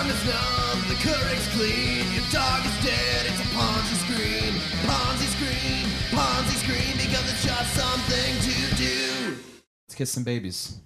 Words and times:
tongue 0.00 0.10
is 0.10 0.24
numb, 0.24 0.88
the 0.88 0.94
Keurig's 0.94 1.46
clean. 1.48 2.10
Your 2.12 2.24
dog 2.30 2.64
is 2.64 2.84
dead, 2.84 3.26
it's 3.26 3.40
a 3.40 3.48
Ponzi 3.54 3.96
Scream. 4.04 4.54
Ponzi 4.86 5.26
Scream, 5.34 5.86
Ponzi 6.10 6.56
Scream, 6.62 6.96
because 6.96 7.30
it's 7.30 7.44
just 7.44 7.74
something 7.74 8.34
to 8.40 8.76
do. 8.76 9.36
Let's 9.86 9.94
kiss 9.94 10.10
some 10.10 10.24
babies. 10.24 10.78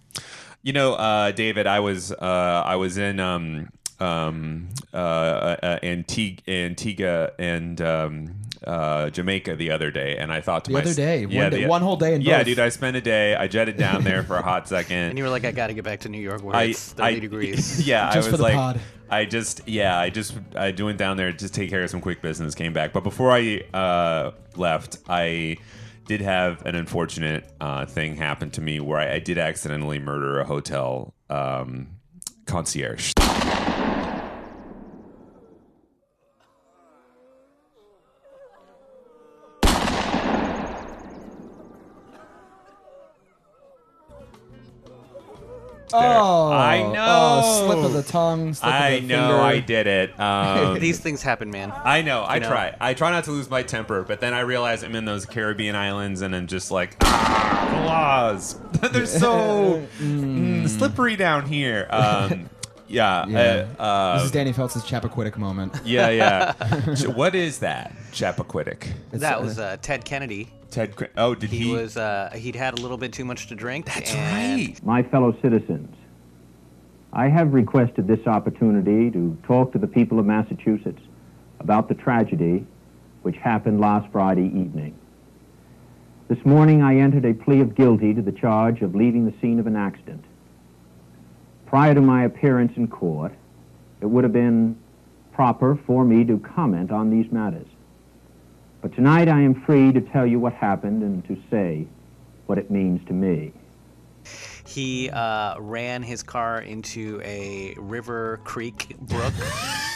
You 0.63 0.73
know, 0.73 0.95
uh, 0.95 1.31
David, 1.31 1.67
I 1.67 1.81
was 1.81 2.11
uh, 2.11 2.63
I 2.67 2.77
was 2.77 2.99
in 2.99 3.21
um, 3.21 3.69
um, 4.01 4.69
uh, 4.93 4.97
uh, 4.97 5.79
Antigua, 5.83 6.43
Antigua 6.49 7.31
and 7.39 7.81
um, 7.81 8.35
uh, 8.67 9.11
Jamaica 9.11 9.57
the 9.57 9.71
other 9.71 9.91
day, 9.91 10.17
and 10.17 10.33
I 10.33 10.41
thought 10.41 10.65
to 10.67 10.71
The 10.73 10.79
other 10.79 10.85
myself, 10.91 10.97
day? 10.97 11.27
One 11.27 11.51
day- 11.51 11.67
one 11.67 11.83
whole 11.83 11.97
day 11.97 12.15
in 12.15 12.21
yeah, 12.23 12.39
both? 12.39 12.47
dude. 12.47 12.59
I 12.59 12.69
spent 12.71 12.97
a 12.97 13.01
day. 13.01 13.35
I 13.35 13.47
jetted 13.47 13.77
down 13.77 14.05
there 14.05 14.23
for 14.23 14.37
a 14.37 14.43
hot 14.43 14.69
second. 14.75 14.97
And 14.97 15.19
you 15.19 15.25
were 15.25 15.31
like, 15.31 15.45
I 15.45 15.53
got 15.53 15.67
to 15.69 15.75
get 15.75 15.85
back 15.85 16.01
to 16.01 16.09
New 16.09 16.21
York 16.21 16.43
where 16.43 16.57
I, 16.57 16.65
it's 16.65 16.93
30 16.93 17.17
I- 17.17 17.19
degrees. 17.19 17.87
Yeah, 17.87 18.13
Just 18.15 18.17
I 18.29 18.31
for 18.31 18.31
was 18.33 18.39
the 18.39 18.43
like, 18.45 18.55
pod. 18.55 18.81
I 19.11 19.25
just, 19.27 19.69
yeah, 19.69 19.99
I 19.99 20.09
just, 20.11 20.35
I 20.57 20.73
went 20.73 20.99
down 20.99 21.17
there 21.17 21.33
to 21.33 21.49
take 21.49 21.69
care 21.71 21.83
of 21.85 21.91
some 21.91 22.01
quick 22.01 22.23
business, 22.23 22.55
came 22.55 22.73
back. 22.73 22.93
But 22.93 23.05
before 23.05 23.31
I 23.31 23.61
uh, 23.75 24.33
left, 24.57 24.97
I 25.09 25.59
did 26.07 26.21
have 26.23 26.65
an 26.67 26.75
unfortunate 26.75 27.51
uh, 27.61 27.85
thing 27.87 28.17
happen 28.17 28.51
to 28.53 28.61
me 28.61 28.81
where 28.81 28.99
I, 28.99 29.15
I 29.15 29.19
did 29.19 29.39
accidentally 29.39 29.99
murder 29.99 30.41
a 30.41 30.45
hotel 30.45 31.15
um, 31.31 31.89
concierge. 32.47 33.13
Oh, 45.95 46.51
I 46.53 46.83
know. 46.83 47.41
Oh, 47.45 47.67
slip 47.67 47.85
of 47.85 47.93
the 47.93 48.03
tongue. 48.03 48.55
Slip 48.55 48.73
I 48.73 48.89
of 48.89 49.03
the 49.03 49.09
know 49.09 49.29
finger. 49.29 49.43
I 49.43 49.61
did 49.61 49.87
it. 49.87 50.15
Um, 50.25 50.79
These 50.81 51.01
things 51.01 51.23
happen, 51.23 51.51
man. 51.51 51.73
I 51.85 52.03
know. 52.03 52.25
I 52.25 52.39
know? 52.39 52.49
try. 52.49 52.75
I 52.81 52.95
try 52.95 53.11
not 53.11 53.25
to 53.25 53.31
lose 53.33 53.49
my 53.51 53.63
temper, 53.63 54.03
but 54.03 54.21
then 54.21 54.33
I 54.33 54.41
realize 54.41 54.83
I'm 54.83 54.95
in 54.95 55.05
those 55.05 55.27
Caribbean 55.27 55.77
islands, 55.77 56.23
and 56.23 56.35
I'm 56.35 56.47
just 56.47 56.71
like, 56.71 56.97
ah, 57.03 57.69
the 57.81 57.87
laws. 57.87 58.59
They're 58.93 59.07
so 59.07 59.87
mm, 59.99 60.69
slippery 60.69 61.17
down 61.17 61.47
here. 61.47 61.87
Um, 61.91 62.49
yeah. 62.89 63.27
Yeah. 63.27 63.67
Uh, 63.79 63.83
uh, 63.83 64.15
This 64.17 64.27
is 64.27 64.31
Danny 64.31 64.53
Felts's 64.53 64.83
Chappaquiddick 64.85 65.37
moment. 65.37 65.75
yeah. 65.85 66.09
Yeah. 66.11 66.53
What 67.15 67.35
is 67.35 67.59
that? 67.61 67.93
Chappaquiddick. 68.13 68.93
that 69.13 69.39
uh, 69.39 69.43
was 69.43 69.59
uh, 69.59 69.77
Ted 69.83 70.05
Kennedy. 70.05 70.51
Ted. 70.75 70.97
Cra- 70.97 71.09
Oh, 71.17 71.35
did 71.35 71.51
he? 71.51 71.59
He 71.59 71.73
was 71.73 71.97
uh, 71.97 72.31
he'd 72.35 72.57
had 72.57 72.77
a 72.77 72.83
little 72.83 72.97
bit 72.97 73.13
too 73.13 73.25
much 73.25 73.47
to 73.47 73.55
drink. 73.55 73.87
That's 73.87 74.13
and 74.13 74.61
right. 74.61 74.85
My 74.85 75.03
fellow 75.05 75.37
citizens, 75.41 75.95
I 77.13 77.29
have 77.29 77.55
requested 77.55 78.09
this 78.09 78.27
opportunity 78.27 79.11
to 79.13 79.39
talk 79.45 79.73
to 79.73 79.79
the 79.79 79.87
people 79.87 80.19
of 80.19 80.27
Massachusetts 80.27 81.01
about 81.61 81.89
the 81.89 81.95
tragedy 81.95 82.67
which 83.23 83.37
happened 83.37 83.81
last 83.81 84.11
Friday 84.11 84.47
evening. 84.47 84.95
This 86.29 86.45
morning 86.45 86.83
I 86.83 86.97
entered 86.97 87.25
a 87.25 87.35
plea 87.35 87.61
of 87.61 87.75
guilty 87.75 88.13
to 88.13 88.21
the 88.21 88.33
charge 88.33 88.83
of 88.83 88.95
leaving 88.95 89.25
the 89.25 89.35
scene 89.41 89.61
of 89.61 89.67
an 89.67 89.77
accident. 89.77 90.25
Prior 91.67 91.95
to 91.95 92.01
my 92.01 92.25
appearance 92.25 92.73
in 92.77 92.89
court, 92.89 93.33
it 94.01 94.07
would 94.07 94.25
have 94.25 94.33
been 94.33 94.77
proper 95.33 95.79
for 95.87 96.05
me 96.05 96.25
to 96.25 96.39
comment 96.39 96.91
on 96.91 97.11
these 97.11 97.31
matters. 97.31 97.67
But 98.85 98.95
tonight 98.95 99.29
I 99.29 99.41
am 99.41 99.63
free 99.63 99.93
to 99.95 100.01
tell 100.03 100.27
you 100.27 100.39
what 100.39 100.53
happened 100.53 101.03
and 101.03 101.27
to 101.27 101.43
say 101.51 101.87
what 102.45 102.59
it 102.59 102.71
means 102.71 103.01
to 103.07 103.15
me. 103.15 103.55
He 104.67 105.09
uh, 105.09 105.59
ran 105.59 106.03
his 106.03 106.23
car 106.23 106.61
into 106.61 107.19
a 107.25 107.75
river, 107.79 108.41
creek, 108.45 108.95
brook, 109.01 109.33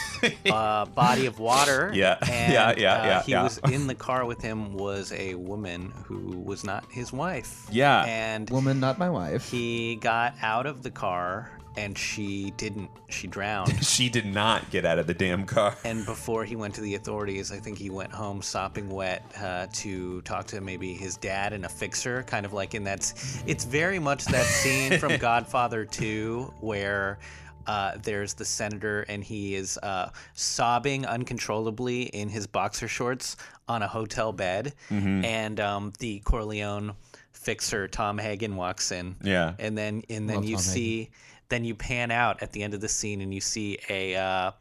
uh, 0.51 0.85
body 0.85 1.27
of 1.27 1.37
water. 1.37 1.91
Yeah, 1.93 2.17
and, 2.31 2.51
yeah, 2.51 2.73
yeah, 2.75 2.93
uh, 2.93 3.05
yeah, 3.05 3.21
He 3.21 3.31
yeah. 3.33 3.43
was 3.43 3.59
in 3.71 3.85
the 3.85 3.93
car 4.09 4.25
with 4.25 4.41
him 4.41 4.73
was 4.73 5.11
a 5.11 5.35
woman 5.35 5.93
who 6.05 6.39
was 6.39 6.63
not 6.63 6.83
his 6.91 7.13
wife. 7.13 7.67
Yeah. 7.71 8.05
and 8.05 8.49
Woman, 8.49 8.79
not 8.79 8.97
my 8.97 9.11
wife. 9.11 9.51
he 9.51 9.97
got 9.97 10.33
out 10.41 10.65
of 10.65 10.81
the 10.81 10.89
car 10.89 11.58
and 11.77 11.97
she 11.97 12.51
didn't. 12.51 12.89
She 13.09 13.27
drowned. 13.35 13.83
She 13.83 14.09
did 14.09 14.25
not 14.25 14.69
get 14.69 14.85
out 14.85 14.99
of 14.99 15.07
the 15.07 15.13
damn 15.13 15.45
car. 15.45 15.75
And 15.83 16.05
before 16.05 16.45
he 16.45 16.55
went 16.55 16.75
to 16.75 16.81
the 16.81 16.95
authorities, 16.95 17.51
I 17.51 17.57
think 17.57 17.77
he 17.77 17.89
went 17.89 18.11
home 18.11 18.41
sopping 18.41 18.89
wet 18.89 19.23
uh, 19.41 19.67
to 19.73 20.21
talk 20.21 20.47
to 20.47 20.61
maybe 20.61 20.93
his 20.93 21.17
dad 21.17 21.53
and 21.53 21.65
a 21.65 21.69
fixer, 21.69 22.23
kind 22.23 22.45
of 22.45 22.53
like 22.53 22.75
in 22.75 22.83
that. 22.85 22.99
It's 23.45 23.65
very 23.65 23.99
much 23.99 24.25
that 24.25 24.45
scene 24.45 24.99
from 24.99 25.17
Godfather 25.19 25.85
2 25.85 26.53
where. 26.61 27.19
Uh, 27.67 27.95
there's 28.01 28.33
the 28.33 28.45
senator, 28.45 29.01
and 29.09 29.23
he 29.23 29.53
is 29.53 29.77
uh, 29.83 30.09
sobbing 30.33 31.05
uncontrollably 31.05 32.03
in 32.03 32.27
his 32.27 32.47
boxer 32.47 32.87
shorts 32.87 33.37
on 33.67 33.83
a 33.83 33.87
hotel 33.87 34.31
bed. 34.31 34.73
Mm-hmm. 34.89 35.23
And 35.23 35.59
um, 35.59 35.93
the 35.99 36.19
Corleone 36.21 36.95
fixer, 37.31 37.87
Tom 37.87 38.17
Hagen, 38.17 38.55
walks 38.55 38.91
in. 38.91 39.15
Yeah. 39.23 39.53
And 39.59 39.77
then, 39.77 40.03
and 40.09 40.27
then 40.27 40.37
Love 40.37 40.45
you 40.45 40.55
Tom 40.55 40.65
Hagen. 40.65 41.07
See, 41.49 41.55
then 41.55 41.65
you 41.65 41.75
pan 41.75 42.11
out 42.11 42.41
at 42.41 42.51
the 42.51 42.63
end 42.63 42.73
of 42.73 42.81
the 42.81 42.89
scene, 42.89 43.21
and 43.21 43.33
you 43.33 43.41
see 43.41 43.77
a 43.89 44.15
uh, 44.15 44.51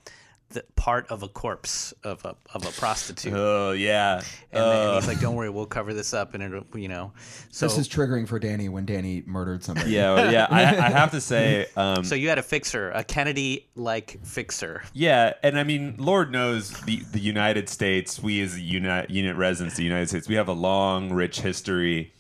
the 0.51 0.65
part 0.77 1.07
of 1.09 1.23
a 1.23 1.29
corpse 1.29 1.93
of 2.05 2.25
a 2.25 2.35
of 2.55 2.65
a 2.67 2.71
prostitute. 2.81 3.35
Oh 3.35 3.73
yeah. 3.73 4.23
and 4.51 4.63
then 4.63 4.63
Uh, 4.89 4.95
he's 4.95 5.07
like, 5.07 5.21
"Don't 5.21 5.35
worry, 5.35 5.51
we'll 5.51 5.67
cover 5.67 5.93
this 5.93 6.15
up." 6.15 6.33
And 6.35 6.43
it, 6.43 6.65
you 6.75 6.89
know, 6.89 7.13
so 7.51 7.67
this 7.67 7.77
is 7.77 7.87
triggering 7.89 8.27
for 8.27 8.39
Danny 8.39 8.71
when 8.71 8.87
Danny 8.87 9.23
murdered 9.27 9.63
somebody. 9.63 9.91
yeah, 9.91 10.31
yeah. 10.31 10.47
I, 10.51 10.63
I 10.63 10.89
have 10.91 11.11
to 11.11 11.21
say, 11.21 11.67
um, 11.77 12.03
so 12.03 12.15
you 12.15 12.31
had 12.31 12.39
a 12.39 12.43
fixer, 12.43 12.91
a 12.93 13.05
Kennedy-like 13.05 14.25
fixer. 14.25 14.83
Yeah, 14.95 15.35
and 15.43 15.59
I 15.59 15.65
mean, 15.65 15.97
Lord 15.99 16.33
knows 16.33 16.71
the 16.83 17.03
the 17.13 17.21
United 17.21 17.69
States. 17.69 18.19
We 18.23 18.41
as 18.41 18.55
a 18.55 18.61
unit 18.61 19.11
unit 19.11 19.37
residents, 19.37 19.75
of 19.75 19.79
the 19.79 19.85
United 19.85 20.09
States, 20.09 20.29
we 20.29 20.37
have 20.37 20.49
a 20.49 20.53
long, 20.55 21.13
rich 21.13 21.41
history 21.41 22.15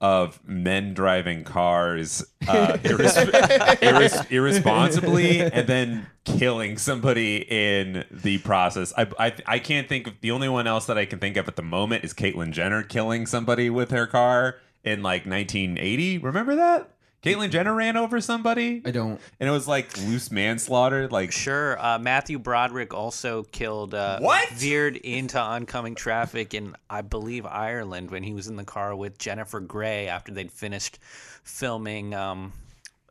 of 0.00 0.40
men 0.46 0.94
driving 0.94 1.44
cars 1.44 2.24
uh, 2.48 2.78
irres- 2.82 3.30
irres- 3.80 4.30
irresponsibly 4.30 5.40
and 5.40 5.66
then 5.66 6.06
killing 6.24 6.78
somebody 6.78 7.44
in 7.48 8.04
the 8.10 8.38
process. 8.38 8.92
I, 8.96 9.06
I 9.18 9.32
I 9.46 9.58
can't 9.58 9.88
think 9.88 10.06
of 10.06 10.14
the 10.20 10.30
only 10.30 10.48
one 10.48 10.66
else 10.66 10.86
that 10.86 10.98
I 10.98 11.06
can 11.06 11.18
think 11.18 11.36
of 11.36 11.48
at 11.48 11.56
the 11.56 11.62
moment 11.62 12.04
is 12.04 12.14
Caitlyn 12.14 12.52
Jenner 12.52 12.82
killing 12.82 13.26
somebody 13.26 13.70
with 13.70 13.90
her 13.90 14.06
car 14.06 14.56
in 14.82 15.02
like 15.02 15.26
1980. 15.26 16.18
Remember 16.18 16.54
that? 16.56 16.90
Caitlyn 17.24 17.50
Jenner 17.50 17.74
ran 17.74 17.96
over 17.96 18.20
somebody. 18.20 18.82
I 18.84 18.90
don't. 18.90 19.18
And 19.40 19.48
it 19.48 19.52
was 19.52 19.66
like 19.66 19.96
loose 20.02 20.30
manslaughter. 20.30 21.08
Like 21.08 21.32
Sure, 21.32 21.82
uh, 21.82 21.98
Matthew 21.98 22.38
Broderick 22.38 22.92
also 22.92 23.44
killed. 23.44 23.94
Uh, 23.94 24.18
What? 24.20 24.48
Veered 24.50 24.96
into 24.96 25.40
oncoming 25.40 25.94
traffic 25.94 26.52
in, 26.52 26.76
I 26.90 27.00
believe, 27.00 27.46
Ireland 27.46 28.10
when 28.10 28.22
he 28.22 28.34
was 28.34 28.46
in 28.46 28.56
the 28.56 28.64
car 28.64 28.94
with 28.94 29.16
Jennifer 29.18 29.60
Grey 29.60 30.06
after 30.06 30.32
they'd 30.32 30.52
finished 30.52 30.98
filming 31.42 32.14
um, 32.14 32.52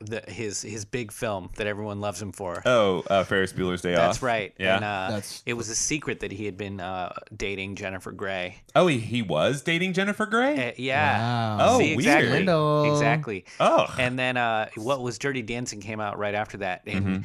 the, 0.05 0.23
his 0.27 0.61
his 0.61 0.85
big 0.85 1.11
film 1.11 1.49
that 1.55 1.67
everyone 1.67 1.99
loves 2.01 2.21
him 2.21 2.31
for. 2.31 2.61
Oh, 2.65 3.03
uh, 3.09 3.23
Ferris 3.23 3.53
Bueller's 3.53 3.81
Day 3.81 3.93
Off. 3.95 3.99
That's 3.99 4.21
right. 4.21 4.53
Yeah. 4.57 4.75
And, 4.75 4.85
uh, 4.85 5.07
That's- 5.09 5.43
it 5.45 5.53
was 5.53 5.69
a 5.69 5.75
secret 5.75 6.19
that 6.21 6.31
he 6.31 6.45
had 6.45 6.57
been 6.57 6.79
uh, 6.79 7.13
dating 7.35 7.75
Jennifer 7.75 8.11
Grey. 8.11 8.57
oh, 8.75 8.87
he, 8.87 8.99
he 8.99 9.21
was 9.21 9.61
dating 9.61 9.93
Jennifer 9.93 10.25
Grey. 10.25 10.69
Uh, 10.69 10.71
yeah. 10.77 11.17
Wow. 11.19 11.57
Oh, 11.75 11.79
See, 11.79 11.87
weird. 11.95 11.99
exactly. 11.99 12.31
Window. 12.31 12.91
Exactly. 12.93 13.45
Oh. 13.59 13.93
And 13.99 14.17
then 14.19 14.37
uh, 14.37 14.69
what 14.75 15.01
was 15.01 15.17
Dirty 15.17 15.41
Dancing 15.41 15.81
came 15.81 15.99
out 15.99 16.17
right 16.17 16.35
after 16.35 16.57
that, 16.57 16.81
and 16.87 17.05
Mm-hmm. 17.05 17.21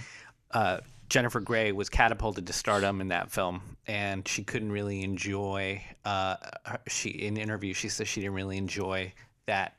uh, 0.52 0.78
Jennifer 1.08 1.40
Grey 1.40 1.72
was 1.72 1.88
catapulted 1.88 2.46
to 2.48 2.52
stardom 2.52 3.00
in 3.00 3.08
that 3.08 3.30
film, 3.30 3.62
and 3.86 4.28
she 4.28 4.44
couldn't 4.44 4.70
really 4.70 5.02
enjoy. 5.02 5.82
Uh, 6.04 6.36
her, 6.66 6.78
she 6.86 7.08
in 7.08 7.36
an 7.38 7.42
interview 7.42 7.72
she 7.72 7.88
says 7.88 8.06
she 8.08 8.20
didn't 8.20 8.34
really 8.34 8.58
enjoy 8.58 9.10
that. 9.46 9.74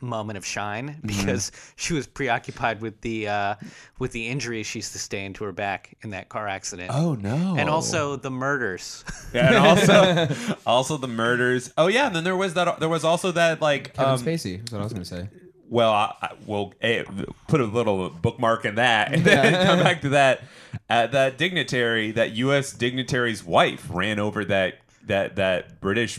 Moment 0.00 0.36
of 0.38 0.46
shine 0.46 0.96
Mm-hmm. 1.02 1.06
because 1.06 1.52
she 1.76 1.92
was 1.94 2.06
preoccupied 2.06 2.80
with 2.80 3.00
the 3.02 3.28
uh, 3.28 3.54
with 3.98 4.12
the 4.12 4.28
injuries 4.28 4.66
she 4.66 4.80
sustained 4.80 5.34
to 5.36 5.44
her 5.44 5.52
back 5.52 5.96
in 6.02 6.10
that 6.10 6.28
car 6.28 6.48
accident. 6.48 6.90
oh 6.94 7.14
no. 7.14 7.56
And 7.58 7.68
also 7.70 8.16
the 8.16 8.30
murders. 8.30 9.04
Yeah, 9.32 9.46
and 9.46 9.56
also 9.56 10.56
also 10.66 10.96
the 10.96 11.06
murders. 11.06 11.72
Oh 11.78 11.86
yeah, 11.86 12.06
and 12.08 12.16
then 12.16 12.24
there 12.24 12.36
was 12.36 12.54
that. 12.54 12.80
There 12.80 12.88
was 12.88 13.04
also 13.04 13.30
that 13.32 13.60
like. 13.60 13.94
Kevin 13.94 14.14
Um, 14.14 14.18
Spacey. 14.18 14.64
Is 14.66 14.72
what 14.72 14.80
I 14.80 14.84
was 14.84 14.92
going 14.92 15.04
to 15.04 15.08
say. 15.08 15.28
well, 15.68 15.92
I, 15.92 16.14
I, 16.20 16.30
well, 16.46 16.72
eh, 16.80 17.04
put 17.46 17.60
a 17.60 17.64
little 17.64 18.10
bookmark 18.10 18.64
in 18.64 18.74
that, 18.74 19.12
and 19.14 19.22
then 19.24 19.66
come 19.66 19.78
back 19.78 20.00
to 20.02 20.08
that. 20.10 20.42
Uh, 20.88 21.06
that 21.08 21.38
dignitary, 21.38 22.10
that 22.12 22.32
U.S. 22.32 22.72
dignitary's 22.72 23.44
wife, 23.44 23.86
ran 23.90 24.18
over 24.18 24.44
that 24.46 24.78
that 25.06 25.36
that 25.36 25.80
British 25.80 26.18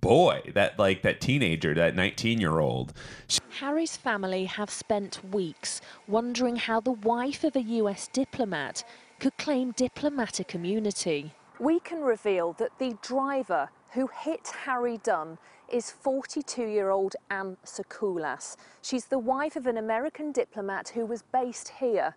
boy, 0.00 0.42
that 0.54 0.78
like 0.78 1.02
that 1.02 1.20
teenager, 1.20 1.74
that 1.74 1.94
nineteen-year-old. 1.94 2.92
Harry's 3.60 3.96
family 3.96 4.44
have 4.46 4.70
spent 4.70 5.20
weeks 5.32 5.80
wondering 6.06 6.56
how 6.56 6.80
the 6.80 6.92
wife 6.92 7.44
of 7.44 7.56
a 7.56 7.62
US 7.62 8.08
diplomat 8.08 8.84
could 9.20 9.36
claim 9.36 9.72
diplomatic 9.72 10.54
immunity. 10.54 11.32
we 11.58 11.80
can 11.80 12.00
reveal 12.02 12.52
that 12.52 12.78
the 12.78 12.96
driver 13.02 13.68
who 13.94 14.08
hit 14.22 14.46
Harry 14.64 14.98
Dunn 15.02 15.38
is 15.68 15.90
42 15.90 16.62
year 16.62 16.90
old 16.90 17.16
Anne 17.30 17.56
Sacoolas. 17.64 18.56
She's 18.82 19.06
the 19.06 19.18
wife 19.18 19.56
of 19.56 19.66
an 19.66 19.76
American 19.76 20.30
diplomat 20.32 20.90
who 20.90 21.04
was 21.04 21.22
based 21.22 21.68
here. 21.80 22.14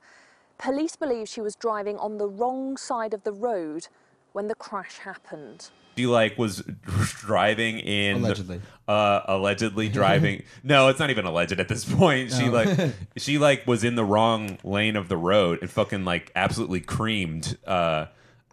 Police 0.57 0.95
believe 0.95 1.27
she 1.27 1.41
was 1.41 1.55
driving 1.55 1.97
on 1.97 2.17
the 2.17 2.27
wrong 2.29 2.77
side 2.77 3.13
of 3.15 3.23
the 3.23 3.33
road 3.33 3.87
when 4.33 4.47
the 4.47 4.55
crash 4.55 4.97
happened. 4.99 5.69
She 5.97 6.05
like 6.07 6.37
was 6.37 6.63
driving 7.19 7.79
in 7.79 8.17
Allegedly. 8.17 8.61
uh, 8.87 9.21
allegedly 9.25 9.89
driving. 9.99 10.43
no, 10.63 10.87
it's 10.87 10.99
not 10.99 11.09
even 11.09 11.25
alleged 11.25 11.59
at 11.59 11.67
this 11.67 11.83
point. 11.85 12.31
She 12.31 12.45
No. 12.45 12.51
like 12.51 12.93
she 13.17 13.37
like 13.37 13.67
was 13.67 13.83
in 13.83 13.95
the 13.95 14.05
wrong 14.05 14.57
lane 14.63 14.95
of 14.95 15.09
the 15.09 15.17
road 15.17 15.59
and 15.61 15.69
fucking 15.69 16.05
like 16.05 16.31
absolutely 16.35 16.79
creamed 16.79 17.57
uh, 17.67 18.05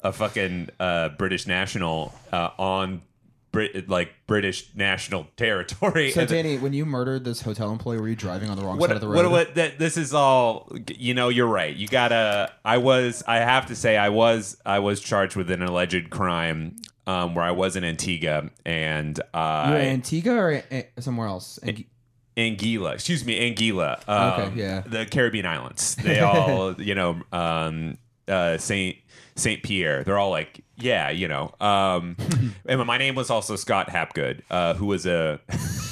a 0.03 0.13
fucking 0.13 0.69
uh, 0.81 1.11
British 1.11 1.47
national 1.47 2.13
uh, 2.33 2.51
on 2.59 3.03
Brit 3.51 3.89
like 3.89 4.11
British 4.27 4.69
national 4.75 5.27
territory. 5.37 6.11
So 6.11 6.21
And- 6.21 6.29
Danny, 6.31 6.59
when 6.59 6.73
you 6.73 6.85
murdered 6.85 7.25
this 7.25 7.41
hotel 7.41 7.71
employee, 7.73 7.99
were 8.01 8.09
you 8.09 8.17
driving 8.17 8.51
on 8.51 8.57
the 8.57 8.63
wrong 8.65 8.79
what, 8.79 8.91
side 8.91 8.97
of 8.97 9.01
the 9.01 9.09
road? 9.09 9.17
what, 9.17 9.31
what, 9.31 9.55
that, 9.55 9.79
this 9.79 9.97
is 9.97 10.13
all 10.15 10.71
you 10.97 11.15
know 11.15 11.29
you're 11.29 11.47
right 11.47 11.75
you 11.75 11.89
gotta 11.89 12.53
i 12.65 12.77
was 12.79 13.23
i 13.27 13.37
have 13.37 13.67
to 13.67 13.75
say 13.77 13.97
i 13.97 14.09
was 14.09 14.57
i 14.67 14.79
was 14.79 15.01
charged 15.01 15.37
with 15.37 15.51
an 15.51 15.63
alleged 15.63 16.11
crime 16.11 16.77
um, 17.07 17.35
where 17.35 17.45
i 17.45 17.51
was 17.51 17.75
in 17.77 17.85
antigua 17.85 18.51
and 18.67 19.21
uh 19.33 19.65
you 19.69 19.73
were 19.73 19.79
in 19.81 19.89
Antigua 19.89 20.35
or 20.35 20.63
somewhere 21.01 21.27
else? 21.29 21.59
Angu- 21.63 21.87
Anguilla, 22.37 22.95
excuse 22.95 23.25
me, 23.25 23.53
Anguilla. 23.55 23.99
Um, 24.09 24.43
Okay, 24.43 24.61
yeah. 24.61 24.81
The 24.87 25.07
Caribbean 25.07 25.45
islands. 25.47 25.97
They 25.97 26.21
all, 26.31 26.81
you 26.81 26.95
know, 26.95 27.21
um, 27.33 27.99
uh, 28.29 28.59
Saint 28.59 28.97
Saint 29.35 29.63
Pierre. 29.65 30.05
They're 30.05 30.19
all 30.19 30.31
like, 30.31 30.61
yeah, 30.81 31.11
you 31.11 31.29
know. 31.29 31.55
Um, 31.61 32.17
and 32.67 32.85
my 32.87 32.99
name 32.99 33.15
was 33.15 33.31
also 33.31 33.57
Scott 33.57 33.89
Hapgood, 33.89 34.43
uh, 34.51 34.75
who 34.75 34.87
was 34.87 35.07
a 35.07 35.41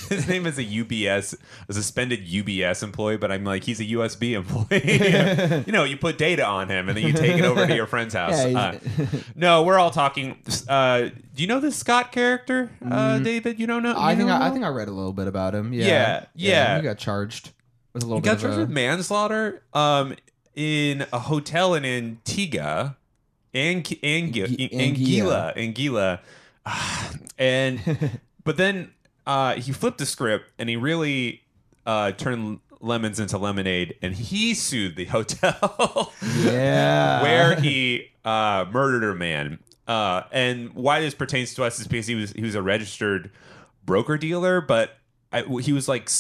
his 0.09 0.29
name 0.29 0.47
is 0.47 0.59
a 0.59 0.65
UBS, 0.65 1.37
a 1.69 1.73
suspended 1.73 2.27
UBS 2.27 2.83
employee, 2.83 3.17
but 3.17 3.33
I'm 3.33 3.45
like, 3.45 3.65
he's 3.65 3.81
a 3.81 3.85
USB 3.85 4.33
employee. 4.33 5.63
you 5.67 5.73
know, 5.73 5.85
you 5.85 5.97
put 5.97 6.19
data 6.19 6.45
on 6.45 6.69
him 6.69 6.89
and 6.89 6.97
then 6.97 7.05
you 7.05 7.13
take 7.13 7.37
it 7.39 7.45
over 7.45 7.67
to 7.67 7.75
your 7.75 7.87
friend's 7.87 8.15
house. 8.15 8.47
Yeah, 8.47 8.79
Uh, 8.99 9.07
no, 9.35 9.63
we're 9.63 9.79
all 9.79 9.91
talking. 9.91 10.39
Uh, 10.69 11.09
do 11.35 11.43
you 11.43 11.47
know 11.47 11.61
this 11.61 11.77
Scott 11.77 12.13
character, 12.13 12.71
uh, 12.89 13.19
David? 13.19 13.59
You 13.59 13.67
don't 13.67 13.83
know? 13.83 13.95
Mm. 13.95 13.99
I 13.99 14.15
think 14.17 14.29
don't 14.29 14.43
I, 14.43 14.49
I 14.49 14.51
think 14.51 14.65
I 14.65 14.69
read 14.69 14.89
a 14.89 14.93
little 14.93 15.13
bit 15.13 15.27
about 15.27 15.55
him. 15.55 15.73
Yeah, 15.73 15.87
Yeah, 15.87 16.25
yeah. 16.35 16.77
He 16.77 16.83
got 16.83 16.99
charged 16.99 17.51
with 17.93 18.03
a 18.03 18.07
little 18.07 18.19
He 18.19 18.23
bit 18.23 18.27
got 18.29 18.35
of 18.37 18.41
charged 18.43 18.59
a, 18.59 18.61
with 18.61 18.71
manslaughter 18.71 19.63
um, 19.75 20.15
in 20.55 21.07
a 21.13 21.19
hotel 21.19 21.75
in 21.75 21.85
Antigua, 21.85 22.97
Angu- 23.57 24.01
Angu- 24.01 24.71
Anguilla, 24.71 25.57
Anguilla, 25.57 26.21
Ah, 26.67 27.13
and 27.39 27.81
but 28.45 28.57
then 28.57 28.91
uh, 29.27 29.55
he 29.55 29.73
flipped 29.73 29.99
the 29.99 30.07
script 30.07 30.51
and 30.59 30.69
he 30.69 30.77
really 30.77 31.43
uh, 31.87 32.13
turned 32.13 32.61
lemons 32.81 33.19
into 33.19 33.39
lemonade, 33.39 33.97
and 34.03 34.15
he 34.15 34.53
sued 34.53 34.97
the 34.97 35.07
hotel 35.07 36.13
yeah. 36.37 37.23
where 37.23 37.59
he 37.59 38.11
uh, 38.25 38.67
murdered 38.71 39.05
a 39.05 39.15
man. 39.15 39.59
Uh, 39.87 40.23
and 40.33 40.75
why 40.75 41.01
this 41.01 41.15
pertains 41.15 41.55
to 41.55 41.63
us 41.63 41.79
is 41.79 41.87
because 41.87 42.09
he 42.09 42.17
was 42.17 42.33
he 42.33 42.43
was 42.43 42.57
a 42.57 42.63
registered 42.63 43.31
broker 43.85 44.19
dealer, 44.19 44.61
but 44.61 44.99
I, 45.33 45.43
he 45.61 45.73
was 45.73 45.89
like 45.89 46.11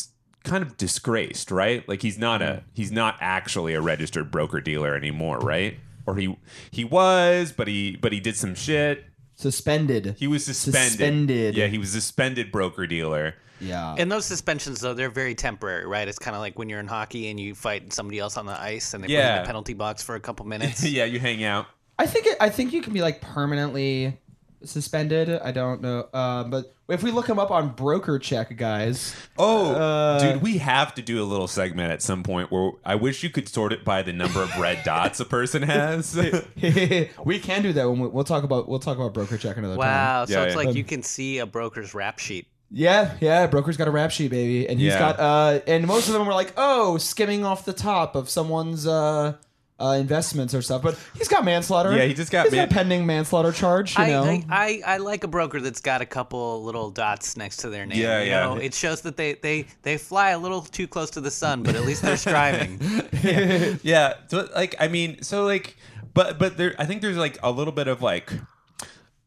kind 0.45 0.63
of 0.63 0.77
disgraced, 0.77 1.51
right? 1.51 1.87
Like 1.89 2.03
he's 2.03 2.19
not 2.19 2.41
a 2.41 2.63
he's 2.75 2.93
not 2.93 3.17
actually 3.21 3.75
a 3.75 3.81
registered 3.81 4.31
broker 4.31 4.61
dealer 4.61 4.95
anymore, 4.95 5.39
right? 5.41 5.79
Or 6.07 6.17
he 6.17 6.37
he 6.71 6.85
was, 6.85 7.53
but 7.53 7.67
he 7.69 7.97
but 7.97 8.13
he 8.13 8.21
did 8.21 8.37
some 8.37 8.55
shit. 8.55 9.05
suspended? 9.35 10.17
He 10.19 10.27
was 10.27 10.45
suspended. 10.45 10.91
Suspended. 10.93 11.57
Yeah, 11.57 11.67
he 11.67 11.79
was 11.79 11.91
suspended 11.93 12.51
broker 12.53 12.87
dealer. 12.87 13.35
yeah. 13.61 13.95
And 13.99 14.11
those 14.11 14.25
suspensions, 14.25 14.81
though, 14.81 14.95
they're 14.95 15.11
very 15.11 15.35
temporary, 15.35 15.87
right? 15.87 16.07
It's 16.09 16.19
kind 16.19 16.35
of 16.37 16.41
like 16.41 16.59
when 16.59 16.69
you're 16.69 16.81
in 16.81 16.87
hockey 16.87 17.29
and 17.29 17.39
you 17.41 17.55
fight 17.55 17.93
somebody 17.93 18.19
else 18.19 18.37
on 18.37 18.47
the 18.47 18.59
ice 18.61 18.95
and 18.95 19.03
they 19.03 19.09
put 19.09 19.13
you 19.13 19.19
in 19.21 19.37
the 19.43 19.47
penalty 19.47 19.75
box 19.75 20.03
for 20.03 20.15
a 20.15 20.21
couple 20.21 20.47
minutes. 20.55 20.85
yeah, 20.85 21.05
you 21.05 21.19
hang 21.19 21.43
out. 21.45 21.67
I 21.99 22.07
think 22.07 22.27
it, 22.27 22.37
I 22.41 22.51
think 22.51 22.73
you 22.73 22.83
can 22.83 22.93
be 22.93 23.01
like 23.01 23.21
permanently 23.23 24.19
suspended. 24.65 25.29
I 25.43 25.53
don't 25.53 25.81
know, 25.83 26.09
uh, 26.13 26.45
but 26.45 26.75
if 26.89 27.03
we 27.03 27.11
look 27.11 27.29
him 27.29 27.39
up 27.39 27.51
on 27.51 27.71
Broker 27.71 28.19
Check, 28.19 28.57
guys, 28.57 29.15
Oh, 29.39 29.75
Uh, 29.75 30.19
dude, 30.33 30.43
we 30.43 30.59
have 30.59 30.95
to 30.95 31.03
do 31.03 31.23
a 31.23 31.25
little 31.27 31.49
segment 31.49 31.91
at 31.93 32.01
some 32.03 32.23
point 32.23 32.51
where 32.53 32.71
I 32.85 32.95
wish 32.95 33.23
you 33.23 33.31
could 33.31 33.49
sort 33.49 33.73
it 33.73 33.85
by 33.85 34.03
the 34.03 34.13
number 34.13 34.41
of 34.43 34.57
red 34.59 34.83
dots 34.85 35.19
a 35.21 35.25
person 35.25 35.63
has. 35.63 36.15
we 37.25 37.39
can 37.39 37.63
do 37.63 37.73
that 37.73 37.89
when 37.89 38.01
we, 38.01 38.09
we'll 38.09 38.25
talk 38.25 38.45
about 38.45 38.69
we'll 38.69 38.79
talk 38.79 38.97
about 38.97 39.15
Broker 39.15 39.37
Check 39.37 39.57
another 39.57 39.75
time. 39.75 39.79
Wow. 39.87 40.25
So 40.27 40.33
Yeah, 40.35 40.45
it's 40.45 40.53
yeah. 40.55 40.63
like 40.63 40.75
you 40.77 40.85
can 40.85 41.03
see 41.03 41.39
a 41.39 41.47
broker's 41.47 41.95
rap 41.95 42.19
sheet. 42.19 42.47
Yeah, 42.71 43.15
yeah. 43.21 43.47
Broker's 43.47 43.77
got 43.77 43.87
a 43.87 43.93
rap 43.93 44.11
sheet, 44.11 44.31
baby, 44.31 44.69
and 44.69 44.79
he's 44.81 44.93
Yeah. 44.93 44.99
got 44.99 45.21
uh, 45.21 45.61
and 45.67 45.87
most 45.87 46.09
of 46.09 46.15
them 46.15 46.27
were 46.27 46.33
like, 46.35 46.53
oh, 46.57 46.99
skimming 46.99 47.45
off 47.45 47.65
the 47.65 47.73
top 47.73 48.17
of 48.17 48.29
someone's 48.29 48.87
uh, 48.87 49.35
uh 49.79 49.97
investments 50.01 50.55
or 50.55 50.63
stuff. 50.63 50.83
But 50.83 50.99
he's 51.17 51.29
got 51.29 51.45
manslaughter. 51.45 51.95
Yeah, 51.95 52.05
he 52.05 52.15
just 52.15 52.33
got 52.33 52.47
He's 52.47 52.55
got 52.55 52.71
a 52.71 52.75
pending 52.75 53.05
manslaughter 53.05 53.53
charge. 53.53 53.97
You 53.97 54.05
I, 54.05 54.11
know, 54.11 54.25
I, 54.25 54.45
I, 54.49 54.83
I 54.87 54.97
like 54.99 55.25
a 55.25 55.29
broker 55.29 55.61
that's 55.61 55.81
got 55.81 56.01
a 56.01 56.07
couple 56.07 56.63
little 56.65 56.91
dots 56.91 57.37
next 57.37 57.59
to 57.59 57.69
their 57.69 57.85
name. 57.85 57.99
Yeah, 57.99 58.23
you 58.23 58.31
yeah. 58.31 58.45
Know? 58.47 58.57
It 58.57 58.75
shows 58.75 59.03
that 59.03 59.17
they, 59.17 59.35
they, 59.35 59.67
they 59.83 59.99
fly 59.99 60.31
a 60.31 60.39
little 60.39 60.63
too 60.63 60.87
close 60.87 61.11
to 61.11 61.21
the 61.21 61.31
sun, 61.31 61.63
but 61.63 61.75
at 61.75 61.85
least 61.85 62.03
they're 62.03 62.17
striving. 62.17 62.81
yeah, 63.83 64.15
so 64.29 64.49
like 64.55 64.75
I 64.81 64.89
mean, 64.89 65.23
so 65.23 65.45
like, 65.45 65.77
but 66.15 66.39
but 66.39 66.57
there, 66.57 66.75
I 66.79 66.87
think 66.87 67.03
there's 67.03 67.19
like 67.19 67.39
a 67.43 67.51
little 67.51 67.73
bit 67.73 67.89
of 67.89 68.01
like 68.01 68.33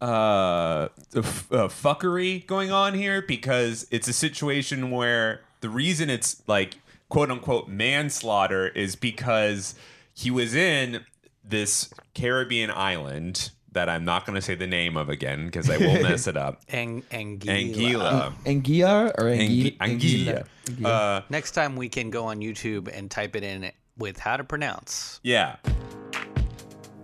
uh, 0.02 0.88
f- 1.16 1.52
uh 1.52 1.68
fuckery 1.68 2.48
going 2.48 2.72
on 2.72 2.94
here 2.96 3.22
because 3.22 3.86
it's 3.92 4.08
a 4.08 4.14
situation 4.14 4.90
where 4.90 5.42
the 5.62 5.70
reason 5.70 6.10
it's 6.10 6.42
like 6.48 6.80
quote 7.10 7.30
unquote 7.30 7.68
manslaughter 7.68 8.70
is 8.70 8.96
because 8.96 9.76
he 10.20 10.32
was 10.32 10.54
in 10.54 11.06
this 11.44 11.90
Caribbean 12.14 12.70
island 12.72 13.52
that 13.72 13.88
I'm 13.88 14.04
not 14.04 14.26
going 14.26 14.36
to 14.36 14.42
say 14.42 14.56
the 14.56 14.68
name 14.68 14.98
of 14.98 15.08
again 15.10 15.46
because 15.46 15.70
I 15.70 15.78
will 15.78 16.02
mess 16.02 16.28
it 16.28 16.36
up. 16.36 16.62
Ang, 16.70 17.04
Anguilla. 17.12 17.44
Anguilla. 17.74 18.34
Anguilla 18.46 19.12
or 19.18 19.24
Angu- 19.26 19.78
Anguilla? 19.78 20.46
Anguilla. 20.66 20.86
Uh, 20.86 21.22
Next 21.30 21.52
time 21.52 21.76
we 21.76 21.88
can 21.88 22.10
go 22.10 22.26
on 22.26 22.40
YouTube 22.40 22.90
and 22.94 23.10
type 23.10 23.36
it 23.36 23.44
in 23.44 23.72
with 23.98 24.20
how 24.20 24.36
to 24.38 24.44
pronounce. 24.44 25.20
yeah. 25.24 25.56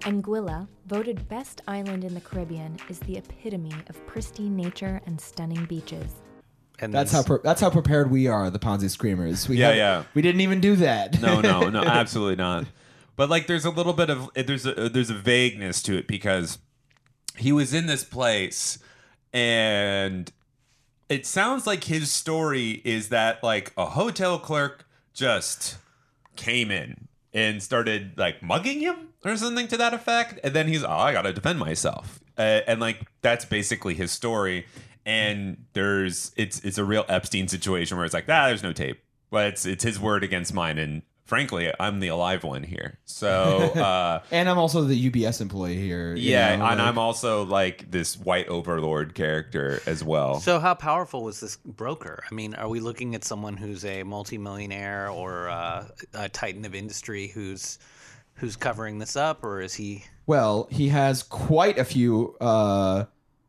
Anguilla, 0.01 0.67
voted 0.85 1.27
best 1.29 1.61
island 1.67 2.03
in 2.03 2.13
the 2.13 2.21
Caribbean, 2.21 2.77
is 2.89 2.99
the 2.99 3.17
epitome 3.17 3.73
of 3.89 4.05
pristine 4.05 4.55
nature 4.55 5.01
and 5.07 5.19
stunning 5.19 5.65
beaches. 5.65 6.11
And 6.79 6.93
That's 6.93 7.11
how 7.11 7.23
pre- 7.23 7.39
that's 7.43 7.61
how 7.61 7.69
prepared 7.71 8.11
we 8.11 8.27
are, 8.27 8.49
the 8.51 8.59
Ponzi 8.59 8.89
Screamers. 8.89 9.47
We 9.49 9.57
Yeah, 9.57 9.67
have- 9.69 9.75
yeah. 9.77 10.03
We 10.13 10.21
didn't 10.21 10.41
even 10.41 10.59
do 10.59 10.75
that. 10.75 11.19
No, 11.21 11.41
no, 11.41 11.69
no, 11.69 11.81
absolutely 11.85 12.35
not. 12.35 12.65
But 13.15 13.29
like, 13.29 13.47
there's 13.47 13.65
a 13.65 13.69
little 13.69 13.93
bit 13.93 14.09
of 14.09 14.29
there's 14.33 14.65
a 14.65 14.89
there's 14.89 15.09
a 15.09 15.15
vagueness 15.15 15.81
to 15.83 15.97
it 15.97 16.07
because 16.07 16.59
he 17.37 17.51
was 17.51 17.73
in 17.73 17.85
this 17.87 18.03
place, 18.03 18.79
and 19.33 20.31
it 21.09 21.25
sounds 21.25 21.67
like 21.67 21.85
his 21.85 22.11
story 22.11 22.81
is 22.83 23.09
that 23.09 23.43
like 23.43 23.71
a 23.77 23.85
hotel 23.85 24.39
clerk 24.39 24.87
just 25.13 25.77
came 26.35 26.71
in 26.71 27.07
and 27.33 27.61
started 27.61 28.17
like 28.17 28.41
mugging 28.41 28.79
him 28.79 29.09
or 29.23 29.37
something 29.37 29.67
to 29.67 29.77
that 29.77 29.93
effect, 29.93 30.39
and 30.43 30.53
then 30.53 30.67
he's 30.67 30.83
oh 30.83 30.89
I 30.89 31.13
gotta 31.13 31.33
defend 31.33 31.59
myself, 31.59 32.19
uh, 32.37 32.61
and 32.67 32.79
like 32.79 33.05
that's 33.21 33.45
basically 33.45 33.93
his 33.93 34.11
story. 34.11 34.65
And 35.05 35.65
there's 35.73 36.31
it's 36.35 36.59
it's 36.61 36.79
a 36.79 36.83
real 36.83 37.05
Epstein 37.07 37.47
situation 37.47 37.95
where 37.95 38.05
it's 38.05 38.13
like 38.13 38.25
ah 38.27 38.47
there's 38.47 38.63
no 38.63 38.73
tape, 38.73 39.03
but 39.29 39.47
it's 39.47 39.65
it's 39.65 39.83
his 39.83 39.99
word 39.99 40.23
against 40.23 40.53
mine, 40.53 40.77
and 40.77 41.03
frankly 41.25 41.71
I'm 41.79 41.99
the 41.99 42.07
alive 42.09 42.43
one 42.43 42.63
here. 42.63 42.97
So 43.05 43.23
uh, 43.75 44.21
And 44.31 44.47
I'm 44.47 44.57
also 44.57 44.83
the 44.83 45.09
UBS 45.09 45.41
employee 45.41 45.75
here. 45.75 46.15
you 46.15 46.31
yeah, 46.31 46.55
know, 46.55 46.65
and 46.65 46.79
like- 46.79 46.79
I'm 46.79 46.97
also 46.97 47.43
like 47.45 47.89
this 47.91 48.17
white 48.17 48.47
overlord 48.47 49.13
character 49.15 49.81
as 49.85 50.03
well. 50.03 50.39
So, 50.39 50.59
how 50.59 50.73
powerful 50.75 51.23
was 51.23 51.39
this 51.39 51.57
broker? 51.57 52.23
I 52.29 52.33
mean, 52.33 52.55
are 52.55 52.69
we 52.69 52.79
looking 52.79 53.15
at 53.15 53.23
someone 53.23 53.57
who's 53.57 53.83
a 53.85 54.03
multimillionaire 54.03 55.09
or 55.09 55.49
uh, 55.49 55.87
a 56.13 56.29
titan 56.29 56.63
of 56.65 56.73
industry 56.75 57.27
who's 57.27 57.79
who's 58.35 58.55
covering 58.55 58.99
this 58.99 59.15
up, 59.15 59.43
or 59.43 59.61
is 59.61 59.73
he? 59.73 60.03
Well, 60.27 60.67
he 60.71 60.89
has 60.89 61.23
quite 61.23 61.77
a 61.77 61.85
few. 61.85 62.35
Uh, 62.41 63.05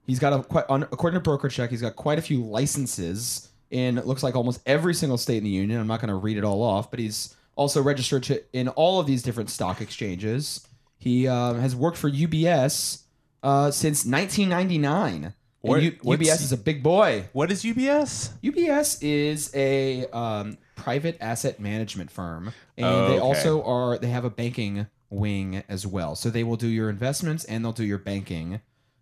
he's 0.07 0.19
got 0.19 0.33
a 0.33 0.43
quite 0.43 0.65
on, 0.69 0.85
according 0.85 1.19
to 1.19 1.23
Broker 1.23 1.49
Check, 1.49 1.71
he's 1.71 1.83
got 1.83 1.97
quite 1.97 2.19
a 2.19 2.23
few 2.23 2.43
licenses 2.45 3.49
in 3.71 3.99
it 3.99 4.07
looks 4.07 4.23
like 4.23 4.37
almost 4.37 4.61
every 4.65 4.95
single 4.95 5.19
state 5.19 5.39
in 5.39 5.45
the 5.45 5.51
union. 5.51 5.81
I'm 5.81 5.89
not 5.89 6.01
going 6.01 6.09
to 6.11 6.15
read 6.15 6.37
it 6.37 6.45
all 6.45 6.63
off, 6.63 6.89
but 6.91 7.01
he's 7.01 7.35
also 7.57 7.83
registered 7.83 8.23
to, 8.25 8.43
in 8.53 8.69
all 8.69 9.01
of 9.01 9.07
these 9.07 9.23
different 9.23 9.51
stock 9.51 9.81
exchanges. 9.81 10.67
He 10.99 11.27
um, 11.29 11.59
has 11.61 11.75
worked 11.75 11.97
for 11.99 12.11
UBS 12.11 13.03
uh, 13.43 13.71
since 13.71 14.05
1999. 14.07 15.33
What- 15.63 15.83
U- 15.83 15.93
UBS 15.93 16.43
is 16.43 16.53
a 16.53 16.57
big 16.57 16.83
boy. 16.83 17.29
what 17.33 17.51
is 17.51 17.65
UBS? 17.65 18.31
UBS 18.43 18.99
is 19.03 19.51
a 19.55 20.07
um, 20.13 20.59
private 20.77 21.17
asset 21.21 21.59
management 21.59 22.11
firm, 22.11 22.53
and 22.77 22.87
Oh, 22.87 23.09
they 23.09 23.15
okay. 23.15 23.21
also 23.21 23.63
are 23.65 23.99
they 23.99 24.09
have 24.09 24.25
a 24.25 24.31
banking 24.31 24.87
wing 25.11 25.65
as 25.69 25.87
well. 25.87 26.15
So 26.15 26.31
they 26.31 26.45
will 26.45 26.57
do 26.57 26.69
your 26.69 26.89
investments 26.89 27.45
and 27.45 27.65
they'll 27.65 27.73
do 27.73 27.85
your 27.85 27.99
banking 27.99 28.61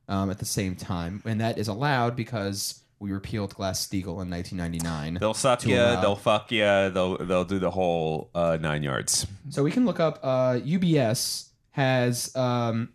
um, 0.08 0.30
at 0.30 0.38
the 0.38 0.44
same 0.46 0.74
time, 0.76 1.22
and 1.26 1.40
that 1.40 1.58
is 1.58 1.68
allowed 1.68 2.16
because 2.16 2.80
we 3.00 3.12
repealed 3.12 3.54
Glass 3.54 3.86
Steagall 3.86 4.22
in 4.22 4.30
1999. 4.30 5.14
They'll 5.20 5.34
suck 5.34 5.58
to 5.60 5.68
you. 5.68 5.76
allow- 5.80 6.00
They'll 6.00 6.16
fuck 6.16 6.50
you. 6.52 6.62
They'll 6.90 7.18
they'll 7.18 7.44
do 7.44 7.58
the 7.58 7.70
whole 7.70 8.30
uh, 8.34 8.56
nine 8.60 8.82
yards. 8.82 9.26
So 9.50 9.62
we 9.62 9.70
can 9.70 9.84
look 9.84 10.00
up. 10.00 10.20
Uh, 10.22 10.54
UBS 10.64 11.48
has 11.72 12.34
um, 12.36 12.90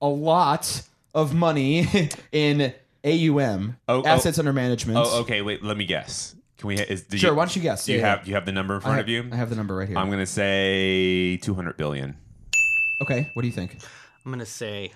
a 0.00 0.08
lot 0.08 0.82
of 1.14 1.34
money 1.34 1.86
in 2.32 2.72
AUM, 3.04 3.76
Oh, 3.88 4.02
oh. 4.02 4.06
assets 4.06 4.38
under 4.38 4.52
management. 4.52 4.98
Oh, 4.98 5.20
okay. 5.22 5.42
Wait. 5.42 5.62
Let 5.62 5.76
me 5.76 5.84
guess. 5.84 6.34
Can 6.58 6.68
we? 6.68 6.78
Is, 6.78 7.02
do 7.02 7.18
Sure. 7.18 7.30
You, 7.30 7.36
why 7.36 7.44
don't 7.44 7.54
you 7.56 7.62
guess? 7.62 7.84
do 7.86 7.92
you 7.92 7.98
Yeah, 7.98 8.08
have 8.16 8.24
do 8.24 8.30
you 8.30 8.34
have 8.36 8.46
the 8.46 8.52
number 8.52 8.74
in 8.76 8.80
front 8.80 8.96
have, 8.96 9.04
of 9.06 9.08
you? 9.10 9.28
I 9.32 9.36
have 9.36 9.50
the 9.50 9.56
number 9.56 9.74
right 9.76 9.88
here. 9.88 9.98
I'm 9.98 10.10
gonna 10.10 10.26
say 10.26 11.36
200 11.38 11.76
billion. 11.76 12.16
okay. 13.02 13.30
What 13.34 13.42
do 13.42 13.48
you 13.48 13.52
think? 13.54 13.76
I'm 14.24 14.30
gonna 14.32 14.46
say 14.46 14.92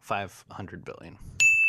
500 0.00 0.84
billion. 0.84 1.16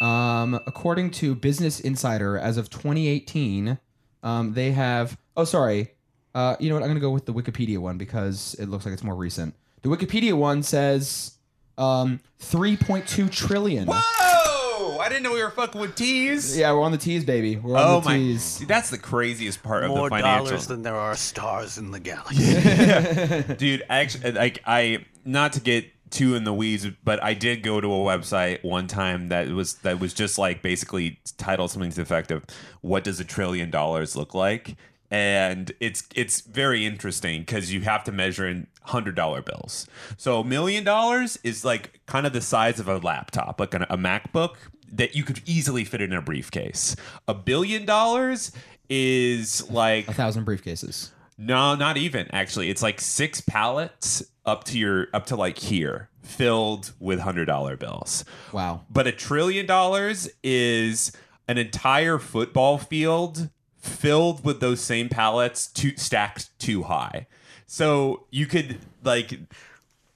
Um, 0.02 0.56
according 0.66 1.12
to 1.12 1.36
Business 1.36 1.80
Insider, 1.80 2.38
as 2.38 2.58
of 2.58 2.70
2018, 2.70 3.78
um, 4.24 4.54
they 4.54 4.72
have. 4.72 5.18
Oh, 5.38 5.44
sorry. 5.46 5.92
Uh, 6.34 6.56
you 6.60 6.70
know 6.70 6.76
what? 6.76 6.84
I'm 6.84 6.90
gonna 6.90 7.00
go 7.00 7.12
with 7.12 7.26
the 7.26 7.34
Wikipedia 7.34 7.78
one 7.78 7.98
because 7.98 8.56
it 8.60 8.68
looks 8.68 8.86
like 8.86 8.94
it's 8.94 9.04
more 9.04 9.16
recent. 9.16 9.54
The 9.84 9.90
Wikipedia 9.90 10.34
one 10.34 10.64
says 10.64 11.38
um, 11.78 12.20
3.2 12.40 13.30
trillion. 13.32 13.88
Whoa! 13.88 14.98
I 15.00 15.08
didn't 15.10 15.24
know 15.24 15.34
we 15.34 15.44
were 15.44 15.50
fucking 15.52 15.80
with 15.82 15.96
T's. 15.96 16.58
Yeah, 16.58 16.72
we're 16.74 16.82
on 16.84 16.92
the 16.92 16.98
T's, 16.98 17.26
baby. 17.26 17.58
We're 17.58 17.76
on 17.78 17.84
Oh 17.84 18.00
the 18.00 18.10
my! 18.10 18.18
T's. 18.18 18.44
See, 18.44 18.66
that's 18.66 18.90
the 18.90 18.98
craziest 18.98 19.62
part 19.62 19.84
of 19.84 19.90
More 19.90 20.10
the 20.10 20.16
financial. 20.16 20.46
dollars 20.46 20.68
than 20.68 20.82
there 20.84 20.96
are 20.96 21.16
stars 21.16 21.78
in 21.78 21.92
the 21.92 22.00
galaxy. 22.00 23.54
dude 23.58 23.84
actually 23.90 24.32
like 24.32 24.62
i 24.66 25.04
not 25.26 25.54
to 25.54 25.60
get 25.60 25.86
too 26.12 26.36
in 26.36 26.44
the 26.44 26.54
weeds 26.54 26.88
but 27.04 27.22
i 27.24 27.34
did 27.34 27.64
go 27.64 27.80
to 27.82 27.88
a 27.88 27.98
website 27.98 28.64
one 28.64 28.88
time 28.88 29.30
that 29.30 29.48
was 29.50 29.76
that 29.76 30.00
was 30.00 30.14
just 30.14 30.38
like 30.38 30.62
basically 30.62 31.20
titled 31.38 31.72
something 31.72 31.90
to 31.90 31.96
the 31.98 32.02
effect 32.02 32.32
of 32.32 32.46
what 32.82 33.04
does 33.04 33.20
a 33.20 33.26
trillion 33.26 33.70
dollars 33.70 34.16
look 34.16 34.34
like? 34.34 34.76
And 35.10 35.72
it's 35.80 36.04
it's 36.16 36.42
very 36.42 36.86
interesting 36.86 37.42
because 37.42 37.74
you 37.74 37.82
have 37.82 38.04
to 38.06 38.12
measure 38.12 38.48
in 38.48 38.68
hundred 38.84 39.16
dollar 39.16 39.42
bills. 39.42 39.88
So 40.18 40.40
a 40.40 40.44
million 40.44 40.84
dollars 40.84 41.38
is 41.44 41.66
like 41.66 42.00
kind 42.06 42.26
of 42.26 42.34
the 42.34 42.42
size 42.42 42.80
of 42.80 42.88
a 42.88 42.98
laptop 42.98 43.60
like 43.60 43.74
an, 43.74 43.84
a 43.84 43.98
macbook 43.98 44.56
that 44.94 45.16
you 45.16 45.24
could 45.24 45.42
easily 45.46 45.84
fit 45.84 46.02
in 46.02 46.14
a 46.14 46.22
briefcase. 46.22 46.96
A 47.28 47.34
billion 47.34 47.86
dollars 47.86 48.52
is 48.90 49.70
like 49.70 50.08
A 50.08 50.14
thousand 50.14 50.46
briefcases. 50.46 51.10
No, 51.42 51.74
not 51.74 51.98
even 51.98 52.28
actually. 52.32 52.70
It's 52.70 52.84
like 52.84 53.02
six 53.02 53.42
pallets 53.42 54.24
up 54.46 54.64
to 54.66 54.78
your 54.78 55.08
up 55.12 55.26
to 55.28 55.36
like 55.36 55.58
here, 55.58 56.10
filled 56.22 56.94
with 57.00 57.20
hundred 57.20 57.46
dollar 57.46 57.76
bills. 57.76 58.24
Wow. 58.52 58.86
But 58.92 59.08
a 59.08 59.12
trillion 59.12 59.66
dollars 59.66 60.30
is 60.44 61.12
an 61.48 61.58
entire 61.58 62.20
football 62.20 62.78
field 62.78 63.50
filled 63.80 64.46
with 64.46 64.60
those 64.60 64.82
same 64.82 65.10
pallets, 65.10 65.66
two, 65.66 65.98
stacked 65.98 66.58
too 66.60 66.84
high. 66.84 67.26
So 67.66 68.28
you 68.30 68.46
could 68.46 68.78
like. 69.04 69.40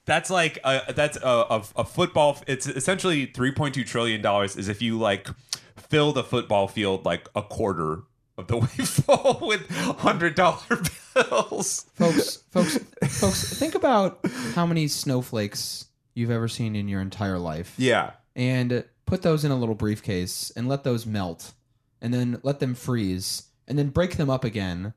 That's 0.04 0.30
like 0.30 0.60
a, 0.62 0.92
that's 0.94 1.16
a, 1.16 1.26
a, 1.26 1.64
a 1.78 1.84
football. 1.84 2.38
It's 2.46 2.68
essentially 2.68 3.26
three 3.26 3.50
point 3.50 3.74
two 3.74 3.82
trillion 3.82 4.22
dollars. 4.22 4.56
Is 4.56 4.68
if 4.68 4.80
you 4.80 4.96
like 4.96 5.26
fill 5.76 6.12
the 6.12 6.22
football 6.22 6.68
field 6.68 7.04
like 7.04 7.28
a 7.34 7.42
quarter 7.42 8.02
of 8.38 8.46
the 8.48 8.56
way 8.58 8.66
full 8.66 9.46
with 9.46 9.68
hundred 9.70 10.34
dollar 10.34 10.80
bills. 11.14 11.86
folks, 11.94 12.36
folks, 12.50 12.78
folks, 13.08 13.58
think 13.58 13.74
about 13.74 14.18
how 14.54 14.66
many 14.66 14.88
snowflakes 14.88 15.86
you've 16.14 16.30
ever 16.30 16.48
seen 16.48 16.76
in 16.76 16.88
your 16.88 17.00
entire 17.00 17.38
life, 17.38 17.74
Yeah. 17.76 18.12
and 18.34 18.84
put 19.06 19.22
those 19.22 19.44
in 19.44 19.50
a 19.50 19.56
little 19.56 19.74
briefcase 19.74 20.50
and 20.56 20.68
let 20.68 20.82
those 20.84 21.06
melt, 21.06 21.52
and 22.00 22.12
then 22.12 22.38
let 22.42 22.60
them 22.60 22.74
freeze, 22.74 23.44
and 23.68 23.78
then 23.78 23.88
break 23.90 24.16
them 24.16 24.28
up 24.30 24.44
again, 24.44 24.94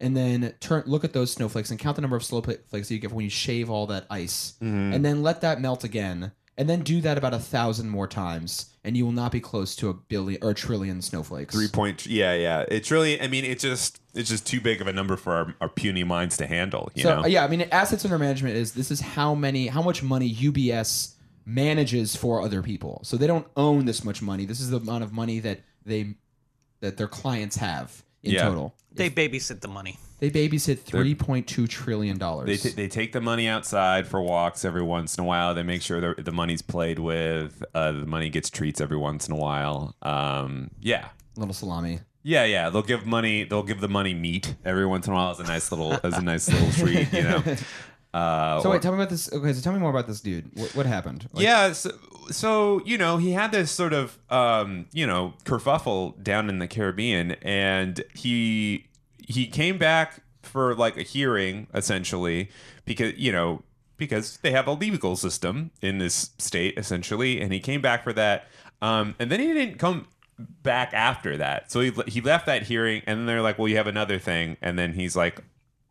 and 0.00 0.16
then 0.16 0.54
turn 0.60 0.82
look 0.86 1.04
at 1.04 1.12
those 1.12 1.32
snowflakes 1.32 1.70
and 1.70 1.78
count 1.78 1.96
the 1.96 2.02
number 2.02 2.16
of 2.16 2.24
snowflakes 2.24 2.90
you 2.90 2.98
get 2.98 3.12
when 3.12 3.24
you 3.24 3.30
shave 3.30 3.70
all 3.70 3.86
that 3.86 4.06
ice, 4.10 4.54
mm-hmm. 4.62 4.92
and 4.94 5.04
then 5.04 5.22
let 5.22 5.40
that 5.42 5.60
melt 5.60 5.84
again, 5.84 6.32
and 6.58 6.68
then 6.68 6.80
do 6.80 7.00
that 7.00 7.16
about 7.16 7.34
a 7.34 7.38
thousand 7.38 7.88
more 7.88 8.06
times, 8.06 8.74
and 8.84 8.96
you 8.96 9.04
will 9.04 9.12
not 9.12 9.32
be 9.32 9.40
close 9.40 9.74
to 9.76 9.88
a 9.88 9.94
billion 9.94 10.42
or 10.42 10.50
a 10.50 10.54
trillion 10.54 11.00
snowflakes. 11.00 11.54
Three 11.54 11.68
point. 11.68 12.06
Yeah, 12.06 12.34
yeah. 12.34 12.64
It's 12.68 12.90
really. 12.90 13.20
I 13.20 13.28
mean, 13.28 13.44
it's 13.44 13.62
just. 13.62 14.00
It's 14.14 14.28
just 14.28 14.46
too 14.46 14.60
big 14.60 14.82
of 14.82 14.86
a 14.86 14.92
number 14.92 15.16
for 15.16 15.32
our, 15.32 15.54
our 15.62 15.68
puny 15.70 16.04
minds 16.04 16.36
to 16.36 16.46
handle. 16.46 16.90
You 16.94 17.04
so 17.04 17.22
know. 17.22 17.26
yeah, 17.26 17.44
I 17.44 17.48
mean, 17.48 17.62
assets 17.72 18.04
under 18.04 18.18
management 18.18 18.56
is 18.56 18.74
this 18.74 18.90
is 18.90 19.00
how 19.00 19.34
many, 19.34 19.68
how 19.68 19.80
much 19.80 20.02
money 20.02 20.34
UBS 20.34 21.14
manages 21.46 22.14
for 22.14 22.42
other 22.42 22.62
people. 22.62 23.00
So 23.04 23.16
they 23.16 23.26
don't 23.26 23.46
own 23.56 23.86
this 23.86 24.04
much 24.04 24.20
money. 24.20 24.44
This 24.44 24.60
is 24.60 24.70
the 24.70 24.76
amount 24.76 25.04
of 25.04 25.12
money 25.12 25.40
that 25.40 25.60
they 25.84 26.14
that 26.80 26.96
their 26.96 27.08
clients 27.08 27.56
have 27.56 28.02
in 28.22 28.32
Yeah. 28.32 28.42
total. 28.44 28.74
they 28.94 29.08
babysit 29.10 29.60
the 29.60 29.68
money. 29.68 29.98
They 30.20 30.30
babysit 30.30 30.80
three 30.80 31.14
point 31.16 31.48
two 31.48 31.66
trillion 31.66 32.16
dollars. 32.18 32.46
They, 32.46 32.56
t- 32.70 32.76
they 32.76 32.86
take 32.88 33.12
the 33.12 33.20
money 33.20 33.48
outside 33.48 34.06
for 34.06 34.20
walks 34.22 34.64
every 34.64 34.82
once 34.82 35.18
in 35.18 35.24
a 35.24 35.26
while. 35.26 35.52
They 35.54 35.64
make 35.64 35.82
sure 35.82 36.00
the, 36.14 36.22
the 36.22 36.30
money's 36.30 36.62
played 36.62 36.98
with. 37.00 37.64
Uh, 37.74 37.90
the 37.92 38.06
money 38.06 38.28
gets 38.30 38.48
treats 38.48 38.80
every 38.80 38.96
once 38.98 39.26
in 39.26 39.34
a 39.34 39.36
while. 39.38 39.96
Um, 40.02 40.70
yeah, 40.80 41.08
little 41.36 41.54
salami. 41.54 41.98
yeah, 42.22 42.44
yeah. 42.44 42.70
They'll 42.70 42.82
give 42.82 43.04
money. 43.04 43.42
They'll 43.42 43.64
give 43.64 43.80
the 43.80 43.88
money 43.88 44.14
meat 44.14 44.54
every 44.64 44.86
once 44.86 45.08
in 45.08 45.12
a 45.12 45.16
while 45.16 45.32
as 45.32 45.40
a 45.40 45.44
nice 45.44 45.72
little 45.72 45.98
as 46.04 46.16
a 46.16 46.22
nice 46.22 46.48
little 46.48 46.70
treat. 46.72 47.12
You 47.12 47.22
know. 47.24 47.42
Uh, 48.14 48.60
So 48.60 48.68
or- 48.68 48.72
wait, 48.72 48.82
tell 48.82 48.92
me 48.92 48.98
about 48.98 49.08
this. 49.08 49.32
Okay, 49.32 49.54
so 49.54 49.62
tell 49.62 49.72
me 49.72 49.78
more 49.78 49.88
about 49.88 50.06
this 50.06 50.20
dude. 50.20 50.50
What, 50.54 50.74
what 50.76 50.84
happened? 50.84 51.26
Like, 51.32 51.44
yeah, 51.44 51.72
so, 51.72 51.92
so 52.30 52.80
you 52.84 52.98
know 52.98 53.16
he 53.16 53.32
had 53.32 53.52
this 53.52 53.70
sort 53.70 53.92
of 53.92 54.18
um, 54.30 54.86
you 54.92 55.06
know 55.06 55.34
kerfuffle 55.44 56.22
down 56.22 56.48
in 56.48 56.58
the 56.58 56.68
Caribbean, 56.68 57.32
and 57.42 58.02
he 58.14 58.86
he 59.18 59.46
came 59.46 59.78
back 59.78 60.22
for 60.42 60.74
like 60.74 60.96
a 60.96 61.02
hearing 61.02 61.66
essentially 61.74 62.50
because 62.84 63.14
you 63.16 63.32
know 63.32 63.62
because 63.96 64.38
they 64.38 64.50
have 64.50 64.66
a 64.66 64.72
legal 64.72 65.16
system 65.16 65.70
in 65.80 65.98
this 65.98 66.30
state 66.38 66.76
essentially, 66.76 67.40
and 67.40 67.52
he 67.52 67.60
came 67.60 67.80
back 67.80 68.02
for 68.02 68.12
that, 68.12 68.48
um, 68.80 69.14
and 69.18 69.30
then 69.30 69.40
he 69.40 69.52
didn't 69.52 69.78
come 69.78 70.08
back 70.38 70.92
after 70.92 71.36
that. 71.36 71.70
So 71.70 71.80
he 71.80 71.92
he 72.06 72.20
left 72.20 72.46
that 72.46 72.64
hearing, 72.64 73.02
and 73.06 73.20
then 73.20 73.26
they're 73.26 73.42
like, 73.42 73.58
well, 73.58 73.68
you 73.68 73.76
have 73.76 73.86
another 73.86 74.18
thing, 74.18 74.56
and 74.60 74.78
then 74.78 74.94
he's 74.94 75.16
like. 75.16 75.42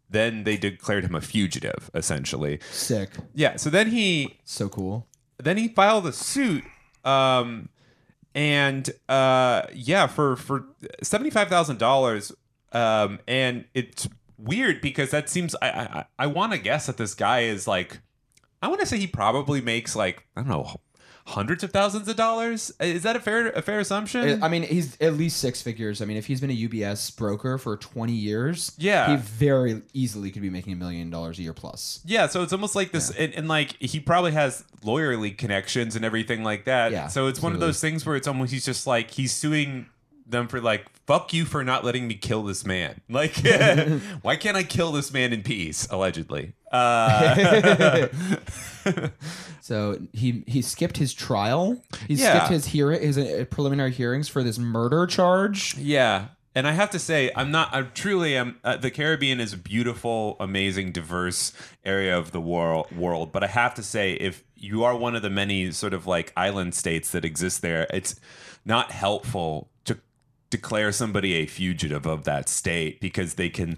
Then 0.09 0.43
they 0.43 0.57
declared 0.57 1.05
him 1.05 1.15
a 1.15 1.21
fugitive, 1.21 1.89
essentially. 1.93 2.59
sick. 2.69 3.11
Yeah. 3.33 3.55
So 3.55 3.69
then 3.69 3.87
he 3.87 4.39
So 4.43 4.67
cool. 4.67 5.07
Then 5.43 5.57
he 5.57 5.67
filed 5.67 6.05
a 6.07 6.13
suit 6.13 6.63
um 7.03 7.69
and 8.33 8.89
uh 9.09 9.63
yeah 9.73 10.07
for 10.07 10.35
for 10.35 10.65
$75000 11.03 12.31
um 12.73 13.19
and 13.27 13.65
it's 13.73 14.07
weird 14.37 14.81
because 14.81 15.11
that 15.11 15.29
seems 15.29 15.55
i 15.61 15.69
i, 15.69 16.05
I 16.19 16.27
want 16.27 16.53
to 16.53 16.57
guess 16.57 16.85
that 16.87 16.97
this 16.97 17.13
guy 17.13 17.41
is 17.41 17.67
like 17.67 17.99
i 18.61 18.67
want 18.67 18.79
to 18.79 18.85
say 18.85 18.97
he 18.97 19.07
probably 19.07 19.61
makes 19.61 19.95
like 19.95 20.25
i 20.35 20.41
don't 20.41 20.49
know 20.49 20.75
hundreds 21.27 21.63
of 21.63 21.71
thousands 21.71 22.07
of 22.07 22.15
dollars 22.15 22.71
is 22.79 23.03
that 23.03 23.15
a 23.15 23.19
fair 23.19 23.49
a 23.51 23.61
fair 23.61 23.79
assumption 23.79 24.43
I 24.43 24.47
mean, 24.49 24.63
he's 24.63 24.97
at 24.99 25.13
least 25.13 25.37
six 25.37 25.61
figures. 25.61 26.01
I 26.01 26.05
mean, 26.05 26.17
if 26.17 26.25
he's 26.25 26.41
been 26.41 26.49
a 26.51 26.55
UBS 26.67 27.15
broker 27.15 27.57
for 27.57 27.77
20 27.77 28.11
years, 28.11 28.71
Yeah. 28.77 29.11
he 29.11 29.15
very 29.17 29.81
easily 29.93 30.31
could 30.31 30.41
be 30.41 30.49
making 30.49 30.73
a 30.73 30.75
million 30.75 31.09
dollars 31.09 31.37
a 31.39 31.43
year 31.43 31.53
plus. 31.53 31.99
Yeah, 32.05 32.27
so 32.27 32.41
it's 32.43 32.53
almost 32.53 32.75
like 32.75 32.91
this, 32.91 33.11
and, 33.11 33.33
and 33.33 33.47
like 33.47 33.75
he 33.81 33.99
probably 33.99 34.31
has 34.31 34.63
lawyerly 34.83 35.37
connections 35.37 35.95
and 35.95 36.03
everything 36.03 36.43
like 36.43 36.65
that. 36.65 36.91
Yeah, 36.91 37.07
so 37.07 37.27
it's 37.27 37.41
one 37.41 37.53
of 37.53 37.59
those 37.59 37.79
things 37.79 38.05
where 38.05 38.15
it's 38.15 38.27
almost 38.27 38.51
he's 38.51 38.65
just 38.65 38.87
like 38.87 39.11
he's 39.11 39.31
suing 39.31 39.85
them 40.31 40.47
for 40.47 40.59
like 40.61 40.85
fuck 41.05 41.33
you 41.33 41.45
for 41.45 41.63
not 41.63 41.83
letting 41.83 42.07
me 42.07 42.15
kill 42.15 42.43
this 42.43 42.65
man. 42.65 43.01
Like, 43.09 43.35
why 44.21 44.35
can't 44.37 44.55
I 44.57 44.63
kill 44.63 44.91
this 44.91 45.11
man 45.13 45.33
in 45.33 45.43
peace? 45.43 45.87
Allegedly. 45.91 46.53
Uh, 46.71 48.07
So 49.61 49.99
he 50.11 50.43
he 50.47 50.61
skipped 50.61 50.97
his 50.97 51.13
trial. 51.13 51.81
He 52.07 52.15
Yeah. 52.15 52.31
skipped 52.35 52.49
his 52.51 52.65
hearing 52.67 53.01
his 53.01 53.17
uh, 53.17 53.45
preliminary 53.49 53.91
hearings 53.91 54.27
for 54.27 54.43
this 54.43 54.57
murder 54.57 55.05
charge. 55.05 55.77
Yeah. 55.77 56.29
And 56.53 56.67
I 56.67 56.73
have 56.73 56.89
to 56.89 56.99
say, 56.99 57.31
I'm 57.35 57.51
not. 57.51 57.73
I 57.73 57.83
truly 57.83 58.35
am. 58.35 58.59
Uh, 58.63 58.75
the 58.75 58.91
Caribbean 58.91 59.39
is 59.39 59.53
a 59.53 59.57
beautiful, 59.57 60.35
amazing, 60.39 60.91
diverse 60.91 61.53
area 61.85 62.17
of 62.17 62.31
the 62.33 62.41
world. 62.41 62.91
World, 62.93 63.31
but 63.31 63.41
I 63.43 63.47
have 63.47 63.73
to 63.75 63.83
say, 63.83 64.13
if 64.13 64.43
you 64.57 64.83
are 64.83 64.95
one 64.97 65.15
of 65.15 65.21
the 65.21 65.29
many 65.29 65.71
sort 65.71 65.93
of 65.93 66.05
like 66.07 66.33
island 66.35 66.75
states 66.75 67.11
that 67.11 67.23
exist 67.23 67.61
there, 67.61 67.87
it's 67.93 68.19
not 68.65 68.91
helpful 68.91 69.69
declare 70.51 70.91
somebody 70.91 71.33
a 71.33 71.47
fugitive 71.47 72.05
of 72.05 72.23
that 72.25 72.47
state 72.47 73.01
because 73.01 73.33
they 73.33 73.49
can 73.49 73.77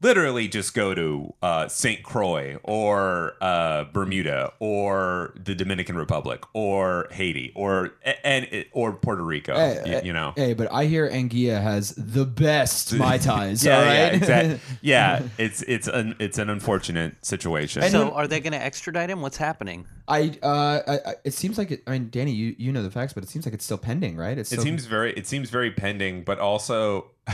literally 0.00 0.48
just 0.48 0.74
go 0.74 0.94
to 0.94 1.32
uh, 1.44 1.68
St. 1.68 2.02
Croix 2.02 2.56
or 2.64 3.34
uh, 3.40 3.84
Bermuda 3.92 4.52
or 4.58 5.32
the 5.36 5.54
Dominican 5.54 5.96
Republic 5.96 6.42
or 6.54 7.06
Haiti 7.12 7.52
or 7.54 7.90
and 8.24 8.48
or 8.72 8.94
Puerto 8.94 9.22
Rico. 9.22 9.54
Hey, 9.54 9.80
y- 9.86 10.02
you 10.04 10.12
know. 10.12 10.32
Hey, 10.34 10.54
but 10.54 10.72
I 10.72 10.86
hear 10.86 11.08
Anguilla 11.08 11.62
has 11.62 11.90
the 11.96 12.24
best 12.24 12.92
mai 12.98 13.18
tais. 13.18 13.64
yeah, 13.64 13.78
all 13.78 13.84
yeah, 13.84 14.06
exactly. 14.08 14.60
Yeah, 14.80 15.22
it's 15.38 15.62
it's 15.62 15.86
an 15.86 16.16
it's 16.18 16.38
an 16.38 16.50
unfortunate 16.50 17.24
situation. 17.24 17.82
So 17.90 18.10
are 18.10 18.26
they 18.26 18.40
going 18.40 18.54
to 18.54 18.62
extradite 18.62 19.08
him? 19.08 19.20
What's 19.22 19.36
happening? 19.36 19.86
I, 20.08 20.36
uh, 20.42 20.80
I, 20.86 20.94
I, 20.94 21.14
it 21.24 21.34
seems 21.34 21.58
like 21.58 21.70
it. 21.70 21.82
I 21.86 21.92
mean, 21.92 22.08
Danny, 22.10 22.32
you, 22.32 22.54
you 22.58 22.72
know 22.72 22.82
the 22.82 22.90
facts, 22.90 23.12
but 23.12 23.22
it 23.22 23.28
seems 23.28 23.46
like 23.46 23.54
it's 23.54 23.64
still 23.64 23.78
pending, 23.78 24.16
right? 24.16 24.36
It's 24.36 24.50
It 24.50 24.56
still, 24.56 24.64
seems 24.64 24.86
very 24.86 25.12
it 25.12 25.26
seems 25.26 25.50
very 25.50 25.70
pending, 25.70 26.24
but 26.24 26.38
also 26.38 27.12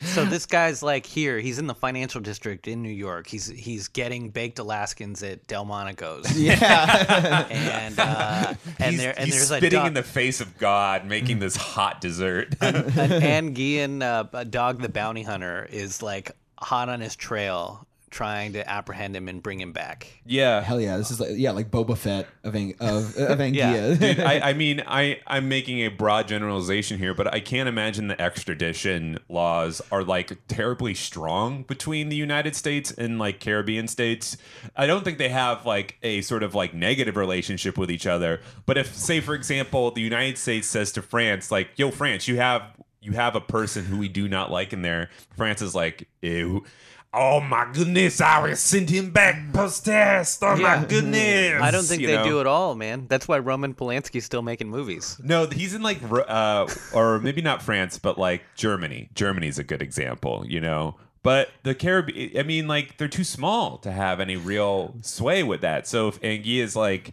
So 0.00 0.24
this 0.24 0.46
guy's 0.46 0.82
like 0.82 1.06
here. 1.06 1.38
He's 1.38 1.58
in 1.58 1.66
the 1.66 1.74
financial 1.74 2.20
district 2.20 2.66
in 2.66 2.82
New 2.82 2.88
York. 2.90 3.26
He's 3.26 3.46
he's 3.46 3.88
getting 3.88 4.30
baked 4.30 4.58
Alaskans 4.58 5.22
at 5.22 5.46
Delmonico's. 5.46 6.36
yeah. 6.38 7.46
and 7.50 7.98
uh, 7.98 8.54
and 8.78 8.90
he's, 8.90 9.00
there 9.00 9.14
and 9.16 9.26
he's 9.26 9.34
there's 9.34 9.50
a 9.50 9.56
spitting 9.58 9.78
dog, 9.78 9.88
in 9.88 9.94
the 9.94 10.02
face 10.02 10.40
of 10.40 10.58
God, 10.58 11.06
making 11.06 11.38
this 11.38 11.54
hot 11.54 12.00
dessert. 12.00 12.56
an 12.60 12.84
Anguillan, 12.84 14.02
uh, 14.02 14.24
a 14.32 14.44
dog 14.44 14.80
the 14.80 14.88
bounty 14.88 15.22
hunter 15.22 15.68
is 15.70 16.02
like 16.02 16.32
hot 16.58 16.88
on 16.88 17.00
his 17.00 17.14
trail, 17.14 17.86
trying 18.10 18.52
to 18.54 18.68
apprehend 18.68 19.14
him 19.14 19.28
and 19.28 19.40
bring 19.42 19.60
him 19.60 19.72
back. 19.72 20.08
yeah, 20.26 20.60
Hell 20.60 20.80
yeah, 20.80 20.96
this 20.96 21.10
is 21.12 21.20
like 21.20 21.30
yeah, 21.34 21.52
like 21.52 21.70
Boba 21.70 21.96
Fett 21.96 22.26
of 22.42 22.56
Ang- 22.56 22.74
of 22.80 23.16
of 23.16 23.38
Yeah. 23.54 23.72
Anguilla. 23.74 23.98
Dude, 24.00 24.20
I, 24.20 24.40
I 24.50 24.52
mean, 24.52 24.82
I, 24.86 25.20
I'm 25.26 25.48
making 25.48 25.78
a 25.80 25.88
broad 25.88 26.26
generalization 26.26 26.98
here, 26.98 27.14
but 27.14 27.32
I 27.32 27.38
can't 27.40 27.68
imagine 27.68 28.08
the 28.08 28.20
extradition 28.20 29.18
laws 29.28 29.80
are 29.92 30.02
like 30.02 30.36
terribly 30.48 30.94
strong 30.94 31.62
between 31.62 32.08
the 32.08 32.16
United 32.16 32.56
States 32.56 32.90
and 32.90 33.18
like 33.18 33.38
Caribbean 33.40 33.86
states. 33.86 34.36
I 34.76 34.86
don't 34.86 35.04
think 35.04 35.18
they 35.18 35.28
have 35.28 35.64
like 35.64 35.96
a 36.02 36.20
sort 36.22 36.42
of 36.42 36.54
like 36.54 36.74
negative 36.74 37.16
relationship 37.16 37.78
with 37.78 37.90
each 37.90 38.06
other. 38.06 38.40
But 38.66 38.76
if, 38.76 38.94
say, 38.94 39.20
for 39.20 39.34
example, 39.34 39.90
the 39.92 40.00
United 40.02 40.36
States 40.36 40.66
says 40.66 40.90
to 40.92 41.02
France, 41.02 41.50
like, 41.50 41.70
"Yo, 41.76 41.90
France, 41.90 42.26
you 42.26 42.36
have 42.38 42.62
you 43.00 43.12
have 43.12 43.34
a 43.36 43.40
person 43.40 43.84
who 43.86 43.96
we 43.98 44.08
do 44.08 44.28
not 44.28 44.50
like 44.50 44.72
in 44.72 44.82
there," 44.82 45.10
France 45.36 45.62
is 45.62 45.74
like, 45.74 46.08
"Ew." 46.22 46.64
Oh 47.12 47.40
my 47.40 47.68
goodness! 47.72 48.20
I 48.20 48.40
will 48.40 48.54
send 48.54 48.88
him 48.88 49.10
back 49.10 49.52
post 49.52 49.84
test. 49.84 50.40
Oh 50.44 50.56
my 50.56 50.84
goodness! 50.84 51.60
I 51.60 51.72
don't 51.72 51.82
think 51.82 52.02
You 52.02 52.06
they 52.06 52.14
know? 52.14 52.24
do 52.24 52.40
it 52.40 52.46
all, 52.46 52.76
man. 52.76 53.06
That's 53.08 53.26
why 53.26 53.40
Roman 53.40 53.74
Polanski's 53.74 54.24
still 54.24 54.42
making 54.42 54.68
movies. 54.68 55.18
No, 55.20 55.46
he's 55.46 55.74
in 55.74 55.82
like, 55.82 55.98
Ru- 56.08 56.22
uh, 56.22 56.68
or 56.94 57.18
maybe 57.18 57.42
not 57.42 57.62
France, 57.62 57.98
but 57.98 58.16
like 58.16 58.42
Germany. 58.54 59.08
Germany's 59.14 59.58
a 59.58 59.64
good 59.64 59.82
example, 59.82 60.44
you 60.46 60.60
know. 60.60 60.94
But 61.24 61.50
the 61.64 61.74
Caribbean, 61.74 62.38
I 62.38 62.44
mean, 62.44 62.68
like 62.68 62.96
they're 62.96 63.08
too 63.08 63.24
small 63.24 63.78
to 63.78 63.90
have 63.90 64.20
any 64.20 64.36
real 64.36 64.94
sway 65.02 65.42
with 65.42 65.62
that. 65.62 65.88
So 65.88 66.06
if 66.08 66.20
Anguilla 66.20 66.62
is 66.62 66.76
like, 66.76 67.12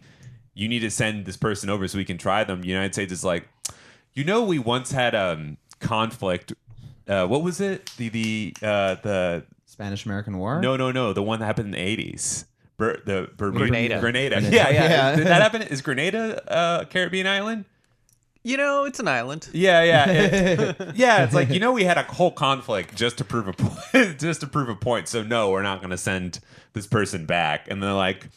you 0.54 0.68
need 0.68 0.80
to 0.80 0.90
send 0.92 1.26
this 1.26 1.36
person 1.36 1.68
over 1.70 1.88
so 1.88 1.98
we 1.98 2.04
can 2.04 2.18
try 2.18 2.44
them, 2.44 2.62
the 2.62 2.68
United 2.68 2.94
States 2.94 3.12
is 3.12 3.24
like, 3.24 3.48
you 4.14 4.22
know, 4.22 4.44
we 4.44 4.60
once 4.60 4.92
had 4.92 5.16
um 5.16 5.56
conflict. 5.80 6.52
Uh, 7.08 7.26
what 7.26 7.42
was 7.42 7.60
it? 7.60 7.90
The 7.96 8.08
the 8.10 8.54
uh, 8.62 8.94
the 9.02 9.44
Spanish 9.78 10.04
American 10.06 10.38
War. 10.38 10.60
no 10.60 10.76
no 10.76 10.90
no 10.90 11.12
the 11.12 11.22
one 11.22 11.38
that 11.38 11.46
happened 11.46 11.66
in 11.66 11.70
the 11.72 11.78
eighties. 11.78 12.44
Ber- 12.78 13.00
the 13.04 13.28
Bermuda, 13.36 13.66
Grenada. 13.68 14.00
Grenada. 14.00 14.40
Grenada. 14.40 14.56
Yeah, 14.56 14.70
yeah. 14.70 14.88
Yeah. 14.88 15.16
Did 15.16 15.26
that 15.28 15.40
happen? 15.42 15.62
Is 15.62 15.82
Grenada 15.82 16.52
uh, 16.52 16.78
a 16.82 16.86
Caribbean 16.86 17.26
island? 17.28 17.64
You 18.44 18.56
know, 18.56 18.84
it's 18.84 18.98
an 19.00 19.08
island. 19.08 19.48
Yeah, 19.52 19.82
yeah, 19.82 20.10
It- 20.10 20.96
yeah. 20.96 21.24
It's 21.24 21.34
like 21.34 21.50
you 21.50 21.60
know 21.60 21.72
we 21.72 21.84
had 21.84 21.96
a 21.98 22.02
whole 22.04 22.30
conflict 22.32 22.94
just 22.96 23.18
to 23.18 23.24
prove 23.24 23.46
a 23.48 23.52
point, 23.52 24.18
just 24.20 24.40
to 24.40 24.46
prove 24.48 24.68
a 24.68 24.74
point. 24.76 25.06
So 25.08 25.22
no, 25.22 25.50
we're 25.50 25.62
not 25.62 25.78
going 25.80 25.90
to 25.90 25.98
send 25.98 26.40
this 26.72 26.86
person 26.88 27.24
back. 27.26 27.68
And 27.70 27.80
they're 27.82 27.92
like, 27.92 28.28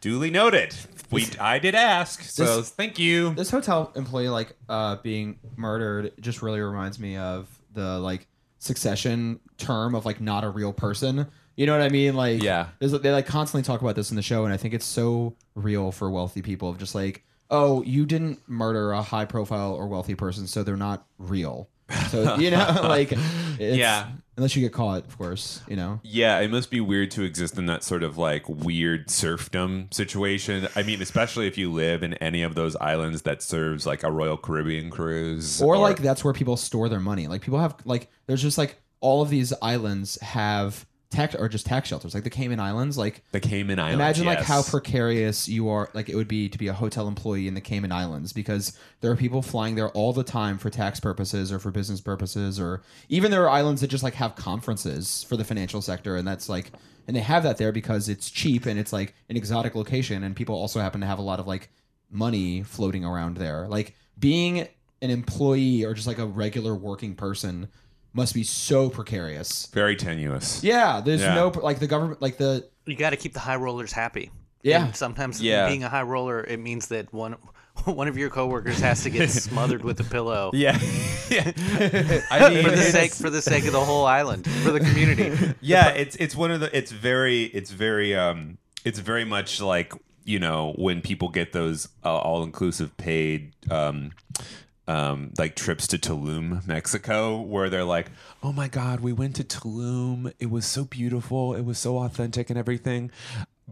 duly 0.00 0.30
noted. 0.30 0.74
We 1.10 1.26
I 1.40 1.58
did 1.58 1.74
ask, 1.74 2.22
so 2.22 2.58
This- 2.58 2.70
thank 2.70 2.98
you. 2.98 3.34
This 3.34 3.50
hotel 3.50 3.92
employee 3.96 4.28
like 4.28 4.54
uh 4.68 4.96
being 4.96 5.38
murdered 5.56 6.12
just 6.20 6.42
really 6.42 6.60
reminds 6.60 6.98
me 6.98 7.16
of 7.16 7.48
the 7.74 7.98
like 7.98 8.26
succession 8.58 9.40
term 9.64 9.94
of 9.94 10.04
like 10.04 10.20
not 10.20 10.44
a 10.44 10.50
real 10.50 10.72
person. 10.72 11.26
You 11.56 11.66
know 11.66 11.72
what 11.78 11.82
I 11.84 11.88
mean? 11.88 12.14
Like 12.14 12.42
Yeah. 12.42 12.68
there's, 12.80 12.92
they 12.92 13.12
like 13.12 13.26
constantly 13.26 13.62
talk 13.64 13.80
about 13.80 13.94
this 13.96 14.10
in 14.10 14.16
the 14.16 14.22
show, 14.22 14.44
and 14.44 14.52
I 14.52 14.56
think 14.56 14.74
it's 14.74 14.84
so 14.86 15.36
real 15.54 15.92
for 15.92 16.10
wealthy 16.10 16.42
people 16.42 16.68
of 16.68 16.78
just 16.78 16.94
like, 16.94 17.24
oh, 17.50 17.82
you 17.84 18.06
didn't 18.06 18.40
murder 18.48 18.90
a 18.92 19.02
high 19.02 19.24
profile 19.24 19.72
or 19.74 19.86
wealthy 19.86 20.14
person, 20.14 20.46
so 20.46 20.62
they're 20.64 20.76
not 20.76 21.06
real. 21.18 21.68
So 22.10 22.36
you 22.36 22.50
know, 22.50 22.80
like, 22.82 23.12
it's, 23.12 23.76
Yeah. 23.76 24.08
unless 24.36 24.56
you 24.56 24.62
get 24.62 24.72
caught, 24.72 25.04
of 25.06 25.16
course, 25.18 25.60
you 25.68 25.76
know. 25.76 26.00
Yeah, 26.02 26.40
it 26.40 26.50
must 26.50 26.70
be 26.70 26.80
weird 26.80 27.10
to 27.12 27.22
exist 27.22 27.56
in 27.58 27.66
that 27.66 27.84
sort 27.84 28.02
of 28.02 28.16
like 28.18 28.48
weird 28.48 29.08
serfdom 29.10 29.88
situation. 29.92 30.66
I 30.74 30.82
mean, 30.82 31.00
especially 31.02 31.46
if 31.46 31.56
you 31.58 31.70
live 31.70 32.02
in 32.02 32.14
any 32.14 32.42
of 32.42 32.54
those 32.54 32.74
islands 32.76 33.22
that 33.22 33.42
serves 33.42 33.86
like 33.86 34.02
a 34.02 34.10
Royal 34.10 34.38
Caribbean 34.38 34.90
cruise, 34.90 35.60
or 35.62 35.76
like 35.76 35.98
that's 35.98 36.24
where 36.24 36.32
people 36.32 36.56
store 36.56 36.88
their 36.88 37.00
money. 37.00 37.28
Like 37.28 37.42
people 37.42 37.60
have 37.60 37.76
like 37.84 38.08
there's 38.26 38.42
just 38.42 38.56
like 38.58 38.80
all 39.04 39.20
of 39.20 39.28
these 39.28 39.52
islands 39.60 40.18
have 40.22 40.86
tax 41.10 41.34
or 41.34 41.46
just 41.46 41.66
tax 41.66 41.88
shelters, 41.88 42.14
like 42.14 42.24
the 42.24 42.30
Cayman 42.30 42.58
Islands. 42.58 42.96
Like 42.96 43.22
the 43.32 43.38
Cayman 43.38 43.78
Islands. 43.78 43.94
imagine 43.94 44.24
like 44.24 44.38
yes. 44.38 44.48
how 44.48 44.62
precarious 44.62 45.46
you 45.46 45.68
are, 45.68 45.90
like 45.92 46.08
it 46.08 46.16
would 46.16 46.26
be 46.26 46.48
to 46.48 46.56
be 46.56 46.68
a 46.68 46.72
hotel 46.72 47.06
employee 47.06 47.46
in 47.46 47.52
the 47.52 47.60
Cayman 47.60 47.92
Islands 47.92 48.32
because 48.32 48.76
there 49.02 49.10
are 49.10 49.16
people 49.16 49.42
flying 49.42 49.74
there 49.74 49.90
all 49.90 50.14
the 50.14 50.24
time 50.24 50.56
for 50.56 50.70
tax 50.70 51.00
purposes 51.00 51.52
or 51.52 51.58
for 51.58 51.70
business 51.70 52.00
purposes, 52.00 52.58
or 52.58 52.82
even 53.10 53.30
there 53.30 53.42
are 53.44 53.50
islands 53.50 53.82
that 53.82 53.88
just 53.88 54.02
like 54.02 54.14
have 54.14 54.36
conferences 54.36 55.22
for 55.24 55.36
the 55.36 55.44
financial 55.44 55.82
sector, 55.82 56.16
and 56.16 56.26
that's 56.26 56.48
like. 56.48 56.72
And 57.06 57.14
they 57.14 57.20
have 57.20 57.42
that 57.42 57.58
there 57.58 57.70
because 57.70 58.08
it's 58.08 58.30
cheap 58.30 58.64
and 58.64 58.80
it's 58.80 58.90
like 58.90 59.14
an 59.28 59.36
exotic 59.36 59.74
location, 59.74 60.24
and 60.24 60.34
people 60.34 60.54
also 60.54 60.80
happen 60.80 61.02
to 61.02 61.06
have 61.06 61.18
a 61.18 61.22
lot 61.22 61.38
of 61.38 61.46
like 61.46 61.68
money 62.10 62.62
floating 62.62 63.04
around 63.04 63.36
there. 63.36 63.68
Like 63.68 63.94
being 64.18 64.66
an 65.02 65.10
employee 65.10 65.84
or 65.84 65.92
just 65.92 66.06
like 66.06 66.18
a 66.18 66.24
regular 66.24 66.74
working 66.74 67.14
person 67.14 67.68
must 68.14 68.32
be 68.34 68.42
so 68.44 68.88
precarious. 68.88 69.66
very 69.72 69.96
tenuous. 69.96 70.62
Yeah, 70.64 71.00
there's 71.04 71.20
Yeah. 71.20 71.34
no 71.34 71.48
like 71.48 71.78
the 71.80 71.86
government, 71.86 72.22
like 72.22 72.38
the 72.38 72.66
You 72.86 72.96
got 72.96 73.10
to 73.10 73.16
keep 73.16 73.32
the 73.34 73.40
high 73.40 73.56
rollers 73.56 73.92
happy. 73.92 74.30
Yeah. 74.62 74.86
And 74.86 74.96
sometimes 74.96 75.42
Yeah. 75.42 75.68
being 75.68 75.82
a 75.84 75.88
high 75.90 76.02
roller, 76.02 76.42
it 76.42 76.58
means 76.60 76.86
that 76.88 77.12
one 77.12 77.36
one 77.84 78.06
of 78.08 78.16
your 78.16 78.30
coworkers 78.30 78.78
has 78.80 79.02
to 79.02 79.10
get 79.10 79.30
smothered 79.48 79.82
with 79.84 79.98
a 80.00 80.04
pillow. 80.04 80.50
Yeah, 80.54 80.78
yeah. 81.30 81.52
I 82.30 82.48
mean, 82.50 82.62
For 82.64 82.70
the 82.70 82.76
it's- 82.78 82.92
sake 82.92 83.12
for 83.12 83.30
the 83.30 83.42
sake 83.42 83.66
of 83.66 83.72
the 83.72 83.84
whole 83.84 84.06
island, 84.06 84.46
for 84.62 84.70
the 84.70 84.80
community. 84.80 85.54
yeah, 85.60 85.88
it's 85.88 86.14
it's 86.16 86.36
one 86.36 86.50
of 86.52 86.60
the 86.60 86.74
it's 86.76 86.92
very 86.92 87.44
it's 87.44 87.70
very 87.70 88.14
um 88.14 88.58
it's 88.84 88.98
very 89.00 89.24
much 89.24 89.60
like 89.60 89.92
you 90.24 90.38
know 90.38 90.72
when 90.76 91.00
people 91.02 91.28
get 91.28 91.52
those 91.52 91.88
uh, 92.04 92.16
all 92.16 92.42
inclusive 92.44 92.96
paid 92.96 93.52
um 93.70 94.12
um 94.86 95.32
like 95.38 95.56
trips 95.56 95.86
to 95.88 95.98
Tulum, 95.98 96.66
Mexico, 96.66 97.40
where 97.40 97.70
they're 97.70 97.84
like, 97.84 98.10
"Oh 98.42 98.52
my 98.52 98.68
god, 98.68 99.00
we 99.00 99.12
went 99.12 99.36
to 99.36 99.44
Tulum. 99.44 100.32
It 100.38 100.50
was 100.50 100.66
so 100.66 100.84
beautiful. 100.84 101.54
It 101.54 101.62
was 101.64 101.78
so 101.78 101.98
authentic 101.98 102.50
and 102.50 102.58
everything." 102.58 103.10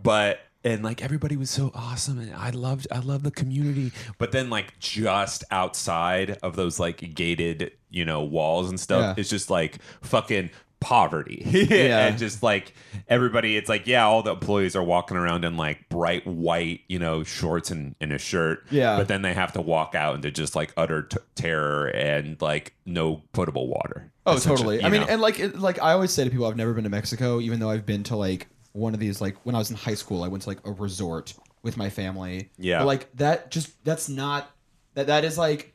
But 0.00 0.40
and 0.64 0.82
like 0.84 1.02
everybody 1.02 1.36
was 1.36 1.50
so 1.50 1.70
awesome 1.74 2.18
and 2.20 2.32
I 2.34 2.50
loved 2.50 2.86
I 2.90 3.00
love 3.00 3.24
the 3.24 3.30
community. 3.32 3.90
But 4.18 4.32
then 4.32 4.48
like 4.48 4.78
just 4.78 5.44
outside 5.50 6.38
of 6.42 6.56
those 6.56 6.78
like 6.80 7.14
gated, 7.14 7.72
you 7.90 8.04
know, 8.04 8.22
walls 8.22 8.68
and 8.70 8.78
stuff, 8.78 9.00
Yeah. 9.00 9.14
it's 9.20 9.28
just 9.28 9.50
like 9.50 9.80
fucking 10.02 10.50
poverty. 10.82 11.42
Yeah. 11.72 12.06
and 12.06 12.18
just 12.18 12.42
like 12.42 12.74
everybody, 13.08 13.56
it's 13.56 13.68
like, 13.68 13.86
yeah, 13.86 14.04
all 14.04 14.22
the 14.22 14.32
employees 14.32 14.76
are 14.76 14.82
walking 14.82 15.16
around 15.16 15.44
in 15.44 15.56
like 15.56 15.88
bright 15.88 16.26
white, 16.26 16.80
you 16.88 16.98
know, 16.98 17.22
shorts 17.22 17.70
and, 17.70 17.94
and 18.00 18.12
a 18.12 18.18
shirt. 18.18 18.66
Yeah. 18.70 18.96
But 18.96 19.08
then 19.08 19.22
they 19.22 19.32
have 19.32 19.52
to 19.52 19.60
walk 19.60 19.94
out 19.94 20.16
into 20.16 20.30
just 20.30 20.54
like 20.56 20.72
utter 20.76 21.02
t- 21.02 21.18
terror 21.34 21.86
and 21.86 22.40
like 22.42 22.74
no 22.84 23.22
potable 23.32 23.68
water. 23.68 24.12
Oh, 24.26 24.38
totally. 24.38 24.82
I 24.82 24.90
mean, 24.90 25.02
know? 25.02 25.06
and 25.08 25.20
like, 25.20 25.38
it, 25.38 25.58
like 25.58 25.80
I 25.80 25.92
always 25.92 26.10
say 26.10 26.24
to 26.24 26.30
people, 26.30 26.46
I've 26.46 26.56
never 26.56 26.74
been 26.74 26.84
to 26.84 26.90
Mexico, 26.90 27.40
even 27.40 27.60
though 27.60 27.70
I've 27.70 27.86
been 27.86 28.02
to 28.04 28.16
like 28.16 28.48
one 28.72 28.92
of 28.92 29.00
these. 29.00 29.20
Like 29.20 29.36
when 29.44 29.54
I 29.54 29.58
was 29.58 29.70
in 29.70 29.76
high 29.76 29.94
school, 29.94 30.22
I 30.24 30.28
went 30.28 30.42
to 30.42 30.48
like 30.48 30.66
a 30.66 30.72
resort 30.72 31.34
with 31.62 31.76
my 31.76 31.90
family. 31.90 32.50
Yeah. 32.58 32.80
but 32.80 32.86
like 32.86 33.16
that, 33.16 33.50
just 33.50 33.82
that's 33.84 34.08
not 34.08 34.50
that. 34.94 35.06
That 35.06 35.24
is 35.24 35.38
like 35.38 35.72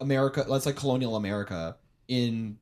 America. 0.00 0.44
That's 0.48 0.66
like 0.66 0.76
colonial 0.76 1.16
America 1.16 1.76
in 2.08 2.58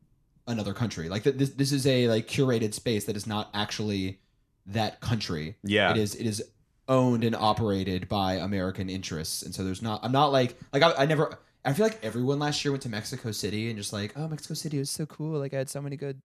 another 0.46 0.74
country. 0.74 1.08
Like 1.08 1.24
th- 1.24 1.36
this, 1.36 1.50
this 1.50 1.72
is 1.72 1.86
a 1.86 2.08
like 2.08 2.26
curated 2.28 2.74
space 2.74 3.04
that 3.04 3.16
is 3.16 3.26
not 3.26 3.50
actually 3.54 4.20
that 4.66 5.00
country. 5.00 5.56
Yeah. 5.62 5.90
it 5.90 5.96
is. 5.98 6.14
It 6.14 6.26
is 6.26 6.42
owned 6.88 7.24
and 7.24 7.34
operated 7.34 8.08
by 8.08 8.34
American 8.34 8.90
interests, 8.90 9.42
and 9.42 9.54
so 9.54 9.64
there's 9.64 9.82
not. 9.82 10.00
I'm 10.02 10.12
not 10.12 10.32
like 10.32 10.56
like 10.72 10.82
I, 10.82 10.92
I 11.02 11.06
never. 11.06 11.38
I 11.64 11.72
feel 11.72 11.86
like 11.86 11.98
everyone 12.02 12.38
last 12.38 12.62
year 12.62 12.72
went 12.72 12.82
to 12.82 12.90
Mexico 12.90 13.32
City 13.32 13.68
and 13.70 13.78
just 13.78 13.90
like, 13.90 14.12
oh, 14.16 14.28
Mexico 14.28 14.52
City 14.52 14.78
was 14.78 14.90
so 14.90 15.06
cool. 15.06 15.38
Like 15.38 15.54
I 15.54 15.58
had 15.58 15.70
so 15.70 15.80
many 15.80 15.96
good, 15.96 16.20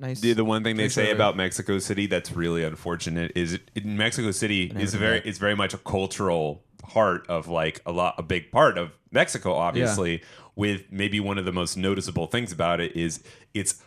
nice. 0.00 0.20
The, 0.20 0.32
the 0.32 0.44
one 0.44 0.64
thing 0.64 0.76
they 0.76 0.88
say 0.88 1.06
over. 1.06 1.14
about 1.14 1.36
Mexico 1.36 1.78
City 1.78 2.06
that's 2.06 2.32
really 2.32 2.64
unfortunate 2.64 3.32
is 3.36 3.54
it, 3.54 3.70
in 3.74 3.96
Mexico 3.96 4.30
City 4.30 4.72
is 4.76 4.94
very 4.94 5.20
it's 5.24 5.38
very 5.38 5.54
much 5.54 5.74
a 5.74 5.78
cultural 5.78 6.64
heart 6.84 7.26
of 7.28 7.46
like 7.46 7.80
a 7.86 7.92
lot 7.92 8.14
a 8.18 8.22
big 8.22 8.50
part 8.50 8.78
of 8.78 8.90
Mexico 9.12 9.52
obviously 9.52 10.22
with 10.56 10.82
maybe 10.90 11.20
one 11.20 11.38
of 11.38 11.44
the 11.44 11.52
most 11.52 11.76
noticeable 11.76 12.26
things 12.26 12.52
about 12.52 12.80
it 12.80 12.96
is 12.96 13.22
it's 13.54 13.82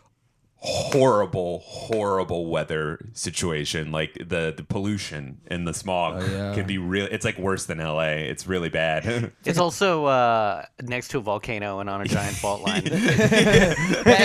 horrible, 0.65 1.59
horrible 1.65 2.45
weather 2.47 3.05
situation. 3.13 3.91
Like 3.91 4.13
the 4.13 4.53
the 4.55 4.63
pollution 4.63 5.39
and 5.47 5.67
the 5.67 5.73
smog 5.73 6.23
Oh, 6.23 6.25
yeah. 6.25 6.53
can 6.55 6.65
be 6.65 6.77
real. 6.77 7.07
It's 7.11 7.25
like 7.25 7.37
worse 7.37 7.65
than 7.65 7.79
L.A. 7.81 8.29
It's 8.29 8.47
really 8.47 8.69
bad. 8.69 9.31
It's 9.45 9.59
also 9.59 10.05
uh, 10.05 10.65
next 10.81 11.09
to 11.09 11.17
a 11.17 11.21
volcano 11.21 11.79
and 11.79 11.89
on 11.89 12.01
a 12.01 12.05
giant 12.05 12.37
fault 12.37 12.61
line. 12.67 12.83
and 12.87 12.95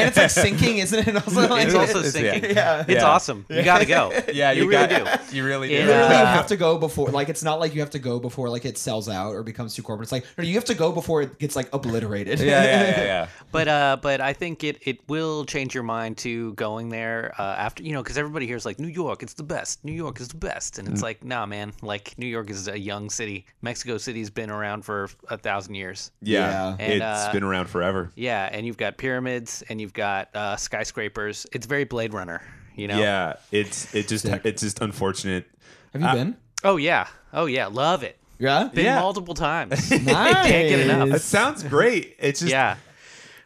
it's 0.08 0.16
like 0.16 0.30
sinking, 0.30 0.78
isn't 0.78 1.08
it? 1.08 1.14
Also, 1.28 1.48
like, 1.48 1.66
It's 1.66 1.74
also 1.74 1.98
it's- 1.98 2.12
sinking. 2.12 2.54
yeah. 2.56 2.80
It's 2.86 2.90
Yeah. 3.02 3.18
awul 3.18 3.44
You 3.50 3.62
gotta 3.64 3.84
go. 3.84 4.12
yeah, 4.32 4.52
you, 4.52 4.62
you, 4.62 4.68
really 4.70 4.86
got, 4.86 5.28
do. 5.30 5.36
You 5.36 5.44
really 5.44 5.74
It, 5.74 5.82
do. 5.82 5.88
Literally, 5.88 6.18
you 6.18 6.26
have 6.26 6.46
to 6.46 6.56
go 6.56 6.78
before. 6.78 7.08
Like, 7.10 7.28
it's 7.28 7.42
not 7.42 7.58
like 7.58 7.74
you 7.74 7.80
have 7.80 7.90
to 7.90 7.98
go 7.98 8.20
before 8.20 8.48
like 8.48 8.64
it 8.64 8.78
sells 8.78 9.08
out 9.08 9.32
or 9.34 9.42
becomes 9.42 9.74
too 9.74 9.82
corporate. 9.82 10.04
It's 10.06 10.12
like 10.12 10.24
no, 10.38 10.44
you 10.44 10.54
have 10.54 10.64
to 10.66 10.74
go 10.74 10.92
before 10.92 11.22
it 11.22 11.38
gets 11.38 11.56
like 11.56 11.68
obliterated. 11.72 12.38
yeah, 12.38 12.46
yeah, 12.62 12.82
yeah, 12.90 13.04
yeah. 13.04 13.28
But 13.50 13.66
uh, 13.68 13.96
but 14.00 14.20
I 14.20 14.32
think 14.32 14.62
it, 14.62 14.78
it 14.86 14.98
will 15.08 15.44
change 15.44 15.74
your 15.74 15.84
mind 15.84 16.16
to 16.18 16.27
going 16.54 16.88
there 16.88 17.34
uh, 17.38 17.42
after 17.42 17.82
you 17.82 17.92
know 17.92 18.02
because 18.02 18.18
everybody 18.18 18.46
here 18.46 18.56
is 18.56 18.64
like 18.66 18.78
New 18.78 18.88
York, 18.88 19.22
it's 19.22 19.34
the 19.34 19.42
best. 19.42 19.84
New 19.84 19.92
York 19.92 20.20
is 20.20 20.28
the 20.28 20.36
best, 20.36 20.78
and 20.78 20.88
it's 20.88 21.02
like 21.02 21.24
nah, 21.24 21.46
man. 21.46 21.72
Like 21.82 22.16
New 22.18 22.26
York 22.26 22.50
is 22.50 22.68
a 22.68 22.78
young 22.78 23.10
city. 23.10 23.46
Mexico 23.62 23.98
City's 23.98 24.30
been 24.30 24.50
around 24.50 24.84
for 24.84 25.08
a 25.28 25.36
thousand 25.38 25.74
years. 25.74 26.10
Yeah, 26.22 26.48
Yeah. 26.50 26.76
And, 26.78 26.92
it's 26.94 27.02
uh, 27.04 27.32
been 27.32 27.42
around 27.44 27.66
forever. 27.66 28.10
Yeah, 28.16 28.48
and 28.52 28.64
you've 28.66 28.76
got 28.78 28.96
pyramids 28.98 29.62
and 29.68 29.80
you've 29.80 29.92
got 29.92 30.28
uh, 30.34 30.56
skyscrapers. 30.56 31.46
It's 31.52 31.66
very 31.66 31.84
Blade 31.84 32.12
Runner. 32.14 32.40
You 32.76 32.88
know. 32.88 32.98
Yeah, 32.98 33.34
it's 33.50 33.92
it 33.94 34.06
just 34.08 34.24
Sick. 34.24 34.42
it's 34.44 34.62
just 34.62 34.80
unfortunate. 34.80 35.46
Have 35.92 36.02
you 36.02 36.08
Uh, 36.08 36.14
been? 36.14 36.36
Oh 36.64 36.76
yeah. 36.76 37.08
Oh 37.32 37.46
yeah. 37.46 37.66
Love 37.66 38.02
it. 38.02 38.16
Yeah. 38.38 38.68
Been 38.72 38.84
Yeah. 38.84 39.00
multiple 39.00 39.34
times. 39.34 39.90
Nice. 39.90 40.00
Can't 40.46 40.68
get 40.68 40.80
enough. 40.80 41.08
It 41.10 41.22
sounds 41.22 41.64
great. 41.64 42.14
It's 42.20 42.38
just 42.40 42.52
yeah. 42.52 42.76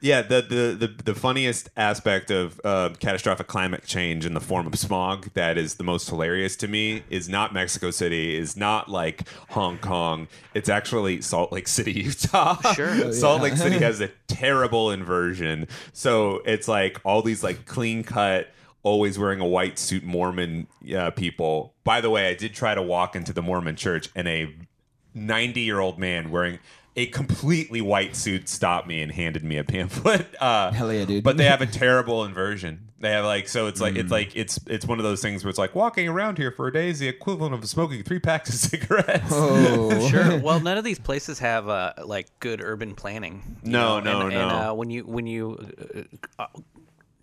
Yeah, 0.03 0.23
the 0.23 0.43
the 0.43 0.87
the, 0.89 1.03
the 1.05 1.15
funniest 1.15 1.71
aspect 1.77 2.33
of 2.33 2.61
uh, 2.65 2.91
catastrophic 2.99 3.47
climate 3.47 3.85
change 3.87 4.27
in 4.27 4.35
the 4.35 4.41
form 4.41 4.67
of 4.67 4.77
smog 4.77 5.33
that 5.35 5.57
is 5.57 5.77
the 5.77 5.85
most 5.85 6.11
hilarious 6.11 6.57
to 6.57 6.69
me 6.69 7.05
is 7.09 7.29
not 7.29 7.55
Mexico 7.55 7.93
City, 7.93 8.37
is 8.37 8.57
not 8.57 8.89
like 8.89 9.29
Hong 9.51 9.79
Kong. 9.79 10.27
It's 10.55 10.69
actually 10.69 11.21
Salt 11.23 11.53
Lake 11.53 11.69
City, 11.69 11.93
Utah. 12.03 12.73
Sure. 12.73 13.13
Salt 13.13 13.43
Lake 13.43 13.57
City 13.57 13.79
has 13.79 14.01
a 14.01 14.09
terrible 14.27 14.91
inversion. 14.91 15.69
So 15.93 16.43
it's 16.45 16.67
like 16.67 17.01
all 17.05 17.23
these 17.23 17.45
like 17.45 17.65
clean 17.65 18.03
cut. 18.03 18.49
Always 18.83 19.17
wearing 19.17 19.39
a 19.39 19.47
white 19.47 19.79
suit 19.79 20.03
Mormon 20.03 20.67
uh, 20.93 21.13
people. 21.13 21.75
By 21.85 22.01
the 22.01 22.11
way, 22.11 22.29
I 22.29 22.35
did 22.35 22.53
try 22.53 22.75
to 22.75 22.83
walk 22.83 23.15
into 23.15 23.33
the 23.33 23.41
Mormon 23.41 23.77
church, 23.77 24.09
and 24.17 24.27
a 24.27 24.53
90 25.15 25.61
year 25.61 25.79
old 25.79 26.01
man 26.01 26.33
wearing 26.33 26.59
a 26.97 27.07
completely 27.07 27.81
white 27.81 28.15
suit 28.17 28.49
stopped 28.49 28.87
me 28.87 29.01
and 29.03 29.11
handed 29.13 29.43
me 29.45 29.57
a 29.57 29.65
pamphlet. 29.65 30.27
Uh, 30.41 30.73
Hell 30.73 30.93
yeah, 30.93 31.05
dude. 31.05 31.23
But 31.25 31.37
they 31.37 31.45
have 31.45 31.63
a 31.63 31.67
terrible 31.85 32.25
inversion. 32.25 32.89
They 32.99 33.11
have 33.11 33.25
like 33.25 33.49
so 33.49 33.67
it's 33.67 33.81
like 33.81 33.95
Mm. 33.95 33.99
it's 34.01 34.11
like 34.13 34.37
it's 34.37 34.61
it's 34.67 34.87
one 34.87 34.99
of 34.99 35.05
those 35.05 35.21
things 35.23 35.43
where 35.45 35.51
it's 35.51 35.59
like 35.59 35.75
walking 35.75 36.09
around 36.09 36.39
here 36.39 36.51
for 36.53 36.69
a 36.69 36.73
day 36.73 36.89
is 36.89 36.99
the 37.01 37.09
equivalent 37.09 37.53
of 37.55 37.69
smoking 37.69 38.03
three 38.05 38.19
packs 38.21 38.49
of 38.51 38.55
cigarettes. 38.71 39.25
Oh, 39.31 40.09
Sure. 40.09 40.39
Well, 40.39 40.61
none 40.61 40.79
of 40.79 40.85
these 40.85 40.99
places 41.01 41.39
have 41.41 41.69
uh, 41.69 41.95
like 42.05 42.29
good 42.41 42.61
urban 42.63 42.95
planning. 42.95 43.43
No, 43.65 43.99
know, 44.01 44.21
no, 44.21 44.27
and, 44.27 44.35
no. 44.35 44.41
And 44.41 44.51
uh, 44.53 44.73
when 44.75 44.91
you 44.91 45.03
when 45.05 45.27
you 45.27 45.59
uh, 46.39 46.45
uh, 46.45 46.47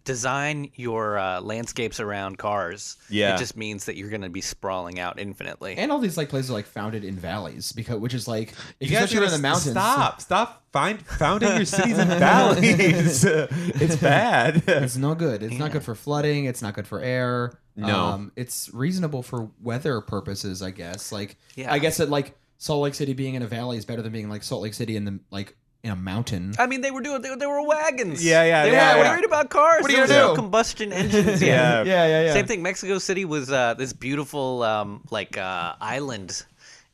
design 0.10 0.72
your 0.74 1.20
uh, 1.20 1.40
landscapes 1.40 2.00
around 2.00 2.40
cars, 2.40 2.98
Yeah. 3.12 3.36
it 3.36 3.38
just 3.38 3.56
means 3.56 3.86
that 3.86 3.96
you're 3.96 4.10
going 4.10 4.24
to 4.24 4.30
be 4.30 4.42
sprawling 4.42 5.00
out 5.00 5.20
infinitely. 5.20 5.76
And 5.78 5.92
all 5.92 6.00
these 6.00 6.18
like 6.18 6.30
places 6.30 6.50
are 6.50 6.54
like 6.54 6.66
founded 6.66 7.04
in 7.04 7.16
valleys 7.16 7.72
because 7.72 7.98
which 8.00 8.16
is 8.16 8.28
like 8.28 8.54
if 8.80 8.90
You 8.90 8.96
guys 8.96 9.04
especially 9.06 9.20
are 9.20 9.26
in 9.28 9.32
the 9.34 9.48
mountains. 9.48 9.72
Stop! 9.72 10.20
Stop! 10.22 10.64
Find 10.72 11.00
founding 11.06 11.56
your 11.56 11.66
cities 11.66 12.00
in 12.00 12.08
valleys. 12.30 13.24
it's 13.26 13.96
bad. 13.98 14.64
It's 14.68 14.98
no 14.98 15.14
good. 15.14 15.44
It's 15.44 15.60
not 15.60 15.72
good 15.72 15.84
for 15.84 15.94
flooding. 15.94 16.46
It's 16.46 16.64
not 16.64 16.74
good 16.74 16.88
for 16.88 17.00
air. 17.02 17.54
No. 17.76 17.96
um, 18.06 18.32
it's 18.36 18.74
reasonable 18.74 19.22
for 19.22 19.50
weather 19.62 20.02
purposes, 20.02 20.62
I 20.64 20.72
guess. 20.72 21.12
Like, 21.12 21.38
Yeah. 21.56 21.72
I 21.72 21.78
guess 21.80 21.98
that 21.98 22.10
like 22.10 22.36
Salt 22.58 22.82
Lake 22.82 22.96
City 22.96 23.14
being 23.14 23.36
in 23.36 23.42
a 23.44 23.48
valley 23.48 23.78
is 23.78 23.86
better 23.86 24.02
than 24.02 24.12
being 24.12 24.28
like 24.30 24.42
Salt 24.44 24.64
Lake 24.64 24.74
City 24.74 24.96
in 24.96 25.06
the 25.06 25.20
like 25.32 25.56
in 25.84 25.92
a 25.92 25.96
mountain. 25.96 26.54
I 26.60 26.68
mean, 26.68 26.82
they 26.82 26.92
were 26.92 27.02
doing. 27.02 27.22
They, 27.22 27.34
they 27.36 27.46
were 27.46 27.62
wagons. 27.66 28.24
Yeah, 28.24 28.44
yeah, 28.44 28.64
They 28.66 28.72
yeah, 28.74 28.98
were 28.98 29.04
yeah. 29.04 29.12
worried 29.12 29.26
about 29.26 29.50
cars. 29.50 29.82
What 29.82 29.92
are 29.92 29.94
there 29.94 29.98
you 29.98 30.02
was 30.02 30.12
gonna 30.12 30.22
no 30.28 30.36
do? 30.36 30.42
combustion 30.42 30.92
engines. 30.94 31.42
Yeah. 31.50 31.84
yeah, 31.84 32.06
yeah, 32.08 32.26
yeah. 32.26 32.34
Same 32.34 32.46
thing. 32.48 32.62
Mexico 32.62 32.98
City 32.98 33.24
was 33.26 33.50
uh, 33.52 33.76
this 33.76 33.94
beautiful 33.94 34.64
um, 34.64 35.02
like 35.10 35.38
uh, 35.38 35.76
island 35.80 36.46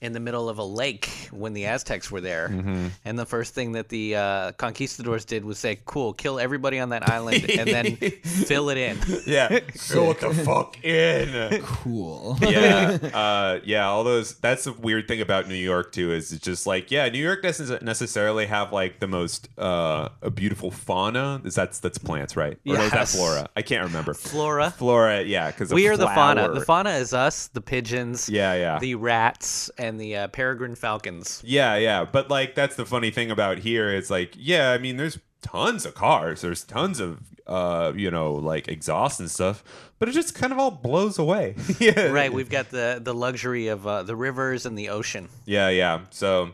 in 0.06 0.14
the 0.14 0.20
middle 0.20 0.48
of 0.48 0.58
a 0.58 0.64
lake 0.64 1.10
when 1.32 1.54
the 1.54 1.66
Aztecs 1.66 2.10
were 2.10 2.22
there. 2.22 2.50
Mm-hmm. 2.50 2.88
And 3.04 3.20
the 3.20 3.26
first 3.26 3.54
thing 3.54 3.74
that 3.74 3.90
the 3.90 4.16
uh, 4.16 4.52
conquistadors 4.54 5.26
did 5.26 5.44
was 5.44 5.60
say, 5.60 5.80
"Cool, 5.86 6.14
kill 6.14 6.40
everybody 6.40 6.80
on 6.80 6.90
that 6.90 7.10
island 7.10 7.50
and 7.50 7.68
then 7.68 7.96
fill 8.24 8.70
it 8.70 8.78
in." 8.78 8.98
yeah. 9.26 9.60
Fill 9.76 10.12
it 10.12 10.20
the 10.20 10.34
fuck 10.34 10.84
in. 10.84 11.62
Cool. 11.62 12.38
yeah, 12.42 12.98
uh, 13.14 13.60
yeah. 13.64 13.88
All 13.88 14.04
those. 14.04 14.36
That's 14.36 14.64
the 14.64 14.74
weird 14.74 15.08
thing 15.08 15.22
about 15.22 15.48
New 15.48 15.56
York 15.56 15.92
too. 15.92 16.12
Is 16.12 16.32
it's 16.32 16.44
just 16.44 16.66
like 16.66 16.92
yeah, 16.92 17.08
New 17.10 17.24
York 17.24 17.44
doesn't 17.44 17.82
necessarily 17.82 18.46
have 18.46 18.72
like 18.72 19.00
the 19.00 19.08
most 19.08 19.50
uh, 19.58 20.10
a 20.22 20.32
beautiful 20.32 20.72
fauna. 20.72 21.42
Is 21.44 21.56
that's 21.56 21.80
that's 21.80 21.98
plants, 21.98 22.36
right? 22.36 22.58
Or 22.66 22.80
is 22.80 22.92
that 22.92 23.08
flora? 23.08 23.50
I 23.56 23.62
can't 23.62 23.86
remember. 23.86 24.14
Flora. 24.14 24.72
Flora, 24.72 25.24
yeah, 25.24 25.52
because 25.52 25.74
We 25.74 25.88
are 25.88 25.98
the 25.98 26.08
fauna. 26.08 26.52
The 26.52 26.62
fauna 26.62 26.92
is 26.92 27.14
us, 27.14 27.48
the 27.48 27.62
pigeons, 27.62 28.30
Yeah, 28.30 28.54
yeah. 28.54 28.80
the 28.80 28.96
rats, 28.96 29.70
and 29.78 29.95
the 29.98 30.16
uh, 30.16 30.28
peregrine 30.28 30.76
falcons. 30.76 31.42
Yeah, 31.46 31.76
yeah. 31.76 32.06
But 32.06 32.30
like 32.30 32.56
that's 32.56 32.76
the 32.76 32.86
funny 32.86 33.12
thing 33.12 33.32
about 33.32 33.60
here 33.60 33.90
is 33.90 34.10
like, 34.10 34.34
yeah, 34.38 34.72
I 34.72 34.78
mean 34.78 34.98
there's 34.98 35.20
tons 35.46 35.86
of 35.86 35.94
cars. 35.94 36.42
There's 36.42 36.64
tons 36.64 37.00
of 37.00 37.20
uh, 37.48 37.94
you 37.96 38.10
know, 38.10 38.34
like 38.34 38.68
exhaust 38.68 39.20
and 39.20 39.30
stuff, 39.30 39.64
but 40.00 40.10
it 40.10 40.14
just 40.14 40.34
kind 40.34 40.52
of 40.52 40.58
all 40.58 40.72
blows 40.72 41.20
away. 41.20 41.54
yeah. 41.80 42.08
Right, 42.08 42.34
we've 42.34 42.50
got 42.50 42.72
the 42.72 43.00
the 43.04 43.14
luxury 43.14 43.68
of 43.68 43.86
uh, 43.86 44.02
the 44.02 44.16
rivers 44.16 44.66
and 44.66 44.76
the 44.76 44.90
ocean. 44.90 45.30
Yeah, 45.46 45.70
yeah. 45.70 46.02
So 46.10 46.52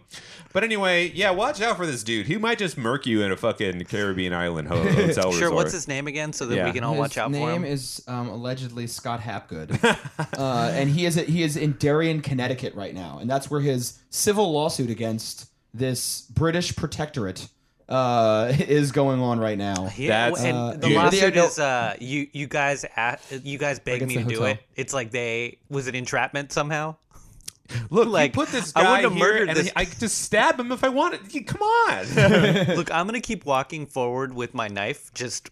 but 0.51 0.65
anyway, 0.65 1.09
yeah, 1.15 1.31
watch 1.31 1.61
out 1.61 1.77
for 1.77 1.85
this 1.85 2.03
dude. 2.03 2.25
He 2.27 2.35
might 2.37 2.57
just 2.57 2.77
murk 2.77 3.05
you 3.05 3.21
in 3.21 3.31
a 3.31 3.37
fucking 3.37 3.85
Caribbean 3.85 4.33
island 4.33 4.67
ho- 4.67 4.83
hotel 4.91 5.31
Sure, 5.31 5.43
resort. 5.43 5.53
what's 5.53 5.71
his 5.71 5.87
name 5.87 6.07
again, 6.07 6.33
so 6.33 6.45
that 6.47 6.55
Yeah. 6.57 6.65
we 6.65 6.73
can 6.73 6.83
all 6.83 6.91
His 6.93 6.99
watch 6.99 7.17
out 7.17 7.27
for 7.31 7.37
name 7.37 7.63
is 7.63 8.03
um, 8.09 8.27
allegedly 8.27 8.85
Scott 8.87 9.21
Hapgood, 9.21 9.71
uh, 10.37 10.71
and 10.73 10.89
he 10.89 11.05
is 11.05 11.15
he 11.15 11.41
is 11.41 11.55
in 11.55 11.71
Darien, 11.79 12.21
Connecticut 12.21 12.75
right 12.75 12.93
now, 12.93 13.19
and 13.19 13.29
that's 13.29 13.49
where 13.49 13.61
his 13.61 13.97
civil 14.09 14.51
lawsuit 14.51 14.89
against 14.89 15.47
this 15.73 16.23
British 16.33 16.75
protectorate 16.75 17.47
uh, 17.91 18.51
is 18.59 18.91
going 18.91 19.19
on 19.19 19.39
right 19.39 19.57
now. 19.57 19.89
Yeah, 19.97 20.29
That's- 20.29 20.43
and 20.43 20.57
uh, 20.57 20.73
the 20.77 20.89
yeah. 20.91 21.03
lawsuit 21.03 21.35
Yeah, 21.35 21.41
no- 21.41 21.47
is 21.47 21.59
uh, 21.59 21.95
you 21.99 22.27
you 22.31 22.47
guys 22.47 22.85
a 22.85 23.17
you 23.43 23.57
guys 23.57 23.79
begged 23.79 24.03
Against 24.03 24.15
me 24.15 24.23
the 24.23 24.29
to 24.29 24.35
do 24.35 24.41
hotel. 24.41 24.53
it. 24.55 24.63
It's 24.75 24.93
like 24.93 25.11
they 25.11 25.57
was 25.69 25.87
it 25.87 25.95
entrapment 25.95 26.51
somehow? 26.51 26.95
Look, 27.89 28.09
like, 28.09 28.31
you 28.35 28.41
put 28.41 28.49
this 28.49 28.73
I 28.75 28.81
guy 28.83 28.89
wouldn't 28.91 29.03
have 29.05 29.13
here 29.13 29.33
murdered 29.33 29.49
and 29.49 29.57
this- 29.57 29.71
I 29.77 29.85
could 29.85 29.99
just 29.99 30.19
stab 30.21 30.59
him 30.59 30.71
if 30.73 30.83
I 30.83 30.89
wanted. 30.89 31.21
Come 31.47 31.61
on. 31.61 32.05
Look, 32.75 32.91
I'm 32.91 33.05
gonna 33.05 33.21
keep 33.21 33.45
walking 33.45 33.85
forward 33.85 34.33
with 34.33 34.53
my 34.53 34.67
knife, 34.67 35.13
just 35.13 35.49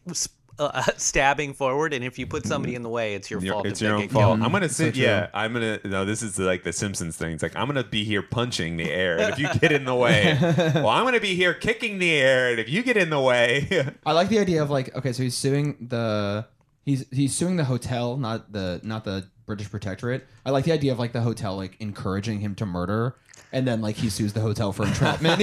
uh, 0.59 0.83
stabbing 0.97 1.53
forward, 1.53 1.93
and 1.93 2.03
if 2.03 2.19
you 2.19 2.27
put 2.27 2.45
somebody 2.45 2.75
in 2.75 2.83
the 2.83 2.89
way, 2.89 3.15
it's 3.15 3.31
your 3.31 3.41
Your- 3.41 3.53
fault. 3.55 3.65
it's 3.67 3.81
your 3.81 3.95
own 3.95 4.09
fault. 4.09 4.23
killed. 4.37 4.41
I'm 4.43 4.51
gonna 4.51 4.69
sit. 4.69 4.93
true. 4.95 5.03
yeah, 5.03 5.29
I'm 5.33 5.53
gonna. 5.53 5.79
No, 5.85 6.05
this 6.05 6.21
is 6.21 6.37
like 6.37 6.63
the 6.63 6.73
Simpsons 6.73 7.17
thing. 7.17 7.31
It's 7.33 7.43
like 7.43 7.55
I'm 7.55 7.67
gonna 7.67 7.83
be 7.83 8.03
here 8.03 8.21
punching 8.21 8.77
the 8.77 8.91
air, 8.91 9.17
and 9.19 9.31
if 9.33 9.39
you 9.39 9.47
get 9.59 9.71
in 9.71 9.85
the 9.85 9.95
way, 10.03 10.37
well, 10.75 10.89
I'm 10.89 11.05
gonna 11.05 11.19
be 11.19 11.35
here 11.35 11.53
kicking 11.53 11.99
the 11.99 12.11
air, 12.11 12.51
and 12.51 12.59
if 12.59 12.69
you 12.69 12.83
get 12.83 12.97
in 12.97 13.09
the 13.09 13.19
way, 13.19 13.87
I 14.05 14.11
like 14.11 14.29
the 14.29 14.39
idea 14.39 14.61
of 14.61 14.69
like 14.69 14.95
okay, 14.95 15.13
so 15.13 15.23
he's 15.23 15.35
suing 15.37 15.77
the 15.79 16.45
he's 16.85 17.05
he's 17.11 17.35
suing 17.35 17.55
the 17.55 17.65
hotel, 17.65 18.17
not 18.17 18.51
the 18.51 18.79
not 18.83 19.05
the 19.05 19.27
British 19.45 19.69
protectorate. 19.71 20.27
I 20.45 20.51
like 20.51 20.65
the 20.65 20.71
idea 20.73 20.91
of 20.91 20.99
like 20.99 21.13
the 21.13 21.21
hotel 21.21 21.55
like 21.55 21.75
encouraging 21.79 22.39
him 22.41 22.53
to 22.55 22.65
murder, 22.65 23.15
and 23.51 23.67
then 23.67 23.81
like 23.81 23.95
he 23.95 24.09
sues 24.09 24.33
the 24.33 24.41
hotel 24.41 24.71
for 24.73 24.85
entrapment. 24.85 25.39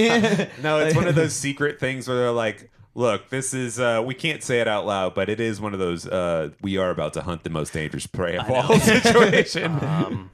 no, 0.63 0.79
it's 0.79 0.95
one 0.95 1.07
of 1.07 1.15
those 1.15 1.33
secret 1.33 1.79
things 1.79 2.07
where 2.07 2.17
they're 2.17 2.31
like. 2.31 2.69
Look, 2.97 3.29
this 3.29 3.53
is 3.53 3.79
uh, 3.79 4.01
we 4.03 4.15
can't 4.15 4.41
say 4.41 4.59
it 4.59 4.67
out 4.67 4.87
loud, 4.87 5.13
but 5.13 5.29
it 5.29 5.39
is 5.39 5.61
one 5.61 5.73
of 5.73 5.79
those 5.79 6.07
uh, 6.07 6.49
we 6.61 6.77
are 6.77 6.89
about 6.89 7.13
to 7.13 7.21
hunt 7.21 7.43
the 7.43 7.51
most 7.51 7.71
dangerous 7.71 8.07
prey 8.07 8.37
of 8.37 8.49
all 8.49 8.79
situation. 8.79 9.71
Um, 9.83 10.31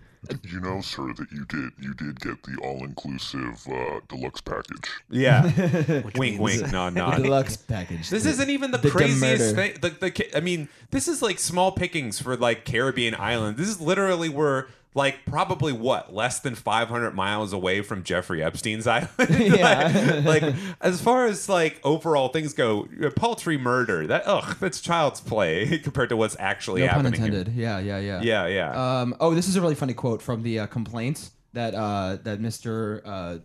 You 0.50 0.62
know, 0.62 0.80
sir, 0.80 1.14
that 1.18 1.30
you 1.34 1.44
did 1.44 1.72
you 1.78 1.94
did 1.94 2.22
get 2.22 2.42
the 2.44 2.56
all-inclusive 2.64 3.68
uh, 3.70 4.00
deluxe 4.08 4.40
package. 4.40 4.90
yeah, 5.10 5.44
wink, 6.16 6.18
means- 6.18 6.40
wink, 6.40 6.72
nod, 6.72 6.94
nod. 6.96 7.22
Deluxe 7.22 7.58
package. 7.58 8.10
This 8.10 8.26
isn't 8.26 8.50
even 8.50 8.72
the, 8.72 8.78
The 8.78 8.90
craziest 8.90 9.56
thing. 9.56 9.74
The, 9.82 9.90
the, 9.90 10.38
I 10.38 10.40
mean, 10.40 10.70
this 10.92 11.10
is 11.10 11.22
like 11.22 11.40
small 11.40 11.74
pickings 11.74 12.22
for 12.22 12.38
like 12.38 12.64
Caribbean 12.64 13.14
island. 13.16 13.58
This 13.58 13.68
is 13.68 13.82
literally 13.82 14.30
where 14.30 14.68
like 14.96 15.26
probably 15.26 15.74
what 15.74 16.14
less 16.14 16.40
than 16.40 16.56
500 16.56 17.12
miles 17.16 17.54
away 17.54 17.82
from 17.82 18.04
Jeffrey 18.04 18.44
Epstein's 18.44 18.88
island. 18.88 19.10
Yeah. 19.30 20.22
like, 20.26 20.42
like, 20.44 20.56
as 20.82 21.02
far 21.02 21.26
as 21.26 21.50
like 21.50 21.80
overall 21.84 22.30
things 22.30 22.54
go, 22.54 22.88
uh, 23.04 23.10
paltry 23.16 23.58
murder. 23.58 24.08
That 24.08 24.24
ugh, 24.26 24.58
that's 24.60 24.82
child's 24.82 25.22
play 25.22 25.80
compared 25.80 26.10
to 26.10 26.18
what's 26.18 26.36
actually 26.40 26.82
no 26.82 26.88
pun 26.90 27.06
happening. 27.06 27.32
here. 27.32 27.46
Yeah, 27.54 27.80
yeah, 27.80 28.00
yeah. 28.00 28.22
Yeah, 28.22 28.48
yeah. 28.48 29.00
Um, 29.02 29.16
oh, 29.20 29.34
this 29.34 29.48
is 29.48 29.56
a 29.56 29.62
really 29.62 29.76
funny 29.76 29.94
quote 29.94 30.22
from 30.22 30.44
the 30.44 30.60
uh, 30.60 30.68
complaint 30.68 31.30
that 31.54 31.74
uh, 31.76 32.18
that 32.24 32.40
Mr. 32.42 33.02
Uh, 33.06 33.38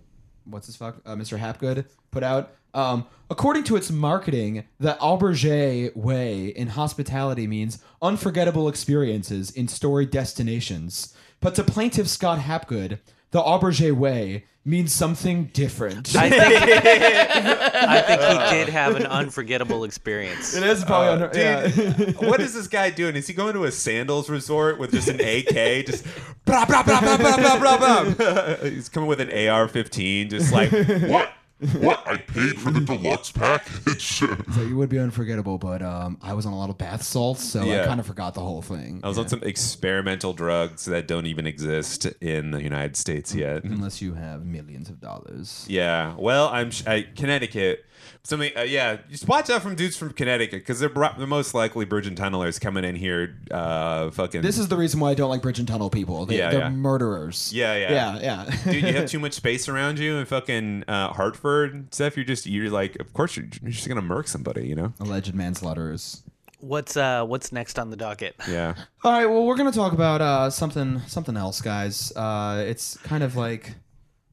what's 0.44 0.66
his 0.66 0.76
fuck 0.76 0.96
uh, 1.06 1.14
Mr. 1.14 1.38
Hapgood 1.38 1.86
put 2.10 2.22
out. 2.22 2.54
Um, 2.74 3.06
according 3.30 3.64
to 3.64 3.76
its 3.76 3.90
marketing, 3.90 4.64
the 4.78 4.96
Auberge 5.00 5.94
way 5.96 6.46
in 6.48 6.68
hospitality 6.68 7.46
means 7.46 7.82
unforgettable 8.02 8.68
experiences 8.68 9.50
in 9.50 9.68
story 9.68 10.06
destinations. 10.06 11.14
But 11.40 11.54
to 11.56 11.64
plaintiff 11.64 12.08
Scott 12.08 12.40
Hapgood, 12.40 12.98
the 13.30 13.40
Auberge 13.40 13.92
way 13.92 14.44
means 14.64 14.92
something 14.92 15.46
different. 15.54 16.14
I 16.14 16.28
think, 16.28 16.42
I 17.74 18.02
think 18.02 18.20
he 18.20 18.54
did 18.54 18.68
have 18.68 18.96
an 18.96 19.06
unforgettable 19.06 19.84
experience. 19.84 20.54
It 20.54 20.62
is 20.62 20.84
probably 20.84 21.24
uh, 21.24 21.28
dude, 21.28 21.98
yeah. 21.98 22.28
What 22.28 22.40
is 22.40 22.52
this 22.52 22.68
guy 22.68 22.90
doing? 22.90 23.16
Is 23.16 23.26
he 23.26 23.34
going 23.34 23.54
to 23.54 23.64
a 23.64 23.72
sandals 23.72 24.28
resort 24.28 24.78
with 24.78 24.90
just 24.90 25.08
an 25.08 25.20
AK? 25.20 25.86
Just 25.86 26.04
blah 26.44 26.66
blah 26.66 26.82
blah 26.82 27.00
blah 27.00 27.16
blah 27.16 27.36
blah 27.36 27.58
blah. 27.78 28.10
blah. 28.10 28.54
He's 28.56 28.88
coming 28.88 29.08
with 29.08 29.20
an 29.20 29.30
AR-15, 29.30 30.30
just 30.30 30.52
like 30.52 30.70
what? 31.08 31.32
What? 31.80 32.06
I 32.06 32.18
paid 32.18 32.56
for 32.60 32.70
the 32.70 32.80
deluxe 32.80 33.32
package. 33.32 34.22
So 34.54 34.62
you 34.62 34.76
would 34.76 34.88
be 34.88 34.98
unforgettable, 34.98 35.58
but 35.58 35.82
um, 35.82 36.18
I 36.22 36.32
was 36.32 36.46
on 36.46 36.52
a 36.52 36.58
lot 36.58 36.70
of 36.70 36.78
bath 36.78 37.02
salts, 37.02 37.42
so 37.44 37.62
I 37.62 37.64
Yeah. 37.66 37.84
kind 37.86 37.98
of 38.00 38.06
forgot 38.06 38.34
the 38.34 38.40
whole 38.40 38.62
thing. 38.62 39.00
I 39.02 39.08
was 39.08 39.18
on 39.18 39.28
some 39.28 39.42
experimental 39.42 40.32
drugs 40.32 40.84
that 40.86 41.06
don't 41.08 41.26
even 41.26 41.46
exist 41.46 42.06
in 42.20 42.50
the 42.52 42.62
United 42.62 42.96
States 42.96 43.34
yet. 43.34 43.64
Unless 43.64 44.00
you 44.02 44.14
have 44.14 44.44
millions 44.44 44.88
of 44.88 45.00
dollars. 45.00 45.64
Yeah, 45.68 46.14
well, 46.18 46.48
I'm 46.48 46.70
sh- 46.70 46.86
I, 46.86 47.02
Connecticut. 47.16 47.84
Something, 48.22 48.52
uh, 48.56 48.62
yeah. 48.62 48.98
Just 49.10 49.26
watch 49.28 49.48
out 49.50 49.62
from 49.62 49.74
dudes 49.74 49.96
from 49.96 50.10
Connecticut 50.12 50.60
because 50.62 50.80
they're 50.80 50.88
bro- 50.88 51.12
the 51.18 51.26
most 51.26 51.54
likely 51.54 51.84
bridge 51.84 52.06
and 52.06 52.16
tunnelers 52.16 52.60
coming 52.60 52.84
in 52.84 52.94
here. 52.96 53.38
Uh, 53.50 54.10
fucking. 54.10 54.42
This 54.42 54.58
is 54.58 54.68
the 54.68 54.76
reason 54.76 55.00
why 55.00 55.10
I 55.10 55.14
don't 55.14 55.30
like 55.30 55.42
bridge 55.42 55.58
and 55.58 55.66
tunnel 55.68 55.90
people. 55.90 56.26
They, 56.26 56.38
Yeah, 56.38 56.50
they're 56.50 56.60
yeah. 56.60 56.70
murderers. 56.70 57.52
Yeah, 57.52 57.74
yeah. 57.76 57.92
yeah, 57.92 58.18
yeah. 58.46 58.72
dude. 58.72 58.82
You 58.84 58.92
have 58.94 59.08
too 59.10 59.18
much 59.18 59.32
space 59.34 59.68
around 59.68 59.98
you 59.98 60.16
in 60.16 60.26
fucking 60.26 60.84
uh, 60.88 61.12
Hartford 61.12 61.74
and 61.74 61.94
stuff. 61.94 62.16
You're 62.16 62.24
just 62.26 62.46
you're 62.46 62.70
like, 62.70 62.98
of 63.00 63.12
course 63.12 63.36
you're, 63.36 63.46
you're 63.62 63.72
just 63.72 63.88
gonna 63.88 64.02
murk 64.02 64.28
somebody, 64.28 64.66
you 64.66 64.74
know? 64.74 64.92
Alleged 65.00 65.34
manslaughterers. 65.34 66.22
What's 66.60 66.96
uh 66.96 67.24
what's 67.24 67.52
next 67.52 67.78
on 67.78 67.90
the 67.90 67.96
docket? 67.96 68.34
Yeah. 68.48 68.74
All 69.04 69.12
right, 69.12 69.26
well, 69.26 69.44
we're 69.46 69.56
gonna 69.56 69.70
talk 69.70 69.92
about 69.92 70.20
uh, 70.20 70.50
something 70.50 71.00
something 71.06 71.36
else, 71.36 71.60
guys. 71.60 72.12
Uh, 72.16 72.64
it's 72.66 72.96
kind 72.98 73.22
of 73.22 73.36
like, 73.36 73.74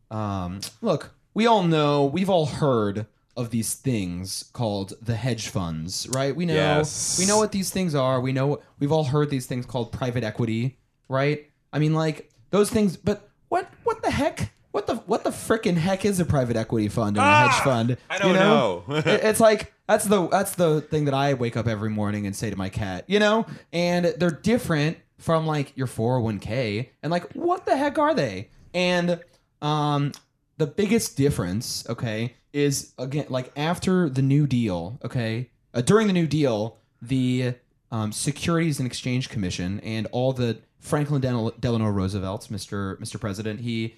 um, 0.10 0.60
look, 0.82 1.14
we 1.36 1.46
all 1.46 1.64
know, 1.64 2.06
we've 2.06 2.30
all 2.30 2.46
heard 2.46 3.06
of 3.38 3.50
these 3.50 3.74
things 3.74 4.46
called 4.54 4.94
the 5.02 5.16
hedge 5.16 5.50
funds, 5.50 6.08
right? 6.12 6.36
We 6.36 6.46
know, 6.46 6.54
Yes. 6.54 7.18
we 7.20 7.26
know 7.26 7.38
what 7.38 7.52
these 7.52 7.70
things 7.70 7.94
are. 7.96 8.22
We 8.22 8.32
know, 8.32 8.62
we've 8.80 8.92
all 8.92 9.04
heard 9.04 9.30
these 9.30 9.46
things 9.46 9.66
called 9.66 9.92
private 9.92 10.24
equity, 10.24 10.78
right? 11.10 11.46
I 11.74 11.80
mean, 11.80 11.94
like 11.94 12.30
those 12.52 12.70
things. 12.70 12.96
But 12.96 13.30
what, 13.50 13.70
what 13.84 14.02
the 14.02 14.12
heck? 14.12 14.52
What 14.72 14.88
the, 14.88 14.96
what 14.96 15.24
the 15.24 15.30
frickin' 15.30 15.76
heck 15.78 16.04
is 16.06 16.20
a 16.20 16.26
private 16.26 16.56
equity 16.58 16.88
fund 16.90 17.18
and 17.18 17.26
a 17.26 17.48
hedge 17.50 17.62
fund? 17.64 17.98
I 18.10 18.18
don't 18.18 18.30
you 18.30 18.34
know. 18.36 18.84
It- 18.90 19.06
it's 19.24 19.40
like 19.40 19.74
that's 19.88 20.06
the 20.06 20.28
that's 20.28 20.56
the 20.56 20.82
thing 20.82 21.06
that 21.06 21.14
I 21.14 21.34
wake 21.34 21.56
up 21.56 21.68
every 21.68 21.90
morning 21.90 22.26
and 22.26 22.36
say 22.36 22.50
to 22.50 22.56
my 22.58 22.70
cat, 22.70 23.06
you 23.08 23.20
know, 23.20 23.46
and 23.72 24.06
they're 24.18 24.32
different 24.32 24.98
from 25.18 25.46
like 25.48 25.72
your 25.78 25.88
401k 25.88 26.90
and 27.04 27.12
like 27.12 27.32
what 27.34 27.66
the 27.66 27.78
heck 27.78 27.98
are 27.98 28.14
they? 28.14 28.50
And 28.74 29.20
um 29.62 30.12
the 30.58 30.68
biggest 30.68 31.16
difference, 31.18 31.88
okay, 31.90 32.34
is 32.56 32.94
again 32.98 33.26
like 33.30 33.52
after 33.58 34.10
the 34.10 34.22
New 34.22 34.48
Deal, 34.48 34.98
okay, 35.04 35.50
uh, 35.74 35.82
during 35.82 36.08
the 36.08 36.14
New 36.14 36.26
Deal, 36.26 36.78
the 37.02 37.54
um, 37.92 38.12
Securities 38.14 38.80
and 38.80 38.88
Exchange 38.88 39.30
Commission 39.30 39.82
and 39.82 40.08
all 40.12 40.32
the 40.32 40.60
Franklin 40.80 41.20
Del- 41.22 41.54
Delano 41.60 41.90
Roosevelt's 41.90 42.48
Mr. 42.48 42.98
Mr. 43.00 43.20
President, 43.20 43.60
he 43.60 43.96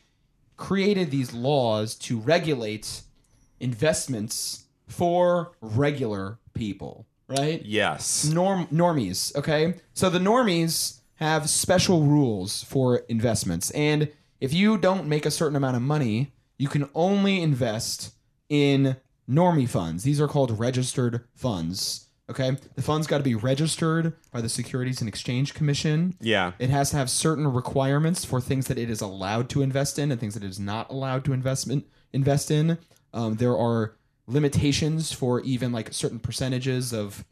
created 0.58 1.12
these 1.12 1.34
laws 1.34 1.94
to 1.96 2.18
regulate 2.18 3.02
investments 3.60 4.66
for 4.88 5.52
regular 5.62 6.40
people, 6.56 7.06
right? 7.28 7.64
Yes. 7.64 8.26
Norm 8.26 8.66
normies, 8.68 9.36
okay? 9.36 9.76
So 9.94 10.10
the 10.10 10.20
normies 10.20 11.02
have 11.16 11.48
special 11.48 12.04
rules 12.04 12.64
for 12.64 12.98
investments. 13.08 13.70
And 13.72 14.12
if 14.40 14.52
you 14.52 14.80
don't 14.80 15.08
make 15.08 15.28
a 15.28 15.32
certain 15.32 15.56
amount 15.56 15.76
of 15.76 15.84
money, 15.84 16.34
you 16.58 16.68
can 16.68 16.90
only 16.96 17.42
invest 17.42 18.14
in 18.50 18.98
normie 19.30 19.70
funds. 19.70 20.04
These 20.04 20.22
are 20.22 20.28
called 20.28 20.58
registered 20.60 21.26
funds. 21.36 22.08
Okay? 22.30 22.58
The 22.76 22.82
fund's 22.82 23.08
got 23.08 23.20
to 23.20 23.24
be 23.24 23.36
registered 23.36 24.14
by 24.32 24.42
the 24.42 24.50
Securities 24.50 25.00
and 25.02 25.08
Exchange 25.08 25.54
Commission. 25.54 26.16
Yeah. 26.20 26.52
It 26.60 26.70
has 26.70 26.90
to 26.92 26.98
have 26.98 27.10
certain 27.10 27.48
requirements 27.48 28.26
for 28.26 28.42
things 28.42 28.68
that 28.68 28.78
it 28.78 28.90
is 28.90 29.02
allowed 29.02 29.50
to 29.50 29.62
invest 29.62 29.98
in 29.98 30.12
and 30.12 30.20
things 30.20 30.34
that 30.34 30.44
it 30.44 30.50
is 30.50 30.60
not 30.60 30.90
allowed 30.90 31.24
to 31.26 31.34
investment 31.34 31.86
invest 32.14 32.52
in. 32.52 32.78
Um, 33.14 33.36
there 33.36 33.58
are 33.58 33.96
limitations 34.28 35.12
for 35.14 35.42
even 35.42 35.72
like 35.72 35.94
certain 35.94 36.20
percentages 36.20 36.94
of 36.94 37.24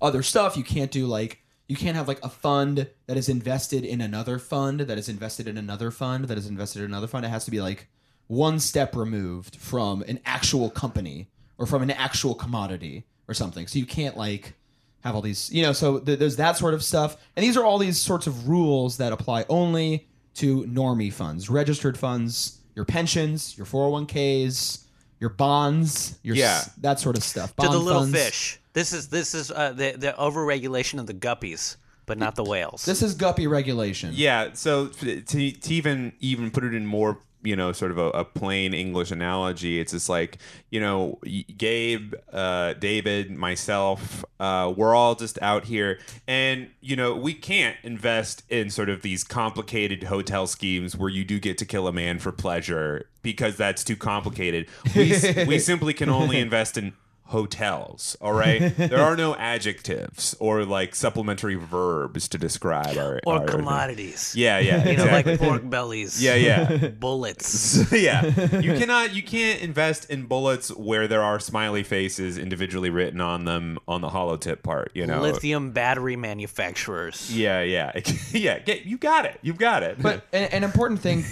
other 0.00 0.22
stuff. 0.22 0.56
You 0.56 0.64
can't 0.64 0.90
do 0.90 1.06
like 1.06 1.42
you 1.68 1.76
can't 1.76 1.96
have 1.96 2.08
like 2.08 2.24
a 2.24 2.28
fund 2.28 2.88
that 3.06 3.16
is 3.16 3.28
invested 3.28 3.84
in 3.84 4.00
another 4.00 4.38
fund 4.38 4.80
that 4.80 4.98
is 4.98 5.08
invested 5.08 5.46
in 5.46 5.56
another 5.56 5.90
fund 5.90 6.24
that 6.24 6.36
is 6.36 6.46
invested 6.46 6.80
in 6.80 6.86
another 6.86 7.06
fund. 7.06 7.24
It 7.24 7.28
has 7.28 7.44
to 7.44 7.50
be 7.50 7.60
like 7.60 7.88
one 8.30 8.60
step 8.60 8.94
removed 8.94 9.56
from 9.56 10.02
an 10.02 10.20
actual 10.24 10.70
company 10.70 11.26
or 11.58 11.66
from 11.66 11.82
an 11.82 11.90
actual 11.90 12.32
commodity 12.34 13.04
or 13.26 13.34
something. 13.34 13.66
So 13.66 13.76
you 13.80 13.86
can't 13.86 14.16
like 14.16 14.54
have 15.00 15.16
all 15.16 15.20
these, 15.22 15.50
you 15.50 15.62
know, 15.62 15.72
so 15.72 15.98
th- 15.98 16.18
there's 16.20 16.36
that 16.36 16.56
sort 16.56 16.72
of 16.74 16.84
stuff. 16.84 17.16
And 17.34 17.42
these 17.44 17.56
are 17.56 17.64
all 17.64 17.76
these 17.78 18.00
sorts 18.00 18.28
of 18.28 18.48
rules 18.48 18.98
that 18.98 19.12
apply 19.12 19.46
only 19.48 20.06
to 20.34 20.62
normie 20.64 21.12
funds, 21.12 21.50
registered 21.50 21.98
funds, 21.98 22.60
your 22.76 22.84
pensions, 22.84 23.56
your 23.58 23.66
401ks, 23.66 24.84
your 25.18 25.30
bonds, 25.30 26.18
your 26.22 26.34
s- 26.36 26.38
Yeah. 26.38 26.62
that 26.82 27.00
sort 27.00 27.16
of 27.16 27.24
stuff. 27.24 27.50
to 27.56 27.62
the 27.62 27.68
Bond 27.68 27.84
little 27.84 28.02
funds. 28.02 28.16
fish. 28.18 28.60
This 28.72 28.92
is 28.92 29.08
this 29.08 29.34
is 29.34 29.50
uh, 29.50 29.72
the 29.72 29.94
the 29.98 30.12
overregulation 30.16 31.00
of 31.00 31.06
the 31.06 31.14
guppies, 31.14 31.76
but 32.06 32.16
not 32.18 32.36
the 32.36 32.44
whales. 32.44 32.84
This 32.84 33.02
is 33.02 33.14
guppy 33.14 33.48
regulation. 33.48 34.12
Yeah. 34.14 34.50
So 34.52 34.86
to, 34.86 35.20
to 35.22 35.72
even 35.74 36.12
even 36.20 36.50
put 36.52 36.62
it 36.62 36.74
in 36.74 36.86
more 36.86 37.18
you 37.42 37.56
know 37.56 37.72
sort 37.72 37.90
of 37.90 37.98
a, 37.98 38.10
a 38.10 38.24
plain 38.24 38.74
English 38.74 39.10
analogy, 39.10 39.80
it's 39.80 39.92
just 39.92 40.08
like 40.08 40.38
you 40.70 40.80
know 40.80 41.18
Gabe, 41.56 42.14
uh, 42.32 42.74
David, 42.74 43.30
myself, 43.30 44.24
uh, 44.38 44.72
we're 44.76 44.94
all 44.94 45.14
just 45.14 45.38
out 45.42 45.64
here, 45.64 45.98
and 46.26 46.68
you 46.80 46.96
know 46.96 47.14
we 47.14 47.34
can't 47.34 47.76
invest 47.82 48.42
in 48.48 48.70
sort 48.70 48.88
of 48.88 49.02
these 49.02 49.24
complicated 49.24 50.04
hotel 50.04 50.46
schemes 50.46 50.96
where 50.96 51.10
you 51.10 51.24
do 51.24 51.38
get 51.38 51.58
to 51.58 51.64
kill 51.64 51.86
a 51.88 51.92
man 51.92 52.18
for 52.18 52.32
pleasure 52.32 53.06
because 53.22 53.56
that's 53.56 53.84
too 53.84 53.96
complicated. 53.96 54.66
We 54.94 55.14
we 55.46 55.58
simply 55.70 55.94
can 55.94 56.08
only 56.08 56.38
invest 56.38 56.76
in 56.76 56.94
hotels 57.30 58.16
all 58.20 58.32
right 58.32 58.76
there 58.76 58.98
are 59.00 59.16
no 59.16 59.34
adjectives 59.36 60.34
or 60.40 60.64
like 60.64 60.94
supplementary 60.94 61.54
verbs 61.54 62.28
to 62.28 62.36
describe 62.38 62.96
our 62.96 63.20
or 63.26 63.34
our- 63.40 63.46
commodities. 63.46 64.34
yeah 64.36 64.58
yeah 64.58 64.78
You 64.90 64.96
know, 64.96 65.04
exactly. 65.04 65.32
like 65.36 65.40
pork 65.40 65.70
bellies. 65.70 66.22
yeah 66.22 66.34
yeah 66.34 66.88
Bullets. 67.00 67.92
yeah 67.92 68.24
you 68.60 68.74
cannot 68.74 69.14
you 69.14 69.22
can't 69.22 69.60
invest 69.62 70.10
in 70.10 70.26
bullets 70.26 70.70
where 70.74 71.06
there 71.08 71.22
are 71.22 71.38
smiley 71.40 71.82
faces 71.82 72.36
individually 72.36 72.90
written 72.90 73.20
on 73.20 73.44
them 73.44 73.78
on 73.86 74.00
the 74.00 74.08
hollow 74.10 74.36
tip 74.36 74.62
part 74.62 74.90
you 74.94 75.06
know 75.06 75.20
Lithium 75.22 75.70
battery 75.70 76.16
manufacturers. 76.16 77.34
yeah 77.34 77.62
yeah 77.62 77.92
yeah 78.32 78.58
get, 78.58 78.84
you 78.86 78.98
got 78.98 79.24
it 79.24 79.38
you've 79.42 79.58
got 79.58 79.82
it 79.82 80.02
But 80.02 80.24
an, 80.32 80.44
an 80.52 80.64
important 80.64 81.00
thing. 81.00 81.22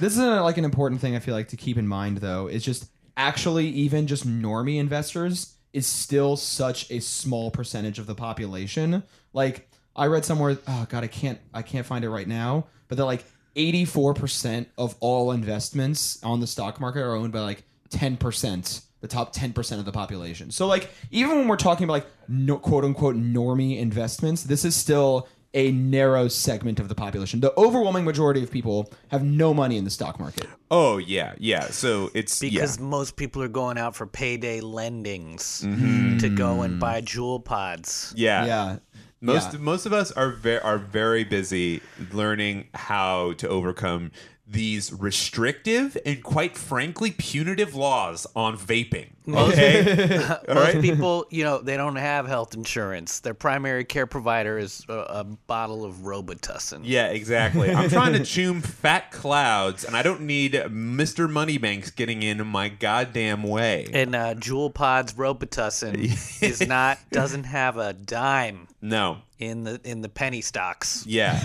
this 0.00 0.12
is 0.12 0.18
a, 0.18 0.42
like 0.42 0.58
an 0.58 0.64
important 0.64 1.00
thing 1.00 1.16
I 1.16 1.18
feel 1.18 1.34
like 1.34 1.48
to 1.48 1.56
keep 1.56 1.76
in 1.78 1.86
mind 1.88 2.18
though 2.18 2.46
is 2.46 2.64
just 2.64 2.90
actually 3.16 3.68
even 3.68 4.06
just 4.06 4.26
normie 4.26 4.78
investors 4.78 5.54
is 5.72 5.86
still 5.86 6.36
such 6.36 6.90
a 6.90 7.00
small 7.00 7.50
percentage 7.50 7.98
of 7.98 8.06
the 8.06 8.14
population. 8.14 9.02
Like 9.32 9.68
I 9.96 10.06
read 10.06 10.24
somewhere, 10.24 10.58
oh 10.66 10.86
god, 10.88 11.04
I 11.04 11.06
can't 11.06 11.38
I 11.52 11.62
can't 11.62 11.86
find 11.86 12.04
it 12.04 12.10
right 12.10 12.28
now, 12.28 12.66
but 12.88 12.96
they're 12.96 13.06
like 13.06 13.24
84% 13.56 14.66
of 14.78 14.96
all 15.00 15.32
investments 15.32 16.22
on 16.22 16.40
the 16.40 16.46
stock 16.46 16.80
market 16.80 17.00
are 17.00 17.14
owned 17.14 17.32
by 17.32 17.40
like 17.40 17.64
10%, 17.90 18.82
the 19.00 19.08
top 19.08 19.34
10% 19.34 19.78
of 19.78 19.84
the 19.84 19.92
population. 19.92 20.50
So 20.50 20.66
like 20.66 20.90
even 21.10 21.36
when 21.36 21.48
we're 21.48 21.56
talking 21.56 21.84
about 21.84 21.92
like 21.94 22.06
no, 22.28 22.58
quote 22.58 22.84
unquote 22.84 23.16
normie 23.16 23.78
investments, 23.78 24.44
this 24.44 24.64
is 24.64 24.74
still 24.74 25.28
a 25.54 25.70
narrow 25.72 26.28
segment 26.28 26.80
of 26.80 26.88
the 26.88 26.94
population. 26.94 27.40
The 27.40 27.52
overwhelming 27.58 28.04
majority 28.04 28.42
of 28.42 28.50
people 28.50 28.90
have 29.08 29.22
no 29.22 29.52
money 29.52 29.76
in 29.76 29.84
the 29.84 29.90
stock 29.90 30.18
market. 30.18 30.46
oh 30.70 30.96
yeah 30.98 31.34
yeah 31.38 31.66
so 31.70 32.10
it's 32.14 32.40
Because 32.40 32.78
yeah. 32.78 32.84
most 32.84 33.16
people 33.16 33.42
are 33.42 33.48
going 33.48 33.76
out 33.78 33.94
for 33.94 34.06
payday 34.06 34.60
lendings 34.60 35.62
Mm-hmm. 35.62 36.18
to 36.18 36.28
go 36.30 36.62
and 36.62 36.80
buy 36.80 37.00
Juul 37.02 37.44
pods. 37.44 38.12
yeah 38.16 38.46
Yeah. 38.46 38.76
Most 39.20 39.52
Yeah. 39.52 39.58
most 39.60 39.86
of 39.86 39.92
us 39.92 40.10
are 40.12 40.30
very 40.30 40.60
are 40.60 40.78
very 40.78 41.22
busy 41.24 41.80
learning 42.12 42.66
how 42.74 43.34
to 43.34 43.48
overcome 43.48 44.10
these 44.46 44.92
restrictive 44.92 45.96
and 46.04 46.22
quite 46.22 46.56
frankly 46.58 47.12
punitive 47.12 47.74
laws 47.74 48.26
on 48.36 48.56
vaping. 48.56 49.10
Okay. 49.28 50.16
All 50.48 50.54
Most 50.56 50.74
right. 50.74 50.80
people, 50.82 51.26
you 51.30 51.44
know, 51.44 51.58
they 51.60 51.76
don't 51.76 51.94
have 51.94 52.26
health 52.26 52.54
insurance. 52.54 53.20
Their 53.20 53.34
primary 53.34 53.84
care 53.84 54.08
provider 54.08 54.58
is 54.58 54.84
a, 54.88 54.92
a 54.94 55.24
bottle 55.24 55.84
of 55.84 55.94
Robitussin. 55.98 56.80
Yeah, 56.82 57.06
exactly. 57.06 57.70
I'm 57.70 57.88
trying 57.88 58.14
to 58.14 58.24
chew 58.24 58.60
fat 58.60 59.12
clouds, 59.12 59.84
and 59.84 59.96
I 59.96 60.02
don't 60.02 60.22
need 60.22 60.54
Mr. 60.54 61.30
Moneybanks 61.30 61.92
getting 61.94 62.24
in 62.24 62.44
my 62.48 62.68
goddamn 62.68 63.44
way. 63.44 63.86
And 63.92 64.16
uh, 64.16 64.34
Juul 64.34 64.74
Pod's 64.74 65.12
Robitussin 65.12 65.94
is 66.42 66.66
not 66.66 66.98
doesn't 67.12 67.44
have 67.44 67.76
a 67.76 67.92
dime 67.92 68.66
No. 68.80 69.18
in 69.38 69.62
the 69.62 69.80
in 69.84 70.00
the 70.00 70.08
penny 70.08 70.40
stocks. 70.40 71.04
Yeah. 71.06 71.40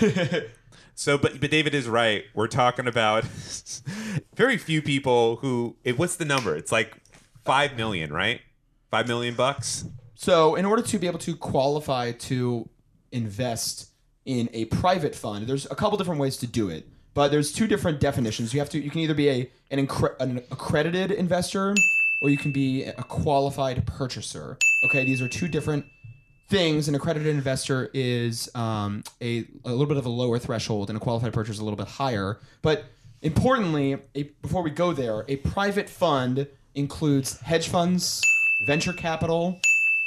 So, 0.98 1.16
but 1.16 1.38
but 1.38 1.52
David 1.52 1.76
is 1.76 1.88
right. 1.88 2.24
We're 2.34 2.48
talking 2.48 2.88
about 2.88 3.22
very 4.34 4.58
few 4.58 4.82
people 4.82 5.36
who. 5.36 5.76
It, 5.84 5.96
what's 5.96 6.16
the 6.16 6.24
number? 6.24 6.56
It's 6.56 6.72
like 6.72 6.96
five 7.44 7.76
million, 7.76 8.12
right? 8.12 8.40
Five 8.90 9.06
million 9.06 9.36
bucks. 9.36 9.84
So, 10.16 10.56
in 10.56 10.64
order 10.64 10.82
to 10.82 10.98
be 10.98 11.06
able 11.06 11.20
to 11.20 11.36
qualify 11.36 12.10
to 12.10 12.68
invest 13.12 13.90
in 14.24 14.50
a 14.52 14.64
private 14.64 15.14
fund, 15.14 15.46
there's 15.46 15.66
a 15.66 15.76
couple 15.76 15.96
different 15.98 16.20
ways 16.20 16.36
to 16.38 16.48
do 16.48 16.68
it. 16.68 16.88
But 17.14 17.30
there's 17.30 17.52
two 17.52 17.68
different 17.68 18.00
definitions. 18.00 18.52
You 18.52 18.58
have 18.58 18.70
to 18.70 18.80
you 18.80 18.90
can 18.90 19.00
either 19.00 19.14
be 19.14 19.28
a 19.28 19.50
an, 19.70 19.86
incre- 19.86 20.18
an 20.18 20.38
accredited 20.50 21.12
investor 21.12 21.76
or 22.22 22.28
you 22.28 22.38
can 22.38 22.50
be 22.50 22.82
a 22.82 23.04
qualified 23.04 23.86
purchaser. 23.86 24.58
Okay, 24.86 25.04
these 25.04 25.22
are 25.22 25.28
two 25.28 25.46
different 25.46 25.84
things. 26.48 26.88
An 26.88 26.94
accredited 26.94 27.28
investor 27.34 27.90
is 27.94 28.48
um, 28.54 29.02
a, 29.20 29.44
a 29.64 29.70
little 29.70 29.86
bit 29.86 29.96
of 29.96 30.06
a 30.06 30.10
lower 30.10 30.38
threshold, 30.38 30.90
and 30.90 30.96
a 30.96 31.00
qualified 31.00 31.32
purchaser 31.32 31.52
is 31.52 31.58
a 31.60 31.64
little 31.64 31.76
bit 31.76 31.88
higher. 31.88 32.38
But 32.62 32.84
importantly, 33.22 33.98
a, 34.14 34.22
before 34.42 34.62
we 34.62 34.70
go 34.70 34.92
there, 34.92 35.24
a 35.28 35.36
private 35.36 35.88
fund 35.88 36.46
includes 36.74 37.38
hedge 37.40 37.68
funds, 37.68 38.22
venture 38.66 38.92
capital, 38.92 39.60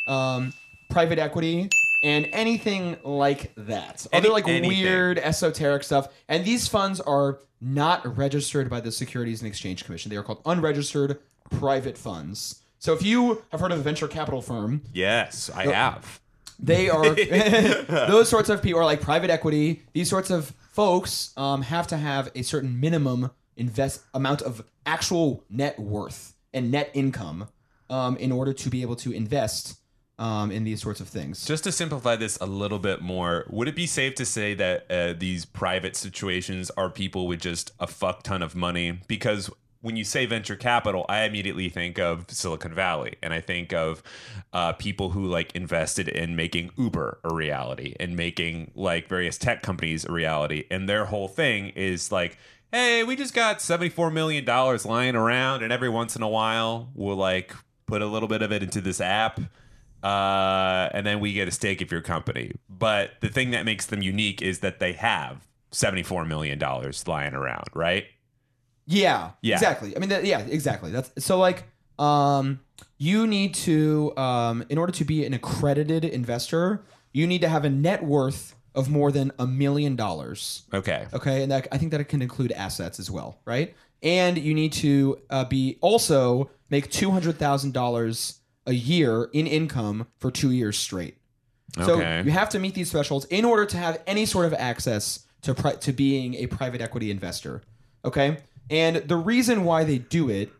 um, 0.07 0.53
private 0.89 1.19
equity, 1.19 1.69
and 2.03 2.27
anything 2.31 2.97
like 3.03 3.51
that. 3.55 4.05
Any- 4.11 4.25
Other 4.25 4.33
like 4.33 4.47
anything. 4.47 4.69
weird 4.69 5.19
esoteric 5.19 5.83
stuff. 5.83 6.07
And 6.27 6.43
these 6.45 6.67
funds 6.67 6.99
are 7.01 7.39
not 7.59 8.17
registered 8.17 8.69
by 8.69 8.81
the 8.81 8.91
Securities 8.91 9.41
and 9.41 9.47
Exchange 9.47 9.85
Commission. 9.85 10.09
They 10.09 10.17
are 10.17 10.23
called 10.23 10.41
unregistered 10.45 11.19
private 11.51 11.97
funds. 11.97 12.61
So 12.79 12.93
if 12.93 13.03
you 13.03 13.43
have 13.51 13.59
heard 13.59 13.71
of 13.71 13.79
a 13.79 13.83
venture 13.83 14.07
capital 14.07 14.41
firm, 14.41 14.81
Yes, 14.93 15.51
I 15.53 15.65
have. 15.71 16.19
They 16.61 16.89
are 16.89 17.09
those 18.07 18.29
sorts 18.29 18.49
of 18.49 18.61
people 18.61 18.79
are 18.81 18.85
like 18.85 19.01
private 19.01 19.29
equity. 19.29 19.83
These 19.93 20.09
sorts 20.09 20.29
of 20.29 20.53
folks 20.71 21.33
um, 21.37 21.63
have 21.63 21.87
to 21.87 21.97
have 21.97 22.31
a 22.35 22.43
certain 22.43 22.79
minimum 22.79 23.31
invest 23.57 24.01
amount 24.13 24.41
of 24.41 24.63
actual 24.85 25.43
net 25.49 25.79
worth 25.79 26.35
and 26.53 26.71
net 26.71 26.89
income 26.93 27.47
um, 27.89 28.17
in 28.17 28.31
order 28.31 28.53
to 28.53 28.69
be 28.69 28.81
able 28.81 28.95
to 28.97 29.11
invest 29.11 29.77
um, 30.17 30.51
in 30.51 30.63
these 30.63 30.81
sorts 30.81 30.99
of 30.99 31.07
things. 31.07 31.45
Just 31.45 31.63
to 31.63 31.71
simplify 31.71 32.15
this 32.15 32.37
a 32.37 32.45
little 32.45 32.79
bit 32.79 33.01
more, 33.01 33.45
would 33.49 33.67
it 33.67 33.75
be 33.75 33.87
safe 33.87 34.15
to 34.15 34.25
say 34.25 34.53
that 34.53 34.85
uh, 34.89 35.13
these 35.17 35.45
private 35.45 35.95
situations 35.95 36.69
are 36.77 36.89
people 36.89 37.27
with 37.27 37.41
just 37.41 37.71
a 37.79 37.87
fuck 37.87 38.23
ton 38.23 38.43
of 38.43 38.55
money? 38.55 38.99
Because 39.07 39.49
when 39.81 39.95
you 39.95 40.03
say 40.03 40.25
venture 40.25 40.55
capital, 40.55 41.05
I 41.09 41.23
immediately 41.23 41.69
think 41.69 41.99
of 41.99 42.25
Silicon 42.29 42.73
Valley, 42.73 43.15
and 43.21 43.33
I 43.33 43.41
think 43.41 43.73
of 43.73 44.01
uh, 44.53 44.73
people 44.73 45.09
who 45.09 45.25
like 45.25 45.55
invested 45.55 46.07
in 46.07 46.35
making 46.35 46.71
Uber 46.77 47.19
a 47.23 47.33
reality 47.33 47.95
and 47.99 48.15
making 48.15 48.71
like 48.75 49.07
various 49.07 49.37
tech 49.37 49.61
companies 49.61 50.05
a 50.05 50.11
reality, 50.11 50.65
and 50.71 50.87
their 50.87 51.05
whole 51.05 51.27
thing 51.27 51.69
is 51.69 52.11
like. 52.11 52.37
Hey, 52.73 53.03
we 53.03 53.17
just 53.17 53.33
got 53.33 53.57
$74 53.57 54.13
million 54.13 54.45
lying 54.45 55.13
around, 55.13 55.61
and 55.61 55.73
every 55.73 55.89
once 55.89 56.15
in 56.15 56.21
a 56.21 56.27
while, 56.29 56.89
we'll 56.95 57.17
like 57.17 57.53
put 57.85 58.01
a 58.01 58.05
little 58.05 58.29
bit 58.29 58.41
of 58.41 58.53
it 58.53 58.63
into 58.63 58.79
this 58.79 59.01
app 59.01 59.41
uh, 60.03 60.89
and 60.93 61.05
then 61.05 61.19
we 61.19 61.33
get 61.33 61.47
a 61.47 61.51
stake 61.51 61.81
of 61.81 61.91
your 61.91 62.01
company. 62.01 62.53
But 62.69 63.11
the 63.21 63.29
thing 63.29 63.51
that 63.51 63.65
makes 63.65 63.85
them 63.85 64.01
unique 64.01 64.41
is 64.41 64.59
that 64.59 64.79
they 64.79 64.93
have 64.93 65.47
seventy-four 65.71 66.25
million 66.25 66.57
dollars 66.57 67.07
lying 67.07 67.33
around, 67.33 67.65
right? 67.73 68.05
Yeah, 68.87 69.31
Yeah. 69.41 69.55
exactly. 69.55 69.95
I 69.95 69.99
mean, 69.99 70.09
that, 70.09 70.25
yeah, 70.25 70.39
exactly. 70.39 70.91
That's 70.91 71.11
so 71.23 71.37
like, 71.39 71.63
um, 71.99 72.59
you 72.97 73.27
need 73.27 73.53
to, 73.55 74.15
um, 74.17 74.63
in 74.69 74.77
order 74.77 74.91
to 74.93 75.05
be 75.05 75.25
an 75.25 75.33
accredited 75.33 76.03
investor, 76.05 76.83
you 77.13 77.27
need 77.27 77.41
to 77.41 77.49
have 77.49 77.63
a 77.65 77.69
net 77.69 78.03
worth 78.03 78.55
of 78.73 78.89
more 78.89 79.11
than 79.11 79.31
a 79.37 79.45
million 79.45 79.95
dollars. 79.95 80.63
Okay. 80.73 81.05
Okay, 81.13 81.43
and 81.43 81.51
that 81.51 81.67
I 81.71 81.77
think 81.77 81.91
that 81.91 81.99
it 82.01 82.05
can 82.05 82.21
include 82.21 82.51
assets 82.53 82.99
as 82.99 83.11
well, 83.11 83.39
right? 83.45 83.75
And 84.01 84.37
you 84.37 84.53
need 84.53 84.73
to 84.73 85.19
uh, 85.29 85.45
be 85.45 85.77
also 85.81 86.49
make 86.69 86.89
two 86.89 87.11
hundred 87.11 87.37
thousand 87.37 87.73
dollars 87.73 88.39
a 88.65 88.73
year 88.73 89.29
in 89.33 89.45
income 89.47 90.07
for 90.19 90.31
two 90.31 90.51
years 90.51 90.77
straight. 90.77 91.17
So 91.85 91.95
Okay. 91.95 92.21
you 92.23 92.31
have 92.31 92.49
to 92.49 92.59
meet 92.59 92.73
these 92.75 92.91
thresholds 92.91 93.25
in 93.25 93.45
order 93.45 93.65
to 93.65 93.77
have 93.77 94.01
any 94.07 94.25
sort 94.25 94.45
of 94.45 94.53
access 94.53 95.25
to 95.41 95.53
pri- 95.53 95.75
to 95.75 95.91
being 95.93 96.35
a 96.35 96.47
private 96.47 96.81
equity 96.81 97.11
investor. 97.11 97.61
Okay, 98.05 98.37
and 98.69 98.97
the 98.97 99.17
reason 99.17 99.63
why 99.63 99.83
they 99.83 99.97
do 99.97 100.29
it, 100.29 100.51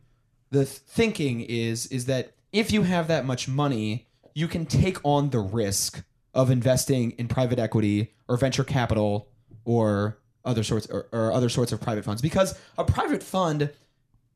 the 0.50 0.66
thinking 0.66 1.42
is 1.42 1.86
is 1.88 2.06
that 2.06 2.34
if 2.52 2.72
you 2.72 2.84
have 2.84 3.08
that 3.08 3.26
much 3.26 3.48
money, 3.48 4.08
you 4.34 4.48
can 4.48 4.66
take 4.66 4.98
on 5.04 5.30
the 5.30 5.40
risk 5.40 6.04
of 6.34 6.50
investing 6.50 7.12
in 7.12 7.28
private 7.28 7.60
equity 7.60 8.14
or 8.28 8.38
venture 8.38 8.64
capital 8.64 9.28
or 9.66 10.18
other 10.44 10.64
sorts 10.64 10.88
or, 10.88 11.08
or 11.12 11.32
other 11.32 11.50
sorts 11.50 11.72
of 11.72 11.80
private 11.80 12.04
funds 12.04 12.22
because 12.22 12.58
a 12.78 12.84
private 12.84 13.22
fund 13.22 13.70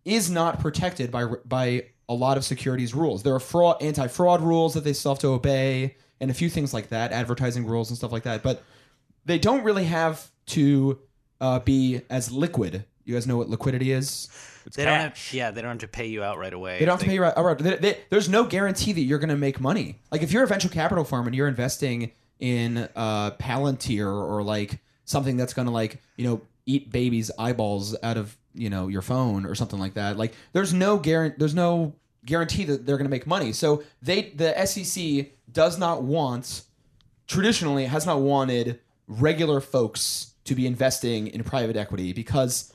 is 0.03 0.29
not 0.29 0.59
protected 0.59 1.11
by 1.11 1.25
by 1.45 1.85
a 2.07 2.13
lot 2.13 2.37
of 2.37 2.45
securities 2.45 2.93
rules. 2.93 3.23
There 3.23 3.33
are 3.33 3.39
fraud 3.39 3.81
anti-fraud 3.81 4.41
rules 4.41 4.75
that 4.75 4.83
they 4.83 4.93
still 4.93 5.13
have 5.13 5.19
to 5.19 5.29
obey 5.29 5.95
and 6.19 6.29
a 6.31 6.33
few 6.33 6.49
things 6.49 6.73
like 6.73 6.89
that, 6.89 7.11
advertising 7.11 7.65
rules 7.65 7.89
and 7.89 7.97
stuff 7.97 8.11
like 8.11 8.23
that. 8.23 8.43
But 8.43 8.63
they 9.25 9.39
don't 9.39 9.63
really 9.63 9.85
have 9.85 10.29
to 10.47 10.99
uh, 11.41 11.59
be 11.59 12.01
as 12.09 12.31
liquid. 12.31 12.85
You 13.05 13.13
guys 13.13 13.27
know 13.27 13.37
what 13.37 13.49
liquidity 13.49 13.91
is? 13.91 14.27
It's 14.65 14.75
They 14.75 14.83
don't 14.85 14.99
have, 14.99 15.19
yeah, 15.31 15.51
they 15.51 15.61
don't 15.61 15.71
have 15.71 15.79
to 15.79 15.87
pay 15.87 16.07
you 16.07 16.23
out 16.23 16.37
right 16.39 16.51
away. 16.53 16.79
They 16.79 16.85
don't 16.85 16.93
have 16.93 16.99
to 17.01 17.05
pay 17.05 17.13
you 17.13 17.21
right. 17.21 17.37
right. 17.37 17.57
They- 17.57 17.75
they- 17.77 17.97
there's 18.09 18.27
no 18.27 18.45
guarantee 18.45 18.93
that 18.93 19.01
you're 19.01 19.19
going 19.19 19.29
to 19.29 19.37
make 19.37 19.59
money. 19.61 19.99
Like 20.11 20.23
if 20.23 20.31
you're 20.31 20.43
a 20.43 20.47
venture 20.47 20.69
capital 20.69 21.03
firm 21.03 21.27
and 21.27 21.35
you're 21.35 21.47
investing 21.47 22.11
in 22.39 22.89
uh, 22.95 23.31
Palantir 23.31 24.07
or 24.07 24.41
like 24.43 24.79
something 25.05 25.37
that's 25.37 25.53
going 25.53 25.67
to 25.67 25.71
like 25.71 26.01
you 26.17 26.25
know 26.27 26.41
eat 26.65 26.91
babies' 26.91 27.29
eyeballs 27.37 27.95
out 28.01 28.17
of 28.17 28.35
you 28.55 28.69
know 28.71 28.87
your 28.87 29.03
phone 29.03 29.45
or 29.45 29.53
something 29.53 29.79
like 29.79 29.93
that. 29.93 30.17
Like 30.17 30.33
there's 30.53 30.73
no 30.73 30.97
guarantee. 30.97 31.35
There's 31.37 31.53
no 31.55 31.93
guarantee 32.25 32.63
that 32.65 32.87
they're 32.87 32.97
going 32.97 33.05
to 33.05 33.11
make 33.11 33.27
money. 33.27 33.53
So 33.53 33.83
they 34.01 34.31
the 34.35 34.65
SEC 34.65 35.27
does 35.53 35.77
not 35.77 36.01
want 36.01 36.63
traditionally 37.27 37.85
has 37.85 38.05
not 38.05 38.19
wanted 38.19 38.79
regular 39.07 39.59
folks 39.61 40.33
to 40.45 40.55
be 40.55 40.65
investing 40.67 41.27
in 41.27 41.43
private 41.43 41.75
equity 41.75 42.13
because 42.13 42.71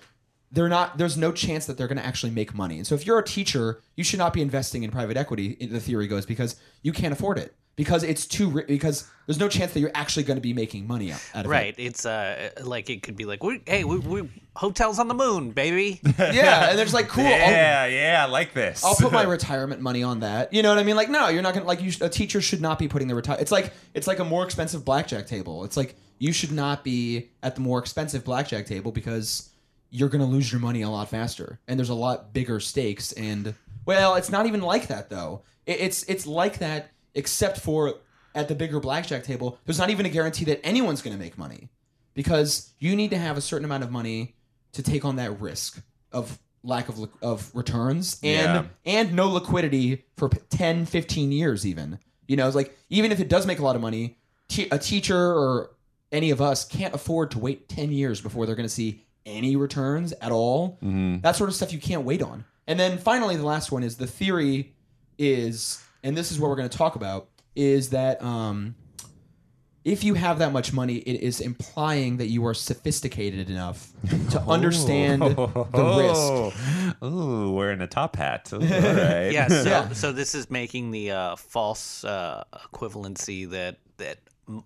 they're 0.52 0.68
not 0.68 0.98
there's 0.98 1.16
no 1.16 1.32
chance 1.32 1.66
that 1.66 1.76
they're 1.78 1.88
going 1.88 1.98
to 1.98 2.04
actually 2.06 2.30
make 2.32 2.54
money 2.54 2.76
and 2.78 2.86
so 2.86 2.94
if 2.94 3.06
you're 3.06 3.18
a 3.18 3.24
teacher 3.24 3.80
you 3.96 4.04
should 4.04 4.18
not 4.18 4.32
be 4.32 4.42
investing 4.42 4.82
in 4.82 4.90
private 4.90 5.16
equity 5.16 5.54
the 5.54 5.80
theory 5.80 6.06
goes 6.06 6.26
because 6.26 6.56
you 6.82 6.92
can't 6.92 7.12
afford 7.12 7.38
it 7.38 7.54
because 7.76 8.02
it's 8.02 8.26
too 8.26 8.62
because 8.68 9.08
there's 9.26 9.38
no 9.38 9.48
chance 9.48 9.72
that 9.72 9.80
you're 9.80 9.92
actually 9.94 10.22
going 10.24 10.36
to 10.36 10.42
be 10.42 10.52
making 10.52 10.86
money 10.86 11.12
out, 11.12 11.22
out 11.34 11.44
of 11.46 11.50
Right. 11.50 11.74
It's 11.78 12.04
uh 12.04 12.50
like 12.62 12.90
it 12.90 13.02
could 13.02 13.16
be 13.16 13.24
like, 13.24 13.42
we, 13.42 13.62
hey, 13.64 13.84
we, 13.84 13.98
we 13.98 14.28
hotels 14.54 14.98
on 14.98 15.08
the 15.08 15.14
moon, 15.14 15.52
baby. 15.52 15.98
yeah 16.18 16.68
and 16.70 16.78
there's 16.78 16.92
like 16.92 17.08
cool 17.08 17.24
I'll- 17.24 17.30
Yeah, 17.30 17.86
yeah, 17.86 18.24
I 18.26 18.30
like 18.30 18.52
this. 18.52 18.84
I'll 18.84 18.96
put 18.96 19.12
my 19.12 19.22
retirement 19.38 19.80
money 19.80 20.02
on 20.02 20.20
that. 20.20 20.52
You 20.52 20.62
know 20.62 20.68
what 20.68 20.78
I 20.78 20.82
mean? 20.82 20.96
Like, 20.96 21.08
no, 21.08 21.28
you're 21.28 21.42
not 21.42 21.54
gonna 21.54 21.64
like. 21.66 21.80
You 21.80 21.90
sh- 21.92 22.00
a 22.02 22.08
teacher 22.10 22.40
should 22.42 22.60
not 22.60 22.78
be 22.78 22.86
putting 22.88 23.08
the 23.08 23.14
retire. 23.14 23.38
It's 23.40 23.52
like 23.52 23.72
it's 23.94 24.06
like 24.06 24.18
a 24.18 24.24
more 24.24 24.44
expensive 24.44 24.84
blackjack 24.84 25.26
table. 25.26 25.64
It's 25.64 25.76
like 25.76 25.94
you 26.18 26.32
should 26.32 26.52
not 26.52 26.84
be 26.84 27.30
at 27.42 27.54
the 27.54 27.60
more 27.62 27.78
expensive 27.78 28.24
blackjack 28.24 28.66
table 28.66 28.92
because 28.92 29.49
you're 29.90 30.09
gonna 30.09 30.26
lose 30.26 30.50
your 30.53 30.61
money 30.61 30.83
a 30.83 30.88
lot 30.88 31.09
faster, 31.09 31.59
and 31.68 31.79
there's 31.79 31.88
a 31.90 31.94
lot 31.94 32.33
bigger 32.33 32.61
stakes. 32.61 33.12
And 33.12 33.55
well, 33.87 34.14
it's 34.14 34.31
not 34.31 34.46
even 34.46 34.61
like 34.62 34.88
that 34.88 35.11
though. 35.11 35.42
It, 35.66 35.81
it's 35.81 36.03
it's 36.05 36.26
like 36.26 36.59
that 36.59 36.90
except 37.14 37.59
for 37.61 37.94
at 38.35 38.48
the 38.48 38.55
bigger 38.55 38.79
blackjack 38.81 39.24
table. 39.24 39.59
There's 39.64 39.79
not 39.79 39.90
even 39.90 40.07
a 40.07 40.11
guarantee 40.11 40.44
that 40.46 40.64
anyone's 40.64 41.03
gonna 41.03 41.16
make 41.16 41.37
money 41.37 41.68
because 42.14 42.72
you 42.79 42.96
need 42.96 43.11
to 43.11 43.18
have 43.18 43.37
a 43.37 43.40
certain 43.40 43.64
amount 43.64 43.85
of 43.85 43.90
money 43.90 44.35
to 44.72 44.83
take 44.83 45.05
on 45.05 45.16
that 45.16 45.40
risk 45.40 45.83
of 46.12 46.38
lack 46.62 46.88
of 46.88 47.09
of 47.22 47.50
returns 47.55 48.18
and 48.22 48.66
Yeah. 48.85 48.98
and 49.00 49.14
no 49.14 49.29
liquidity 49.29 50.05
for 50.16 50.29
p- 50.29 50.38
10 50.50 50.85
15 50.85 51.33
years 51.33 51.66
even 51.66 51.98
you 52.29 52.37
know 52.37 52.46
it's 52.46 52.55
like 52.55 52.76
even 52.90 53.12
if 53.12 53.18
it 53.20 53.31
does 53.31 53.46
make 53.46 53.61
a 53.61 53.62
lot 53.64 53.76
of 53.76 53.81
money 53.83 54.18
te- 54.48 54.68
a 54.70 54.79
teacher 54.79 55.16
or 55.18 55.70
any 56.12 56.31
of 56.31 56.42
us 56.42 56.66
can't 56.66 56.94
afford 56.94 57.31
to 57.31 57.38
wait 57.38 57.66
10 57.70 57.92
years 57.92 58.20
before 58.20 58.44
they're 58.44 58.57
going 58.57 58.68
to 58.68 58.74
see 58.74 59.03
any 59.26 59.56
returns 59.56 60.12
at 60.20 60.33
all 60.33 60.78
that 61.22 61.37
sort 61.37 61.48
of 61.48 61.54
stuff 61.54 61.72
you 61.72 61.78
can't 61.78 62.04
wait 62.04 62.22
on 62.22 62.44
and 62.66 62.78
then 62.80 62.98
finally 62.98 63.37
the 63.37 63.44
last 63.46 63.70
one 63.72 63.83
is 63.83 63.96
the 63.96 64.06
theory 64.06 64.74
is 65.18 65.83
and 66.02 66.16
this 66.16 66.33
is 66.33 66.38
what 66.40 66.48
we're 66.48 66.56
going 66.56 66.68
to 66.68 66.78
talk 66.78 66.96
about 66.96 67.28
is 67.54 67.90
that 67.90 68.22
um 68.22 68.74
if 69.83 70.04
you 70.04 70.12
have 70.12 70.40
that 70.40 70.52
much 70.52 70.74
money, 70.74 70.96
it 70.96 71.22
is 71.22 71.40
implying 71.40 72.18
that 72.18 72.26
you 72.26 72.44
are 72.46 72.52
sophisticated 72.52 73.48
enough 73.48 73.88
to 74.30 74.38
understand 74.48 75.22
the 75.22 75.26
risk. 75.74 76.96
Oh, 77.00 77.06
Ooh, 77.06 77.52
wearing 77.52 77.80
a 77.80 77.87
top 77.87 78.14
hat. 78.16 78.50
Ooh, 78.52 78.56
all 78.56 78.61
right. 78.66 79.30
Yeah, 79.33 79.48
so, 79.48 79.62
Yeah. 79.70 79.88
so 79.92 80.12
this 80.12 80.35
is 80.35 80.50
making 80.50 80.90
the 80.90 81.12
uh, 81.12 81.37
false 81.37 82.05
uh, 82.05 82.45
equivalency 82.74 83.49
that 83.51 83.78
that 83.97 84.18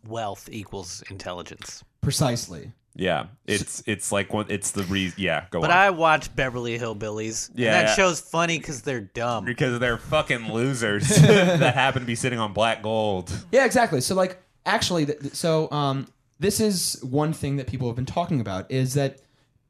wealth 0.05 0.49
equals 0.51 1.03
intelligence. 1.11 1.85
Precisely. 2.01 2.73
Yeah. 2.95 3.27
It's 3.47 3.83
it's 3.87 4.13
like 4.13 4.33
one. 4.33 4.47
It's 4.49 4.71
the 4.73 4.85
reason. 4.85 5.17
Yeah, 5.21 5.47
go 5.51 5.61
But 5.61 5.71
on. 5.71 5.77
I 5.77 5.91
watch 5.91 6.35
Beverly 6.35 6.79
Hillbillies. 6.79 7.51
Yeah, 7.55 7.67
and 7.67 7.75
that 7.89 7.91
yeah. 7.91 7.95
show's 7.95 8.21
funny 8.21 8.59
because 8.59 8.83
they're 8.83 9.01
dumb. 9.01 9.45
because 9.45 9.79
they're 9.81 9.99
fucking 9.99 10.53
losers 10.53 11.09
that 11.17 11.75
happen 11.75 12.01
to 12.03 12.07
be 12.07 12.15
sitting 12.15 12.39
on 12.39 12.53
black 12.53 12.83
gold. 12.83 13.33
Yeah, 13.53 13.65
exactly. 13.65 14.01
So 14.01 14.15
like 14.15 14.41
actually 14.67 15.07
th- 15.07 15.21
th- 15.21 15.35
so 15.35 15.71
um 15.71 16.07
this 16.41 16.59
is 16.61 16.99
one 17.03 17.33
thing 17.33 17.57
that 17.57 17.67
people 17.67 17.89
have 17.89 17.97
been 17.97 18.07
talking 18.07 18.41
about 18.41 18.71
is 18.71 18.95
that 18.95 19.21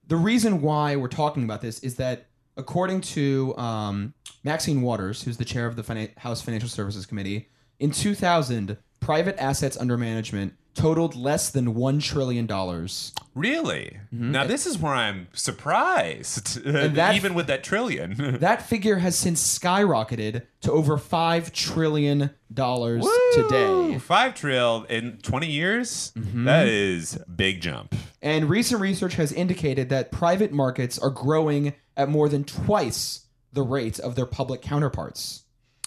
the 0.06 0.16
reason 0.16 0.60
why 0.60 0.96
we're 0.96 1.08
talking 1.08 1.44
about 1.44 1.60
this 1.60 1.78
is 1.80 1.96
that 1.96 2.26
according 2.56 3.00
to 3.00 3.56
um, 3.56 4.14
Maxine 4.44 4.80
Waters, 4.82 5.22
who's 5.22 5.36
the 5.36 5.44
chair 5.44 5.66
of 5.66 5.76
the 5.76 5.82
Finan- 5.82 6.16
House 6.18 6.40
Financial 6.40 6.68
Services 6.68 7.04
Committee, 7.06 7.48
in 7.80 7.90
2000, 7.90 8.76
private 9.00 9.36
assets 9.40 9.76
under 9.76 9.96
management 9.98 10.54
totaled 10.74 11.14
less 11.14 11.50
than 11.50 11.74
one 11.74 12.00
trillion 12.00 12.46
dollars. 12.46 13.12
Really? 13.34 13.98
Now 14.12 14.44
this 14.46 14.66
is 14.66 14.78
where 14.78 14.92
I'm 14.94 15.28
surprised. 15.32 16.62
that- 16.64 17.14
Even 17.16 17.34
with 17.34 17.46
that 17.46 17.64
trillion. 17.64 18.38
That 18.44 18.62
figure 18.68 18.96
has 18.98 19.16
since 19.16 19.58
skyrocketed 19.58 20.42
to 20.62 20.72
over 20.72 20.98
five 20.98 21.52
trillion 21.52 22.30
dollars 22.52 23.06
today. 23.34 23.98
Five 23.98 24.34
trill 24.34 24.84
in 24.88 25.18
20 25.22 25.46
years? 25.46 26.12
Mm-hmm. 26.16 26.44
That 26.44 26.68
is 26.68 27.18
big 27.34 27.60
jump. 27.60 27.94
And 28.22 28.48
recent 28.50 28.80
research 28.80 29.14
has 29.14 29.32
indicated 29.32 29.88
that 29.90 30.10
private 30.12 30.52
markets 30.52 30.98
are 30.98 31.10
growing 31.10 31.74
at 31.96 32.08
more 32.08 32.28
than 32.28 32.44
twice 32.44 33.26
the 33.52 33.62
rate 33.62 33.98
of 34.00 34.14
their 34.16 34.26
public 34.26 34.60
counterparts. 34.62 35.43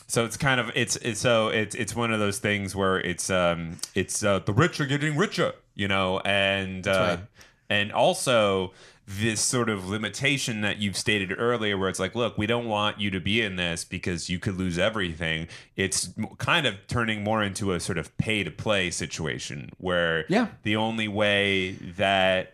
So 0.08 0.24
it's 0.26 0.38
kind 0.38 0.60
of 0.60 0.72
it's, 0.74 0.96
it's 0.98 1.20
so 1.20 1.50
it's 1.50 1.76
it's 1.76 1.96
one 1.96 2.14
of 2.14 2.20
those 2.20 2.40
things 2.40 2.76
where 2.76 2.98
it's 3.00 3.30
um 3.30 3.78
it's 3.94 4.24
uh, 4.24 4.40
the 4.40 4.54
rich 4.54 4.80
are 4.80 4.86
getting 4.86 5.18
richer, 5.18 5.54
you 5.76 5.88
know, 5.88 6.20
and 6.24 6.88
uh, 6.88 6.92
right. 6.92 7.20
and 7.70 7.92
also 7.92 8.72
this 9.10 9.40
sort 9.40 9.70
of 9.70 9.88
limitation 9.88 10.60
that 10.62 10.78
you've 10.80 10.98
stated 10.98 11.34
earlier 11.38 11.78
where 11.78 11.88
it's 11.88 12.00
like 12.00 12.14
look 12.14 12.38
we 12.38 12.46
don't 12.46 12.66
want 12.68 13.00
you 13.00 13.10
to 13.10 13.22
be 13.22 13.42
in 13.42 13.56
this 13.56 13.86
because 13.86 14.30
you 14.30 14.38
could 14.38 14.58
lose 14.58 14.78
everything 14.78 15.48
it's 15.78 16.10
kind 16.40 16.66
of 16.68 16.76
turning 16.88 17.24
more 17.24 17.42
into 17.42 17.72
a 17.72 17.80
sort 17.80 17.98
of 17.98 18.16
pay 18.18 18.44
to 18.44 18.52
play 18.52 18.92
situation 18.92 19.70
where 19.78 20.26
Yeah. 20.28 20.48
the 20.64 20.76
only 20.76 21.08
way 21.08 21.72
that 21.96 22.54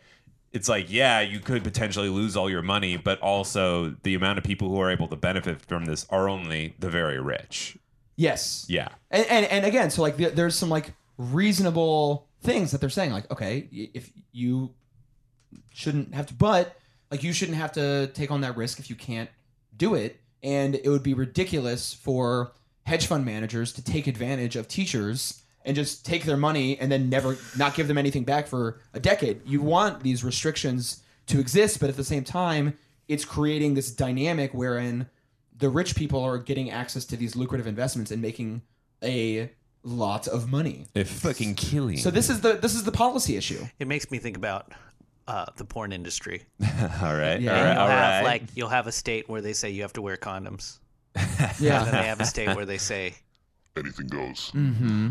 it's 0.53 0.69
like 0.69 0.89
yeah 0.91 1.19
you 1.19 1.39
could 1.39 1.63
potentially 1.63 2.09
lose 2.09 2.37
all 2.37 2.49
your 2.49 2.61
money 2.61 2.95
but 2.95 3.19
also 3.19 3.95
the 4.03 4.13
amount 4.15 4.37
of 4.37 4.43
people 4.43 4.69
who 4.69 4.79
are 4.79 4.89
able 4.91 5.07
to 5.07 5.15
benefit 5.15 5.61
from 5.61 5.85
this 5.85 6.05
are 6.09 6.29
only 6.29 6.75
the 6.79 6.89
very 6.89 7.19
rich. 7.19 7.77
Yes. 8.15 8.65
yeah. 8.69 8.89
And 9.11 9.25
and, 9.29 9.45
and 9.47 9.65
again, 9.65 9.89
so 9.89 10.01
like 10.03 10.17
there- 10.17 10.29
there's 10.29 10.55
some 10.55 10.69
like 10.69 10.93
reasonable 11.17 12.27
things 12.41 12.71
that 12.71 12.79
they're 12.81 12.89
saying, 12.89 13.11
like 13.11 13.29
okay, 13.31 13.67
if 13.71 14.11
you 14.31 14.73
shouldn't 15.71 16.13
have 16.13 16.27
to, 16.27 16.33
but 16.33 16.75
like 17.11 17.23
you 17.23 17.33
shouldn't 17.33 17.57
have 17.57 17.71
to 17.73 18.07
take 18.13 18.31
on 18.31 18.41
that 18.41 18.55
risk 18.57 18.79
if 18.79 18.89
you 18.89 18.95
can't 18.95 19.29
do 19.75 19.95
it, 19.95 20.19
and 20.43 20.75
it 20.75 20.87
would 20.87 21.03
be 21.03 21.13
ridiculous 21.13 21.93
for 21.93 22.53
hedge 22.85 23.07
fund 23.07 23.25
managers 23.25 23.71
to 23.73 23.83
take 23.83 24.07
advantage 24.07 24.55
of 24.55 24.67
teachers 24.67 25.42
and 25.65 25.75
just 25.75 26.05
take 26.05 26.23
their 26.25 26.37
money 26.37 26.77
and 26.79 26.91
then 26.91 27.09
never 27.09 27.37
not 27.57 27.73
give 27.75 27.87
them 27.87 27.97
anything 27.97 28.23
back 28.23 28.47
for 28.47 28.81
a 28.93 28.99
decade. 28.99 29.41
You 29.45 29.61
want 29.61 30.03
these 30.03 30.23
restrictions 30.23 31.01
to 31.27 31.39
exist, 31.39 31.79
but 31.79 31.89
at 31.89 31.95
the 31.95 32.03
same 32.03 32.23
time, 32.23 32.77
it's 33.07 33.25
creating 33.25 33.73
this 33.75 33.91
dynamic 33.91 34.53
wherein 34.53 35.07
the 35.57 35.69
rich 35.69 35.95
people 35.95 36.21
are 36.21 36.37
getting 36.37 36.69
access 36.71 37.05
to 37.05 37.15
these 37.17 37.35
lucrative 37.35 37.67
investments 37.67 38.11
and 38.11 38.21
making 38.21 38.61
a 39.03 39.49
lot 39.83 40.27
of 40.27 40.49
money. 40.49 40.85
if 40.95 41.09
fucking 41.09 41.55
killing 41.55 41.97
So 41.97 42.09
this 42.11 42.29
is 42.29 42.41
the 42.41 42.53
this 42.53 42.73
is 42.75 42.83
the 42.83 42.91
policy 42.91 43.35
issue. 43.35 43.65
It 43.79 43.87
makes 43.87 44.09
me 44.11 44.17
think 44.17 44.35
about 44.37 44.71
uh, 45.27 45.45
the 45.57 45.63
porn 45.65 45.91
industry. 45.93 46.43
all 47.01 47.15
right 47.15 47.39
Yeah. 47.39 47.51
all 47.51 47.57
And 47.57 47.65
right 47.65 47.73
you'll 47.73 47.81
all 47.81 47.87
have 47.89 48.23
right 48.23 48.29
like 48.29 48.43
you'll 48.55 48.69
have 48.69 48.87
a 48.87 48.91
state 48.91 49.29
where 49.29 49.41
they 49.41 49.53
say 49.53 49.69
you 49.69 49.81
have 49.83 49.93
to 49.93 50.01
wear 50.01 50.17
condoms. 50.17 50.79
Yeah. 51.15 51.21
And 51.79 51.87
then 51.87 51.91
they 52.01 52.07
have 52.07 52.19
a 52.19 52.25
state 52.25 52.55
where 52.55 52.65
they 52.65 52.77
say 52.77 53.15
Anything 53.77 54.07
goes. 54.07 54.51
mm-hmm. 54.53 55.09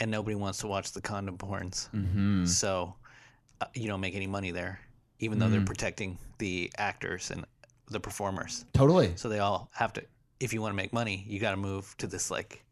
And 0.00 0.10
nobody 0.10 0.34
wants 0.34 0.58
to 0.58 0.66
watch 0.66 0.92
the 0.92 1.00
condom 1.00 1.38
porns. 1.38 1.88
Mm-hmm. 1.90 2.46
So 2.46 2.94
uh, 3.60 3.66
you 3.74 3.86
don't 3.88 4.00
make 4.00 4.14
any 4.14 4.26
money 4.26 4.50
there, 4.50 4.80
even 5.20 5.38
though 5.38 5.48
they're 5.48 5.60
protecting 5.64 6.18
the 6.38 6.70
actors 6.78 7.30
and 7.30 7.44
the 7.90 8.00
performers. 8.00 8.64
Totally. 8.72 9.12
So 9.16 9.28
they 9.28 9.38
all 9.38 9.70
have 9.74 9.92
to. 9.94 10.02
If 10.40 10.52
you 10.52 10.60
want 10.60 10.72
to 10.72 10.76
make 10.76 10.92
money, 10.92 11.24
you 11.28 11.38
got 11.40 11.52
to 11.52 11.56
move 11.56 11.94
to 11.98 12.06
this 12.06 12.30
like 12.30 12.64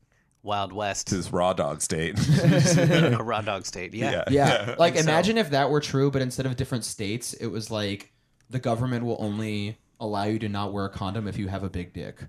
Wild 0.42 0.72
West, 0.72 1.06
to 1.08 1.16
this 1.16 1.32
raw 1.32 1.52
dog 1.52 1.80
state 1.80 2.18
a 2.44 3.18
raw 3.22 3.40
dog 3.40 3.64
state. 3.64 3.94
Yeah. 3.94 4.24
Yeah. 4.28 4.74
Like 4.78 4.94
So- 4.96 5.00
imagine 5.00 5.38
if 5.38 5.50
that 5.50 5.70
were 5.70 5.80
true, 5.80 6.10
but 6.10 6.22
instead 6.22 6.46
of 6.46 6.56
different 6.56 6.84
states, 6.84 7.32
it 7.34 7.46
was 7.46 7.70
like 7.70 8.12
the 8.50 8.58
government 8.58 9.04
will 9.04 9.16
only 9.20 9.78
allow 10.00 10.24
you 10.24 10.38
to 10.40 10.48
not 10.48 10.72
wear 10.72 10.84
a 10.86 10.90
condom 10.90 11.28
if 11.28 11.38
you 11.38 11.46
have 11.48 11.62
a 11.62 11.70
big 11.70 11.92
dick. 11.92 12.24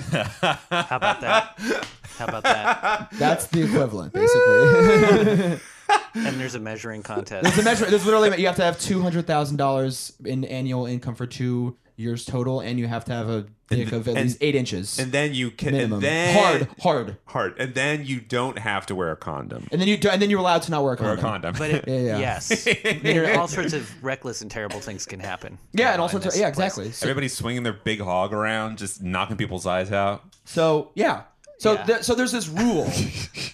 How 0.00 0.96
about 0.96 1.20
that? 1.20 1.86
How 2.18 2.26
about 2.26 2.42
that? 2.44 3.08
That's 3.12 3.46
the 3.46 3.62
equivalent, 3.62 4.12
basically. 4.12 5.60
And 6.14 6.40
there's 6.40 6.54
a 6.54 6.60
measuring 6.60 7.02
contest. 7.02 7.42
There's 7.42 7.58
a 7.58 7.62
measure. 7.62 7.84
There's 7.84 8.06
literally 8.06 8.40
you 8.40 8.46
have 8.46 8.56
to 8.56 8.64
have 8.64 8.78
two 8.80 9.02
hundred 9.02 9.26
thousand 9.26 9.56
dollars 9.58 10.12
in 10.24 10.44
annual 10.44 10.86
income 10.86 11.14
for 11.14 11.26
two 11.26 11.76
years 12.02 12.24
total, 12.24 12.60
and 12.60 12.78
you 12.78 12.86
have 12.88 13.04
to 13.06 13.12
have 13.12 13.28
a 13.30 13.46
dick 13.68 13.90
of 13.92 14.06
at 14.06 14.16
and- 14.16 14.24
least 14.26 14.36
eight 14.42 14.54
inches 14.54 14.98
and 14.98 15.12
then 15.12 15.32
you 15.32 15.50
can 15.50 15.72
minimum. 15.72 15.94
and 15.94 16.02
then 16.02 16.34
hard, 16.36 16.68
hard. 16.82 17.16
hard 17.24 17.58
and 17.58 17.74
then 17.74 18.04
you 18.04 18.20
don't 18.20 18.58
have 18.58 18.84
to 18.84 18.94
wear 18.94 19.10
a 19.10 19.16
condom 19.16 19.66
And 19.72 19.80
then 19.80 19.88
you 19.88 19.96
do, 19.96 20.10
and 20.10 20.20
then 20.20 20.28
you're 20.28 20.40
allowed 20.40 20.60
to 20.62 20.70
not 20.70 20.82
wear 20.82 20.92
a 20.92 20.96
or 20.96 21.16
condom. 21.16 21.18
a 21.18 21.22
condom 21.22 21.54
But 21.58 21.70
it, 21.70 21.84
Yeah, 21.88 22.00
yeah. 22.00 22.18
yes, 22.18 22.68
There- 23.02 23.38
all 23.40 23.48
sorts 23.48 23.72
of 23.72 23.90
reckless 24.04 24.42
and 24.42 24.50
terrible 24.50 24.80
things 24.80 25.06
can 25.06 25.20
happen. 25.20 25.58
Yeah, 25.72 25.92
and 25.92 26.00
uh, 26.00 26.02
all 26.02 26.08
sorts 26.10 26.26
of 26.26 26.36
yeah, 26.36 26.48
exactly. 26.48 26.92
So, 26.92 27.04
everybody's 27.06 27.34
swinging 27.34 27.62
their 27.62 27.72
big 27.72 28.00
hog 28.00 28.34
around 28.34 28.76
just 28.76 29.02
knocking 29.02 29.38
people's 29.38 29.64
eyes 29.66 29.90
out 29.90 30.22
so 30.44 30.90
yeah, 30.94 31.22
so 31.58 31.72
Yeah. 31.74 31.84
there- 31.84 32.02
so 32.02 32.14
there's 32.14 32.32
this 32.32 32.48
rule. 32.48 32.90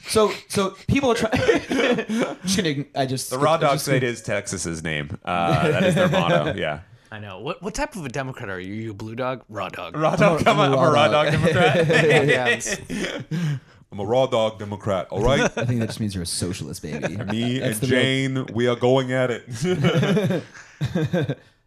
so 0.09 0.33
so 0.49 0.71
people 0.89 1.13
are 1.13 1.15
trying. 1.15 1.33
just 2.43 2.57
kidding. 2.57 2.87
I 2.97 3.07
just 3.07 3.31
the 3.31 3.39
raw 3.39 3.57
dog 3.57 3.75
just- 3.75 3.85
state 3.85 4.03
is 4.03 4.21
texas's 4.23 4.83
name 4.83 5.17
uh, 5.25 5.69
that 5.71 5.85
is 5.85 5.95
their 5.95 6.09
motto 6.09 6.55
yeah 6.57 6.81
I 7.11 7.19
know. 7.19 7.41
What 7.41 7.63
what 7.63 7.75
type 7.75 7.97
of 7.97 8.05
a 8.05 8.09
Democrat 8.09 8.49
are 8.51 8.61
you? 8.61 8.75
You 8.75 8.91
a 8.91 8.95
blue 8.95 9.15
dog? 9.15 9.45
Raw 9.49 9.69
dog. 9.69 9.97
raw 9.97 10.15
dog 10.17 10.45
come 10.45 10.59
on 10.61 10.73
i'm 10.73 10.79
a 10.79 10.91
raw 10.91 11.09
dog 11.09 11.31
democrat 11.31 11.77
yeah, 11.89 12.47
it's- 12.49 12.81
i'm 13.91 14.01
a 14.01 14.05
raw 14.05 14.27
dog 14.27 14.59
democrat 14.59 15.07
all 15.11 15.23
right 15.23 15.41
I 15.57 15.65
think 15.65 15.81
that 15.81 15.87
just 15.87 15.99
means 16.01 16.15
you're 16.15 16.23
a 16.25 16.27
socialist, 16.27 16.83
baby. 16.83 17.17
me 17.33 17.59
That's 17.61 17.81
and 17.81 17.89
the 17.91 17.97
real- 17.97 18.03
jane 18.03 18.47
we 18.55 18.69
are 18.69 18.77
going 18.77 19.13
at 19.13 19.31
it 19.31 20.45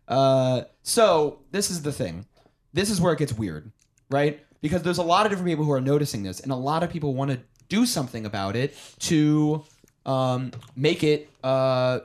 Uh, 0.08 0.64
so 0.84 1.40
this 1.52 1.72
is 1.72 1.84
the 1.84 1.92
thing. 1.92 2.26
This 2.74 2.90
is 2.90 3.00
where 3.00 3.14
it 3.14 3.20
gets 3.20 3.32
weird, 3.34 3.72
right? 4.10 4.44
Because 4.62 4.84
there's 4.84 4.98
a 4.98 5.04
lot 5.04 5.26
of 5.26 5.32
different 5.32 5.48
people 5.48 5.64
who 5.64 5.72
are 5.72 5.80
noticing 5.82 6.22
this, 6.24 6.42
and 6.42 6.52
a 6.52 6.56
lot 6.56 6.84
of 6.84 6.90
people 6.90 7.14
want 7.14 7.32
to 7.32 7.40
do 7.70 7.86
something 7.86 8.26
about 8.26 8.56
it 8.58 8.76
to 9.00 9.64
um, 10.06 10.52
make 10.76 11.04
it 11.04 11.30
uh, 11.46 12.00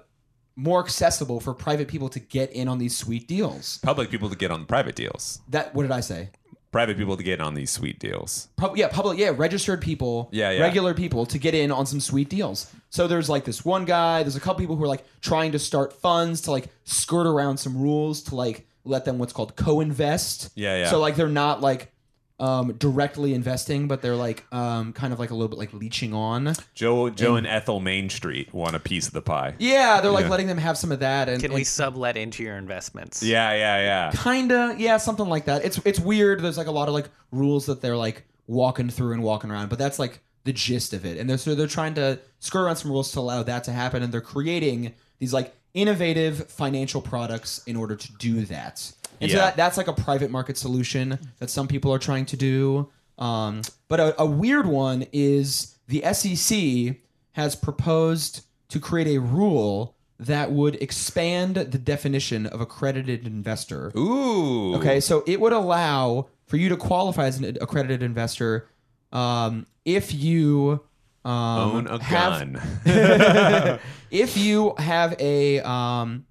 more 0.57 0.81
accessible 0.83 1.39
for 1.41 1.53
private 1.55 1.87
people 1.87 2.09
to 2.09 2.19
get 2.19 2.51
in 2.53 2.67
on 2.69 2.79
these 2.79 2.97
sweet 2.97 3.29
deals. 3.29 3.79
public 3.83 4.11
people 4.11 4.29
to 4.31 4.37
get 4.37 4.51
on 4.51 4.65
private 4.65 4.95
deals 4.97 5.41
That 5.51 5.75
what 5.75 5.83
did 5.83 5.93
I 5.93 6.01
say? 6.01 6.31
private 6.73 6.97
people 6.99 7.17
to 7.17 7.23
get 7.23 7.41
on 7.41 7.55
these 7.55 7.71
sweet 7.71 7.99
deals 7.99 8.49
Pub- 8.57 8.77
yeah, 8.77 8.89
public, 8.89 9.19
yeah, 9.19 9.33
registered 9.35 9.81
people, 9.81 10.29
Yeah, 10.33 10.51
yeah. 10.51 10.61
regular 10.63 10.93
people 10.95 11.25
to 11.27 11.39
get 11.39 11.55
in 11.55 11.71
on 11.71 11.87
some 11.87 12.01
sweet 12.01 12.29
deals. 12.29 12.71
So 12.91 13.07
there's 13.07 13.29
like 13.31 13.45
this 13.45 13.65
one 13.65 13.85
guy, 13.85 14.23
there's 14.23 14.37
a 14.37 14.41
couple 14.41 14.61
people 14.61 14.77
who 14.77 14.85
are 14.85 14.89
like 14.89 15.05
trying 15.21 15.53
to 15.53 15.59
start 15.59 15.93
funds 15.95 16.43
to 16.43 16.51
like 16.51 16.69
skirt 16.85 17.27
around 17.27 17.59
some 17.59 17.77
rules 17.81 18.23
to 18.25 18.35
like 18.35 18.67
let 18.85 19.05
them 19.05 19.19
what's 19.19 19.33
called 19.33 19.57
co-invest. 19.57 20.51
Yeah, 20.55 20.77
yeah. 20.79 20.91
So 20.91 20.99
like 21.01 21.17
they're 21.17 21.29
not 21.29 21.61
like 21.61 21.93
um 22.39 22.73
directly 22.75 23.33
investing, 23.33 23.89
but 23.89 24.03
they're 24.03 24.15
like 24.17 24.45
um 24.53 24.93
kind 24.93 25.13
of 25.13 25.19
like 25.19 25.31
a 25.31 25.35
little 25.35 25.49
bit 25.49 25.59
like 25.59 25.73
leeching 25.73 26.13
on. 26.13 26.53
joe 26.75 27.09
joe 27.09 27.37
and 27.37 27.47
ethel 27.47 27.81
main 27.81 28.11
street 28.11 28.53
want 28.53 28.77
a 28.77 28.79
piece 28.79 29.07
of 29.07 29.15
the 29.15 29.23
pie 29.23 29.55
Yeah, 29.59 30.01
they're 30.03 30.11
like 30.11 30.25
Yeah. 30.27 30.31
letting 30.31 30.47
them 30.47 30.59
have 30.59 30.77
some 30.77 30.93
of 30.93 31.01
that 31.01 31.29
and, 31.31 31.41
Can 31.41 31.53
we 31.53 31.61
and 31.61 31.67
sublet 31.67 32.17
into 32.19 32.43
your 32.43 32.57
investments? 32.59 33.23
yeah 33.23 33.53
yeah 33.53 33.79
yeah 33.81 34.13
kinda 34.23 34.75
yeah 34.79 34.99
something 34.99 35.27
like 35.29 35.47
that 35.47 35.65
it's 35.65 35.79
it's 35.87 35.99
weird 35.99 36.41
there's 36.43 36.59
like 36.59 36.67
a 36.67 36.71
lot 36.73 36.89
of 36.89 36.95
like 36.95 37.09
rules 37.33 37.65
that 37.67 37.81
they're 37.81 37.97
like 37.97 38.25
walking 38.47 38.91
through 38.91 39.13
and 39.15 39.23
walking 39.23 39.51
around 39.51 39.69
but 39.71 39.79
that's 39.79 39.99
like 39.99 40.21
the 40.45 40.53
gist 40.53 40.93
of 40.93 41.05
it 41.07 41.19
and 41.19 41.29
they're 41.31 41.39
so 41.39 41.55
they're 41.55 41.67
trying 41.67 41.95
to 41.95 42.19
skirt 42.41 42.65
around 42.67 42.77
some 42.77 42.91
rules 42.91 43.11
to 43.13 43.19
allow 43.19 43.43
that 43.43 43.65
to 43.65 43.73
happen 43.73 44.03
and 44.03 44.13
they're 44.13 44.21
creating 44.21 44.93
these 45.19 45.33
like 45.33 45.55
innovative 45.75 46.49
financial 46.51 47.01
products 47.03 47.63
in 47.67 47.77
order 47.77 47.97
to 47.97 48.13
do 48.19 48.45
that 48.45 48.93
and 49.21 49.31
so 49.31 49.39
that, 49.39 49.57
that's 49.57 49.77
like 49.77 49.89
a 49.89 49.93
private 49.93 50.31
market 50.31 50.57
solution 50.57 51.19
that 51.39 51.51
some 51.51 51.69
people 51.69 51.93
are 51.93 51.99
trying 51.99 52.27
to 52.27 52.37
do 52.37 52.91
um, 53.19 53.63
but 53.89 54.01
a, 54.01 54.21
a 54.21 54.27
weird 54.27 54.67
one 54.67 55.07
is 55.13 55.77
the 55.89 56.03
sec 56.13 56.97
has 57.33 57.57
proposed 57.57 58.45
to 58.69 58.81
create 58.81 59.07
a 59.07 59.21
rule 59.21 59.95
that 60.19 60.51
would 60.51 60.77
expand 60.77 61.57
the 61.57 61.79
definition 61.79 62.47
of 62.47 62.61
accredited 62.61 63.27
investor. 63.27 63.93
Ooh. 63.97 64.75
Okay, 64.77 65.01
so 65.01 65.23
it 65.27 65.41
would 65.41 65.53
allow 65.53 66.29
for 66.47 66.57
you 66.57 66.69
to 66.71 66.77
qualify 66.77 67.27
as 67.27 67.39
an 67.39 67.59
accredited 67.61 68.03
investor 68.03 68.69
um, 69.13 69.67
if 69.85 70.15
you 70.15 70.81
um, 71.25 71.77
Own 71.77 71.87
a 71.89 72.03
have, 72.03 72.55
gun. 72.55 72.61
if 74.11 74.37
you 74.37 74.75
have 74.79 75.15
a 75.21 75.61
um, 75.61 76.25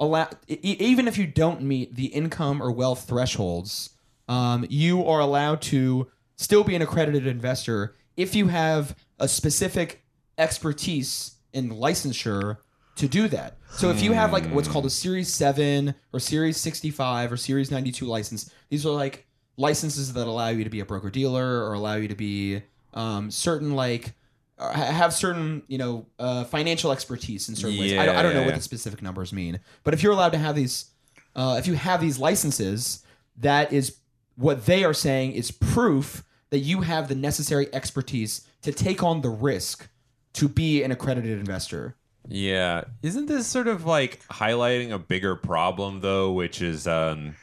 allow, 0.00 0.28
even 0.48 1.06
if 1.06 1.16
you 1.18 1.26
don't 1.26 1.62
meet 1.62 1.94
the 1.94 2.06
income 2.06 2.60
or 2.62 2.72
wealth 2.72 3.06
thresholds, 3.06 3.90
um, 4.28 4.66
you 4.68 5.04
are 5.06 5.20
allowed 5.20 5.60
to 5.62 6.10
still 6.36 6.64
be 6.64 6.74
an 6.74 6.82
accredited 6.82 7.26
investor 7.26 7.94
if 8.16 8.34
you 8.34 8.48
have 8.48 8.96
a 9.18 9.28
specific 9.28 10.02
expertise 10.38 11.36
in 11.52 11.70
licensure 11.70 12.56
to 12.96 13.06
do 13.06 13.28
that. 13.28 13.56
So 13.70 13.90
if 13.90 14.02
you 14.02 14.12
have 14.12 14.32
like 14.32 14.46
what's 14.46 14.68
called 14.68 14.86
a 14.86 14.90
Series 14.90 15.32
7 15.32 15.94
or 16.12 16.20
Series 16.20 16.56
65 16.56 17.32
or 17.32 17.36
Series 17.36 17.70
92 17.70 18.04
license, 18.04 18.50
these 18.68 18.84
are 18.84 18.90
like 18.90 19.26
licenses 19.56 20.12
that 20.14 20.26
allow 20.26 20.48
you 20.48 20.64
to 20.64 20.70
be 20.70 20.80
a 20.80 20.84
broker 20.84 21.10
dealer 21.10 21.64
or 21.64 21.74
allow 21.74 21.94
you 21.94 22.08
to 22.08 22.14
be 22.14 22.62
um, 22.94 23.30
certain 23.30 23.74
like 23.74 24.14
have 24.60 25.12
certain 25.12 25.62
you 25.68 25.78
know 25.78 26.06
uh, 26.18 26.44
financial 26.44 26.92
expertise 26.92 27.48
in 27.48 27.56
certain 27.56 27.78
ways. 27.78 27.92
I, 27.94 28.04
don't- 28.06 28.16
I 28.16 28.22
don't 28.22 28.34
know 28.34 28.40
Yeah. 28.40 28.46
what 28.46 28.54
the 28.56 28.60
specific 28.62 29.02
numbers 29.02 29.32
mean, 29.32 29.60
but 29.84 29.94
if 29.94 30.02
you're 30.02 30.12
allowed 30.12 30.32
to 30.32 30.38
have 30.38 30.54
these, 30.54 30.86
uh, 31.34 31.56
if 31.58 31.66
you 31.66 31.74
have 31.74 32.00
these 32.00 32.18
licenses, 32.18 33.04
that 33.38 33.72
is 33.72 33.96
what 34.36 34.66
they 34.66 34.84
are 34.84 34.94
saying 34.94 35.32
is 35.32 35.50
proof 35.50 36.24
that 36.50 36.58
you 36.58 36.80
have 36.82 37.08
the 37.08 37.14
necessary 37.14 37.72
expertise 37.74 38.46
to 38.62 38.72
take 38.72 39.02
on 39.02 39.20
the 39.20 39.28
risk 39.30 39.88
to 40.34 40.48
be 40.48 40.82
an 40.82 40.90
accredited 40.92 41.38
investor. 41.38 41.96
Yeah. 42.28 42.84
Isn't 43.02 43.26
this 43.26 43.46
sort 43.46 43.66
of 43.68 43.86
like 43.86 44.22
highlighting 44.28 44.92
a 44.92 44.98
bigger 44.98 45.36
problem 45.36 46.00
though, 46.00 46.32
which 46.32 46.60
is 46.62 46.86
um 46.86 47.34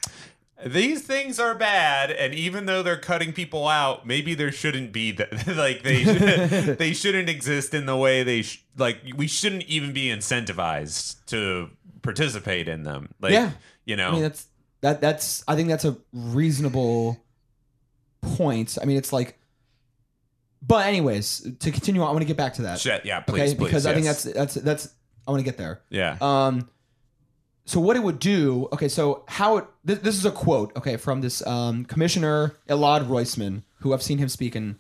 these 0.66 1.03
things 1.03 1.39
are 1.39 1.53
bad 1.53 2.10
and 2.12 2.34
even 2.34 2.66
though 2.66 2.82
they're 2.82 2.97
cutting 2.97 3.32
people 3.34 3.68
out, 3.68 4.08
maybe 4.08 4.34
there 4.34 4.51
shouldn't 4.51 4.91
be 4.91 5.12
that 5.12 5.47
like 5.55 5.84
they 5.84 6.03
should, 6.03 6.78
they 6.80 6.93
shouldn't 6.93 7.30
exist 7.30 7.74
in 7.74 7.86
the 7.86 7.95
way 7.95 8.24
they 8.24 8.41
sh- 8.41 8.64
like 8.78 8.97
we 9.16 9.28
shouldn't 9.28 9.64
even 9.64 9.93
be 9.93 10.08
incentivized 10.08 11.24
to 11.28 11.70
participate 12.01 12.68
in 12.68 12.84
them. 12.84 13.10
Like 13.22 13.34
Yeah. 13.34 13.51
you 13.86 13.95
know. 13.95 14.10
I 14.10 14.12
mean, 14.14 14.22
that's 14.24 14.47
that. 14.82 15.01
That's 15.01 15.43
I 15.47 15.55
think 15.55 15.70
that's 15.70 15.86
a 15.86 15.95
reasonable 16.14 17.24
point. 18.22 18.78
I 18.82 18.86
mean, 18.86 18.97
it's 18.97 19.14
like, 19.14 19.38
but 20.62 20.86
anyways, 20.88 21.47
to 21.60 21.72
continue 21.72 22.01
on, 22.01 22.08
I 22.08 22.12
want 22.12 22.22
to 22.22 22.28
get 22.28 22.38
back 22.38 22.55
to 22.55 22.64
that. 22.64 22.80
Shit, 22.80 23.05
yeah, 23.05 23.20
please, 23.22 23.41
okay, 23.51 23.55
please, 23.55 23.64
because 23.66 23.86
I 23.86 23.93
think 23.93 24.05
that's 24.05 24.24
that's 24.24 24.55
that's 24.55 24.93
I 25.28 25.32
want 25.32 25.39
to 25.39 25.45
get 25.45 25.58
there. 25.58 25.82
yeah. 25.89 26.18
Um, 26.22 26.70
so 27.68 27.80
what 27.80 27.95
it 27.95 28.01
would 28.01 28.18
do? 28.20 28.68
Okay, 28.74 28.88
so 28.88 29.24
how 29.28 29.57
it 29.57 29.65
this, 29.86 29.99
this 29.99 30.15
is 30.15 30.26
a 30.26 30.32
quote. 30.32 30.76
Okay, 30.76 30.97
from 30.97 31.22
this 31.22 31.45
um, 31.45 31.86
commissioner 31.86 32.55
Elad 32.68 33.07
Roisman, 33.07 33.61
who 33.82 33.93
I've 33.93 34.01
seen 34.01 34.18
him 34.18 34.30
speak 34.30 34.55
and 34.55 34.78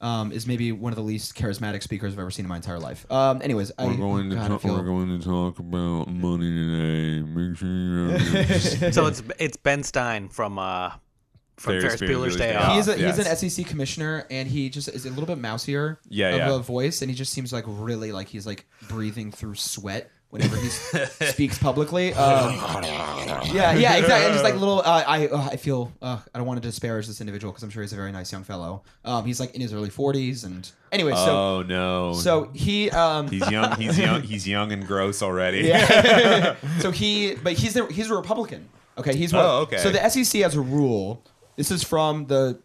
um, 0.00 0.30
is 0.30 0.46
maybe 0.46 0.70
one 0.70 0.92
of 0.92 0.96
the 0.96 1.02
least 1.02 1.34
charismatic 1.34 1.82
speakers 1.82 2.12
I've 2.12 2.18
ever 2.20 2.30
seen 2.30 2.44
in 2.44 2.48
my 2.48 2.54
entire 2.56 2.78
life. 2.78 3.10
Um, 3.10 3.42
anyways, 3.42 3.72
We're 3.78 3.96
going 3.96 4.30
to 4.30 4.36
God, 4.36 4.44
I 4.44 4.48
talk. 4.48 4.60
feel- 4.62 4.76
We're 4.76 4.84
going 4.84 5.18
to 5.18 5.24
talk 5.24 5.58
about 5.58 6.06
money 6.08 6.50
today. 6.52 7.22
Make 7.22 7.56
sure 7.56 7.68
you 7.68 8.08
have 8.10 8.94
So 8.94 9.06
it's 9.06 9.22
it's 9.40 9.56
Ben 9.56 9.82
Stein 9.82 10.28
from 10.28 10.58
uh 10.58 10.90
from 11.56 11.80
Ferris 11.80 11.96
Ferris, 11.98 12.02
Bueller's 12.02 12.36
Day 12.36 12.52
Day 12.52 12.56
Off. 12.56 12.68
Off. 12.68 12.76
He's 12.76 12.86
a, 12.88 13.00
yes. 13.00 13.16
he's 13.16 13.26
an 13.42 13.50
SEC 13.50 13.66
commissioner, 13.66 14.24
and 14.30 14.46
he 14.48 14.68
just 14.70 14.88
is 14.88 15.06
a 15.06 15.10
little 15.10 15.26
bit 15.26 15.38
mousier 15.38 15.96
Yeah, 16.08 16.28
of 16.28 16.36
yeah. 16.38 16.54
a 16.54 16.58
voice, 16.60 17.02
and 17.02 17.10
he 17.10 17.16
just 17.16 17.32
seems 17.32 17.52
like 17.52 17.64
really 17.66 18.12
like 18.12 18.28
he's 18.28 18.46
like 18.46 18.66
breathing 18.88 19.32
through 19.32 19.56
sweat 19.56 20.10
whenever 20.30 20.56
he 20.56 20.68
speaks 21.30 21.58
publicly. 21.58 22.12
Um, 22.14 22.54
yeah, 22.54 23.72
yeah, 23.72 23.96
exactly. 23.96 24.26
And 24.26 24.32
just 24.32 24.44
like 24.44 24.54
little, 24.54 24.80
uh, 24.80 25.04
I 25.06 25.26
uh, 25.28 25.48
I 25.52 25.56
feel 25.56 25.92
uh, 26.02 26.18
I 26.34 26.38
don't 26.38 26.46
want 26.46 26.62
to 26.62 26.68
disparage 26.68 27.06
this 27.06 27.20
individual 27.20 27.52
because 27.52 27.62
I'm 27.62 27.70
sure 27.70 27.82
he's 27.82 27.92
a 27.92 27.96
very 27.96 28.12
nice 28.12 28.30
young 28.32 28.44
fellow. 28.44 28.82
Um, 29.04 29.24
he's 29.24 29.40
like 29.40 29.54
in 29.54 29.60
his 29.60 29.72
early 29.72 29.90
40s, 29.90 30.44
and 30.44 30.70
anyway, 30.92 31.12
so 31.12 31.30
oh 31.30 31.62
no. 31.62 32.12
so 32.14 32.50
he 32.54 32.90
um, 32.90 33.28
he's 33.28 33.50
young 33.50 33.76
he's 33.76 33.98
young 33.98 34.22
he's 34.22 34.46
young 34.46 34.72
and 34.72 34.86
gross 34.86 35.22
already. 35.22 35.60
yeah. 35.60 36.56
so 36.80 36.90
he, 36.90 37.34
but 37.34 37.54
he's 37.54 37.74
the, 37.74 37.86
he's 37.86 38.10
a 38.10 38.14
Republican. 38.14 38.68
Okay, 38.96 39.16
he's 39.16 39.32
one. 39.32 39.44
Oh, 39.44 39.60
okay. 39.60 39.78
So 39.78 39.90
the 39.90 40.08
SEC 40.08 40.42
has 40.42 40.56
a 40.56 40.60
rule. 40.60 41.24
This 41.56 41.70
is 41.70 41.82
from 41.84 42.26
the 42.26 42.60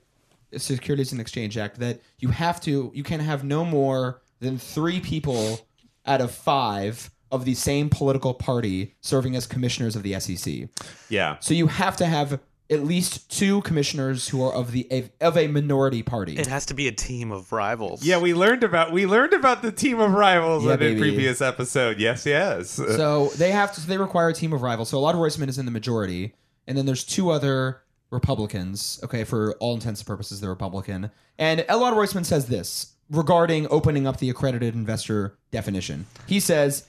Securities 0.57 1.11
and 1.11 1.21
Exchange 1.21 1.57
Act 1.57 1.79
that 1.79 1.99
you 2.19 2.29
have 2.29 2.61
to, 2.61 2.91
you 2.93 3.03
can 3.03 3.19
have 3.19 3.43
no 3.43 3.65
more 3.65 4.21
than 4.39 4.57
three 4.57 4.99
people 4.99 5.59
out 6.05 6.21
of 6.21 6.31
five 6.31 7.09
of 7.33 7.43
the 7.45 7.53
same 7.55 7.89
political 7.89 8.33
party 8.33 8.95
serving 9.01 9.35
as 9.35 9.45
commissioners 9.45 9.95
of 9.95 10.03
the 10.03 10.17
SEC. 10.19 10.69
yeah. 11.09 11.37
So 11.41 11.53
you 11.53 11.67
have 11.67 11.97
to 11.97 12.05
have 12.05 12.39
at 12.69 12.83
least 12.85 13.29
two 13.29 13.61
commissioners 13.61 14.29
who 14.29 14.41
are 14.41 14.53
of 14.53 14.71
the 14.71 14.87
of 15.19 15.37
a 15.37 15.47
minority 15.47 16.01
party. 16.01 16.37
It 16.37 16.47
has 16.47 16.65
to 16.67 16.73
be 16.73 16.87
a 16.87 16.91
team 16.93 17.31
of 17.31 17.51
rivals. 17.51 18.03
Yeah, 18.03 18.19
we 18.19 18.33
learned 18.33 18.63
about 18.63 18.91
we 18.93 19.05
learned 19.05 19.33
about 19.33 19.61
the 19.61 19.71
team 19.71 19.99
of 19.99 20.13
rivals 20.13 20.63
Yeah, 20.63 20.75
in 20.75 20.81
a 20.81 20.97
previous 20.97 21.41
episode. 21.41 21.99
Yes, 21.99 22.25
yes. 22.25 22.69
So 22.69 23.27
they 23.35 23.51
have 23.51 23.73
to. 23.73 23.81
So 23.81 23.87
they 23.87 23.97
require 23.97 24.29
a 24.29 24.33
team 24.33 24.53
of 24.53 24.61
rivals. 24.61 24.89
So 24.89 24.97
a 24.97 25.01
lot 25.01 25.13
of 25.13 25.19
Roisman 25.21 25.49
is 25.49 25.57
in 25.59 25.65
the 25.65 25.71
majority, 25.71 26.33
and 26.65 26.77
then 26.77 26.85
there's 26.85 27.03
two 27.03 27.29
other 27.31 27.81
Republicans. 28.11 28.99
Okay, 29.03 29.23
for 29.23 29.53
all 29.59 29.73
intents 29.75 29.99
and 29.99 30.07
purposes, 30.07 30.39
they're 30.39 30.49
Republican. 30.49 31.11
And 31.37 31.59
Elad 31.61 31.93
Roisman 31.93 32.25
says 32.25 32.47
this 32.47 32.93
regarding 33.09 33.67
opening 33.69 34.07
up 34.07 34.17
the 34.17 34.29
accredited 34.29 34.73
investor 34.73 35.37
definition. 35.51 36.05
He 36.27 36.39
says. 36.39 36.85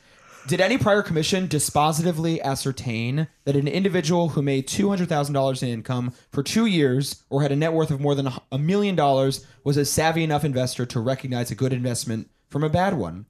Did 0.47 0.61
any 0.61 0.77
prior 0.77 1.01
commission 1.01 1.49
dispositively 1.49 2.39
ascertain 2.43 3.29
that 3.45 3.57
an 3.57 3.67
individual 3.67 4.31
who 4.31 4.43
made 4.43 4.69
$200,000 4.69 5.63
in 5.63 5.69
income 5.71 6.13
for 6.33 6.43
two 6.43 6.67
years 6.67 7.23
or 7.31 7.41
had 7.41 7.51
a 7.51 7.57
net 7.57 7.73
worth 7.73 7.91
of 7.91 7.99
more 7.99 8.15
than 8.15 8.29
a 8.53 8.59
million 8.59 8.95
dollars 8.95 9.47
was 9.65 9.79
a 9.79 9.87
savvy 9.87 10.23
enough 10.23 10.45
investor 10.45 10.85
to 10.85 11.01
recognize 11.01 11.51
a 11.51 11.55
good 11.55 11.73
investment 11.73 12.29
from 12.51 12.63
a 12.63 12.69
bad 12.69 12.93
one? 12.93 13.25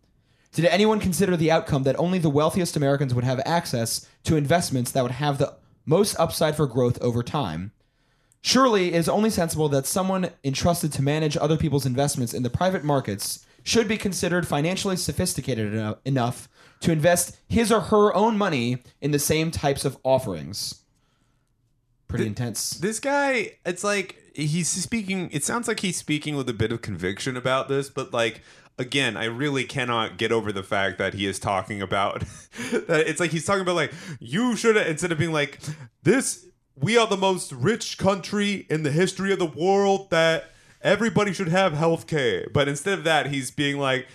Did 0.51 0.65
anyone 0.65 0.99
consider 0.99 1.37
the 1.37 1.53
outcome 1.53 1.85
that 1.85 1.99
only 2.01 2.19
the 2.19 2.29
wealthiest 2.29 2.77
Americans 2.77 3.15
would 3.15 3.23
have 3.23 3.41
access 3.47 4.09
to 4.25 4.37
investments 4.37 4.91
that 4.91 5.03
would 5.03 5.12
have 5.12 5.39
the 5.39 5.55
most 5.87 6.19
upside 6.19 6.57
for 6.57 6.67
growth 6.67 7.01
over 7.01 7.23
time? 7.23 7.71
Surely 8.41 8.89
it 8.89 8.95
is 8.95 9.09
only 9.09 9.31
sensible 9.31 9.69
that 9.69 9.87
someone 9.87 10.31
entrusted 10.43 10.93
to 10.93 11.03
manage 11.03 11.37
other 11.37 11.57
people's 11.57 11.87
investments 11.87 12.35
in 12.35 12.43
the 12.43 12.51
private 12.51 12.83
markets 12.83 13.47
should 13.65 13.89
be 13.89 13.97
considered 13.97 14.47
financially 14.47 14.97
sophisticated 14.97 15.75
eno- 15.75 15.99
enough 16.05 16.49
to 16.81 16.93
invest 16.93 17.39
his 17.49 17.73
or 17.73 17.81
her 17.81 18.15
own 18.15 18.39
money 18.39 18.83
in 19.01 19.11
the 19.11 19.19
same 19.19 19.51
types 19.51 19.85
of 19.85 19.97
offerings. 20.05 20.83
Pretty 22.07 22.27
intense. 22.27 22.71
this 22.71 23.01
guy, 23.01 23.53
it's 23.67 23.83
like 23.83 24.17
he's 24.35 24.69
speaking. 24.69 25.31
It 25.33 25.43
sounds 25.43 25.67
like 25.67 25.81
he's 25.81 25.97
speaking 25.97 26.37
with 26.37 26.49
a 26.49 26.53
bit 26.53 26.71
of 26.71 26.83
conviction 26.83 27.37
about 27.37 27.69
this, 27.69 27.89
but 27.89 28.12
like 28.12 28.43
again, 28.79 29.17
I 29.17 29.25
really 29.25 29.65
cannot 29.65 30.19
get 30.19 30.31
over 30.31 30.53
the 30.53 30.62
fact 30.62 30.99
that 30.99 31.15
he 31.15 31.27
is 31.27 31.39
talking 31.39 31.81
about 31.83 32.21
that. 32.71 33.05
It's 33.09 33.19
like 33.19 33.31
he's 33.31 33.45
talking 33.45 33.62
about 33.62 33.77
like 33.77 33.93
you 34.21 34.55
should 34.55 34.77
instead 34.77 35.11
of 35.11 35.19
being 35.19 35.33
like 35.33 35.59
this. 36.03 36.47
We 36.77 36.99
are 36.99 37.07
the 37.07 37.17
most 37.17 37.53
rich 37.53 37.99
country 37.99 38.67
in 38.69 38.83
the 38.83 38.91
history 38.91 39.33
of 39.33 39.39
the 39.39 39.47
world 39.47 40.11
that 40.11 40.51
everybody 40.85 41.32
should 41.32 41.49
have 41.49 41.72
health 41.72 42.07
care. 42.07 42.47
But 42.53 42.68
instead 42.68 42.99
of 42.99 43.05
that, 43.05 43.26
he's 43.26 43.51
being 43.51 43.78
like, 43.78 44.07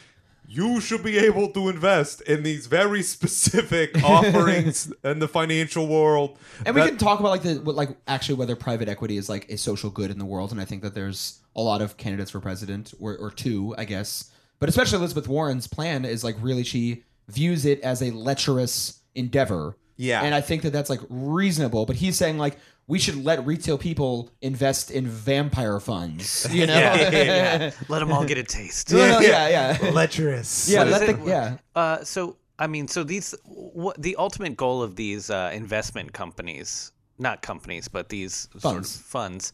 you 0.48 0.80
should 0.80 1.04
be 1.04 1.18
able 1.18 1.50
to 1.50 1.70
invest 1.70 2.22
in 2.22 2.44
these 2.44 2.68
very 2.68 3.02
specific 3.16 4.02
offerings 4.04 4.94
in 5.04 5.20
the 5.20 5.28
financial 5.28 5.88
world. 5.88 6.38
And 6.66 6.76
we 6.76 6.82
can 6.82 6.98
talk 6.98 7.20
about 7.20 7.30
like 7.30 7.44
the 7.44 7.56
what, 7.56 7.76
like 7.76 7.90
actually 8.08 8.36
whether 8.36 8.56
private 8.56 8.88
equity 8.88 9.18
is 9.18 9.28
like 9.28 9.50
a 9.50 9.58
social 9.58 9.90
good 9.90 10.12
in 10.12 10.20
the 10.20 10.26
world, 10.26 10.52
and 10.52 10.62
I 10.62 10.66
think 10.66 10.84
that 10.84 10.96
there's 10.96 11.40
a 11.56 11.62
lot 11.62 11.82
of 11.82 11.98
candidates 11.98 12.32
for 12.32 12.40
president 12.40 12.94
or, 13.00 13.18
or 13.18 13.32
two, 13.32 13.76
I 13.78 13.86
guess. 13.86 14.32
But 14.60 14.70
especially 14.70 15.00
Elizabeth 15.00 15.28
Warren's 15.28 15.68
plan 15.68 16.06
is 16.06 16.24
like 16.24 16.36
really 16.42 16.64
she 16.64 17.04
views 17.28 17.66
it 17.66 17.80
as 17.82 18.02
a 18.02 18.12
lecherous 18.12 19.02
endeavor. 19.16 19.76
Yeah. 19.98 20.22
and 20.22 20.34
I 20.34 20.40
think 20.40 20.62
that 20.62 20.72
that's 20.72 20.90
like 20.90 21.02
reasonable. 21.10 21.86
But 21.86 21.98
he's 21.98 22.16
saying 22.16 22.38
like 22.38 22.58
we 22.90 22.98
should 22.98 23.24
let 23.24 23.46
retail 23.46 23.78
people 23.78 24.32
invest 24.42 24.90
in 24.90 25.06
vampire 25.08 25.80
funds. 25.80 26.48
You 26.52 26.66
know, 26.66 26.74
Yeah, 26.74 27.10
yeah, 27.12 27.24
yeah. 27.24 27.72
Let 27.88 28.00
them 28.00 28.12
all 28.12 28.26
get 28.26 28.40
a 28.40 28.44
taste. 28.44 28.92
No, 28.92 28.98
no, 28.98 29.20
yeah, 29.20 29.78
yeah. 29.82 29.90
lecherous. 29.94 30.68
Yeah, 30.68 30.84
let 30.84 31.06
the, 31.06 31.24
yeah. 31.26 31.58
Uh, 31.76 32.04
so 32.04 32.36
I 32.58 32.66
mean, 32.68 32.88
so 32.88 33.04
these 33.04 33.36
what 33.46 34.02
the 34.02 34.16
ultimate 34.18 34.58
goal 34.58 34.82
of 34.82 34.96
these 34.96 35.30
uh, 35.30 35.52
investment 35.54 36.12
companies, 36.14 36.92
not 37.20 37.42
companies, 37.44 37.88
but 37.88 38.10
these 38.10 38.50
sort 38.58 38.78
of 38.78 38.86
Funds. 38.88 38.98
funds, 38.98 39.54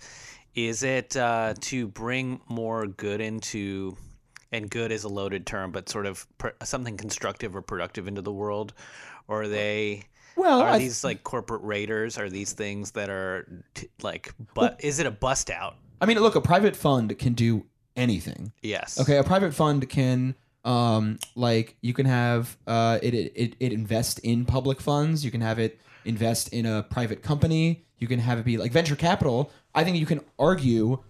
is 0.55 0.81
it 0.83 1.17
uh, 1.17 1.53
to 1.61 1.87
bring 1.89 2.39
more 2.47 2.87
good 2.87 3.19
into, 3.19 3.97
and 4.53 4.69
good 4.69 4.91
is 4.93 5.03
a 5.03 5.09
loaded 5.09 5.45
term, 5.45 5.71
but 5.71 5.89
sort 5.89 6.05
of 6.05 6.25
pr- 6.37 6.55
something 6.63 6.95
constructive 6.95 7.53
or 7.55 7.61
productive 7.61 8.07
into 8.07 8.21
the 8.21 8.33
world, 8.33 8.73
or 9.27 9.41
are 9.43 9.47
they? 9.49 10.03
Well, 10.37 10.61
are 10.61 10.69
I- 10.69 10.79
these 10.79 11.03
like 11.03 11.23
corporate 11.23 11.61
raiders? 11.63 12.17
Are 12.17 12.29
these 12.29 12.53
things 12.53 12.91
that 12.91 13.09
are 13.09 13.47
t- 13.73 13.89
like, 14.01 14.33
but 14.53 14.83
is 14.83 14.99
it 14.99 15.05
a 15.05 15.11
bust 15.11 15.49
out? 15.49 15.75
I 16.01 16.05
mean, 16.05 16.19
look, 16.19 16.35
a 16.35 16.41
private 16.41 16.75
fund 16.75 17.17
can 17.17 17.33
do 17.33 17.65
anything. 17.95 18.51
Yes. 18.61 18.99
Okay, 18.99 19.17
a 19.17 19.23
private 19.23 19.53
fund 19.53 19.87
can 19.89 20.35
Um, 20.65 21.19
like 21.35 21.77
you 21.81 21.93
can 21.93 22.05
have 22.07 22.57
uh, 22.65 22.97
it, 23.03 23.13
it 23.13 23.55
it 23.59 23.71
invest 23.71 24.19
in 24.19 24.45
public 24.45 24.81
funds. 24.81 25.23
You 25.23 25.29
can 25.31 25.41
have 25.41 25.59
it 25.59 25.79
invest 26.05 26.49
in 26.53 26.65
a 26.65 26.81
private 26.83 27.21
company. 27.21 27.85
You 27.99 28.07
can 28.07 28.19
have 28.19 28.39
it 28.39 28.45
be 28.45 28.57
like 28.57 28.71
venture 28.71 28.95
capital. 28.95 29.51
I 29.75 29.83
think 29.83 29.97
you 29.97 30.05
can 30.07 30.21
argue 30.39 31.03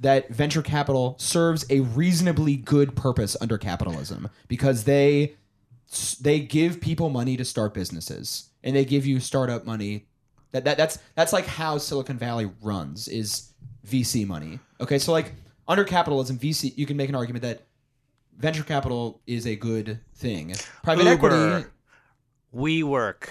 that 0.00 0.28
venture 0.28 0.62
capital 0.62 1.16
serves 1.18 1.64
a 1.70 1.80
reasonably 1.80 2.54
good 2.56 2.94
purpose 2.94 3.34
under 3.40 3.58
capitalism 3.58 4.28
because 4.46 4.84
they 4.84 5.34
they 6.20 6.40
give 6.40 6.80
people 6.80 7.08
money 7.08 7.36
to 7.36 7.44
start 7.44 7.74
businesses 7.74 8.50
and 8.62 8.76
they 8.76 8.84
give 8.84 9.06
you 9.06 9.20
startup 9.20 9.64
money 9.64 10.06
that, 10.52 10.64
that 10.64 10.76
that's 10.76 10.98
that's 11.14 11.32
like 11.32 11.46
how 11.46 11.78
silicon 11.78 12.18
valley 12.18 12.50
runs 12.62 13.08
is 13.08 13.52
vc 13.86 14.26
money 14.26 14.58
okay 14.80 14.98
so 14.98 15.12
like 15.12 15.32
under 15.66 15.84
capitalism 15.84 16.38
vc 16.38 16.76
you 16.76 16.86
can 16.86 16.96
make 16.96 17.08
an 17.08 17.14
argument 17.14 17.42
that 17.42 17.62
venture 18.36 18.62
capital 18.62 19.20
is 19.26 19.46
a 19.46 19.56
good 19.56 19.98
thing 20.14 20.54
private 20.82 21.04
Uber, 21.04 21.12
equity 21.12 21.68
WeWork, 22.54 23.28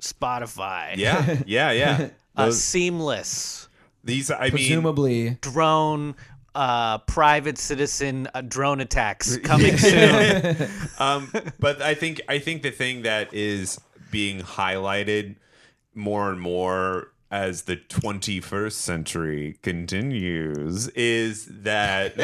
Spotify. 0.00 0.96
Yeah, 0.96 1.42
yeah, 1.46 1.70
yeah. 1.72 2.08
Uh, 2.36 2.50
seamless 2.50 3.66
these, 4.04 4.30
I 4.30 4.42
mean, 4.42 4.50
presumably 4.50 5.38
drone, 5.40 6.14
uh, 6.56 6.96
private 6.98 7.58
citizen 7.58 8.26
uh, 8.34 8.40
drone 8.40 8.80
attacks 8.80 9.36
coming 9.44 9.76
soon. 9.76 10.56
um, 10.98 11.30
but 11.60 11.82
I 11.82 11.94
think 11.94 12.22
I 12.28 12.38
think 12.38 12.62
the 12.62 12.70
thing 12.70 13.02
that 13.02 13.32
is 13.32 13.78
being 14.10 14.40
highlighted 14.40 15.36
more 15.94 16.30
and 16.30 16.40
more 16.40 17.12
as 17.30 17.62
the 17.62 17.76
21st 17.76 18.72
century 18.72 19.58
continues 19.62 20.86
is 20.88 21.46
that 21.62 22.16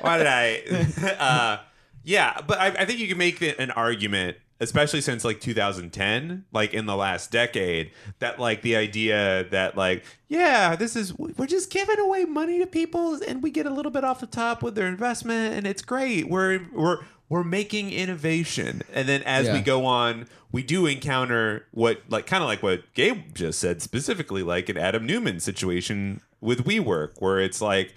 why 0.00 0.18
did 0.18 0.26
I? 0.26 1.16
Uh, 1.18 1.58
yeah, 2.02 2.40
but 2.46 2.58
I, 2.58 2.66
I 2.68 2.84
think 2.84 2.98
you 2.98 3.08
can 3.08 3.18
make 3.18 3.40
an 3.40 3.70
argument, 3.70 4.36
especially 4.60 5.00
since 5.00 5.24
like 5.24 5.40
2010, 5.40 6.44
like 6.52 6.74
in 6.74 6.86
the 6.86 6.94
last 6.94 7.32
decade, 7.32 7.90
that 8.18 8.38
like 8.38 8.62
the 8.62 8.76
idea 8.76 9.46
that 9.50 9.76
like 9.76 10.04
yeah, 10.28 10.76
this 10.76 10.94
is 10.94 11.16
we're 11.18 11.46
just 11.46 11.70
giving 11.70 11.98
away 11.98 12.24
money 12.24 12.58
to 12.58 12.66
people 12.66 13.18
and 13.26 13.42
we 13.42 13.50
get 13.50 13.66
a 13.66 13.70
little 13.70 13.90
bit 13.90 14.04
off 14.04 14.20
the 14.20 14.26
top 14.26 14.62
with 14.62 14.74
their 14.74 14.86
investment 14.86 15.54
and 15.54 15.66
it's 15.66 15.82
great. 15.82 16.28
We're 16.28 16.60
we're 16.72 16.98
we're 17.28 17.44
making 17.44 17.92
innovation, 17.92 18.82
and 18.92 19.08
then 19.08 19.22
as 19.22 19.48
we 19.48 19.60
go 19.60 19.86
on, 19.86 20.26
we 20.50 20.64
do 20.64 20.86
encounter 20.86 21.66
what 21.70 22.02
like 22.08 22.26
kind 22.26 22.42
of 22.42 22.48
like 22.48 22.62
what 22.62 22.92
Gabe 22.94 23.34
just 23.34 23.60
said 23.60 23.80
specifically, 23.80 24.42
like 24.42 24.68
an 24.68 24.76
Adam 24.76 25.06
Neumann 25.06 25.40
situation 25.40 26.20
with 26.40 26.64
WeWork, 26.64 27.12
where 27.18 27.38
it's 27.38 27.60
like 27.62 27.94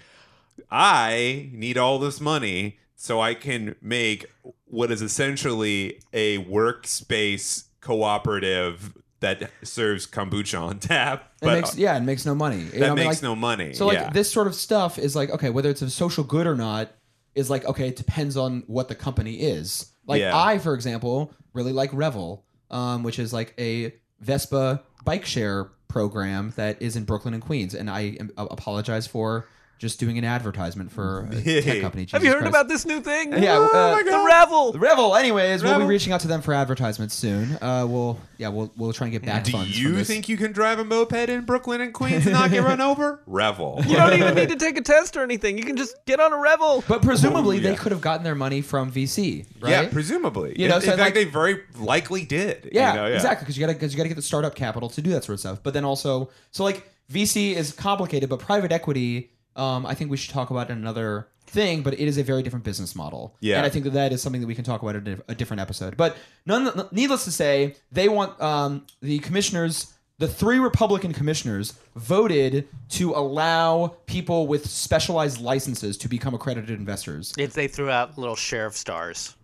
I 0.70 1.50
need 1.52 1.76
all 1.76 1.98
this 1.98 2.20
money 2.20 2.78
so 2.96 3.20
I 3.20 3.34
can 3.34 3.74
make 3.82 4.26
what 4.66 4.90
is 4.90 5.02
essentially 5.02 6.00
a 6.12 6.38
workspace 6.44 7.64
cooperative 7.80 8.94
that 9.20 9.50
serves 9.62 10.06
kombucha 10.06 10.60
on 10.60 10.78
tap. 10.78 11.32
it 11.40 11.46
makes 11.46 11.76
yeah 11.78 11.96
it 11.96 12.02
makes 12.02 12.26
no 12.26 12.34
money 12.34 12.58
You 12.58 12.70
that 12.72 12.80
know, 12.80 12.86
I 12.86 12.88
mean, 12.90 13.04
makes 13.06 13.16
like- 13.16 13.22
no 13.22 13.36
money. 13.36 13.72
So 13.74 13.86
like 13.86 13.98
yeah. 13.98 14.10
this 14.10 14.30
sort 14.30 14.46
of 14.46 14.54
stuff 14.54 14.98
is 14.98 15.16
like 15.16 15.30
okay, 15.30 15.50
whether 15.50 15.70
it's 15.70 15.82
a 15.82 15.90
social 15.90 16.24
good 16.24 16.46
or 16.46 16.54
not 16.56 16.90
is 17.34 17.48
like 17.50 17.64
okay, 17.64 17.88
it 17.88 17.96
depends 17.96 18.36
on 18.36 18.64
what 18.66 18.88
the 18.88 18.94
company 18.94 19.34
is. 19.34 19.90
Like 20.06 20.20
Yeah. 20.20 20.36
I, 20.36 20.58
for 20.58 20.74
example, 20.74 21.32
really 21.54 21.72
like 21.72 21.90
Revel, 21.92 22.44
um, 22.70 23.02
which 23.02 23.18
is 23.18 23.32
like 23.32 23.54
a 23.58 23.94
Vespa 24.20 24.82
bike 25.04 25.24
share 25.24 25.70
program 25.88 26.52
that 26.56 26.82
is 26.82 26.96
in 26.96 27.04
Brooklyn 27.04 27.32
and 27.34 27.42
Queens, 27.42 27.74
and 27.74 27.88
I 27.88 28.18
uh, 28.36 28.46
apologize 28.50 29.06
for 29.06 29.48
just 29.84 30.00
doing 30.00 30.16
an 30.16 30.24
advertisement 30.24 30.90
for 30.90 31.28
a 31.30 31.42
tech 31.62 31.82
company. 31.82 32.08
Have 32.10 32.24
you 32.24 32.30
heard 32.30 32.38
Christ. 32.38 32.48
about 32.48 32.68
this 32.68 32.86
new 32.86 33.02
thing? 33.02 33.32
Yeah, 33.32 33.58
oh 33.58 33.64
uh, 33.66 33.96
my 33.96 34.02
God. 34.02 34.20
the 34.22 34.26
Revel. 34.26 34.72
The 34.72 34.78
Revel. 34.78 35.14
Anyways, 35.14 35.62
we'll 35.62 35.78
be 35.78 35.84
reaching 35.84 36.12
out 36.12 36.20
to 36.20 36.28
them 36.28 36.40
for 36.40 36.54
advertisements 36.54 37.14
soon. 37.14 37.58
Uh, 37.60 37.86
we'll 37.86 38.18
yeah, 38.38 38.48
we'll 38.48 38.72
we'll 38.78 38.94
try 38.94 39.06
and 39.06 39.12
get 39.12 39.24
back 39.24 39.44
Do 39.44 39.52
funds. 39.52 39.74
from 39.74 39.82
you 39.82 39.92
this. 39.96 40.08
think 40.08 40.28
you 40.28 40.38
can 40.38 40.52
drive 40.52 40.78
a 40.78 40.84
moped 40.84 41.28
in 41.28 41.44
Brooklyn 41.44 41.82
and 41.82 41.92
Queens 41.92 42.24
and 42.24 42.32
not 42.32 42.50
get 42.50 42.62
run 42.62 42.80
over? 42.80 43.20
Revel. 43.26 43.82
You 43.86 43.96
don't 43.96 44.14
even 44.14 44.34
need 44.40 44.48
to 44.48 44.56
take 44.56 44.78
a 44.78 44.82
test 44.82 45.18
or 45.18 45.22
anything. 45.22 45.58
You 45.58 45.64
can 45.64 45.76
just 45.76 46.02
get 46.06 46.18
on 46.18 46.32
a 46.32 46.38
Revel. 46.38 46.82
But 46.88 47.02
presumably, 47.02 47.58
yeah. 47.58 47.70
they 47.70 47.76
could 47.76 47.92
have 47.92 48.00
gotten 48.00 48.24
their 48.24 48.34
money 48.34 48.62
from 48.62 48.90
VC, 48.90 49.44
right? 49.60 49.70
Yeah, 49.70 49.88
presumably. 49.90 50.58
You 50.58 50.68
know, 50.68 50.76
in, 50.76 50.82
so 50.82 50.92
in 50.92 50.98
fact, 50.98 51.08
like- 51.08 51.14
they 51.14 51.24
very 51.24 51.60
likely 51.78 52.24
did. 52.24 52.70
Yeah, 52.72 52.92
you 52.92 53.00
know, 53.00 53.06
yeah. 53.08 53.16
exactly. 53.16 53.44
Because 53.44 53.58
you 53.58 53.66
got 53.66 53.72
to 53.72 53.74
because 53.74 53.92
you 53.92 53.98
got 53.98 54.04
to 54.04 54.08
get 54.08 54.16
the 54.16 54.22
startup 54.22 54.54
capital 54.54 54.88
to 54.88 55.02
do 55.02 55.10
that 55.10 55.24
sort 55.24 55.34
of 55.34 55.40
stuff. 55.40 55.60
But 55.62 55.74
then 55.74 55.84
also, 55.84 56.30
so 56.52 56.64
like 56.64 56.88
VC 57.12 57.54
is 57.54 57.72
complicated, 57.72 58.28
but 58.28 58.40
private 58.40 58.72
equity, 58.72 59.30
um, 59.56 59.86
I 59.86 59.94
think 59.94 60.10
we 60.10 60.16
should 60.16 60.32
talk 60.32 60.50
about 60.50 60.70
another 60.70 61.28
thing. 61.46 61.82
But 61.82 61.94
it 61.94 62.00
is 62.00 62.18
a 62.18 62.22
very 62.22 62.42
different 62.42 62.64
business 62.64 62.94
model. 62.94 63.36
Yeah. 63.40 63.56
and 63.58 63.66
I 63.66 63.68
think 63.68 63.84
that 63.84 63.92
that 63.92 64.12
is 64.12 64.22
something 64.22 64.40
that 64.40 64.46
we 64.46 64.54
can 64.54 64.64
talk 64.64 64.82
about 64.82 64.96
in 64.96 65.22
a, 65.28 65.32
a 65.32 65.34
different 65.34 65.60
episode. 65.60 65.96
But 65.96 66.16
none, 66.46 66.88
needless 66.90 67.24
to 67.24 67.30
say, 67.30 67.76
they 67.92 68.08
want 68.08 68.40
um, 68.40 68.86
the 69.00 69.18
commissioners. 69.20 69.92
The 70.18 70.28
three 70.28 70.60
Republican 70.60 71.12
commissioners 71.12 71.74
voted 71.96 72.68
to 72.90 73.10
allow 73.12 73.96
people 74.06 74.46
with 74.46 74.70
specialized 74.70 75.40
licenses 75.40 75.96
to 75.98 76.08
become 76.08 76.34
accredited 76.34 76.70
investors. 76.78 77.34
If 77.36 77.52
they 77.52 77.66
threw 77.66 77.90
out 77.90 78.16
little 78.16 78.36
sheriff 78.36 78.76
stars, 78.76 79.34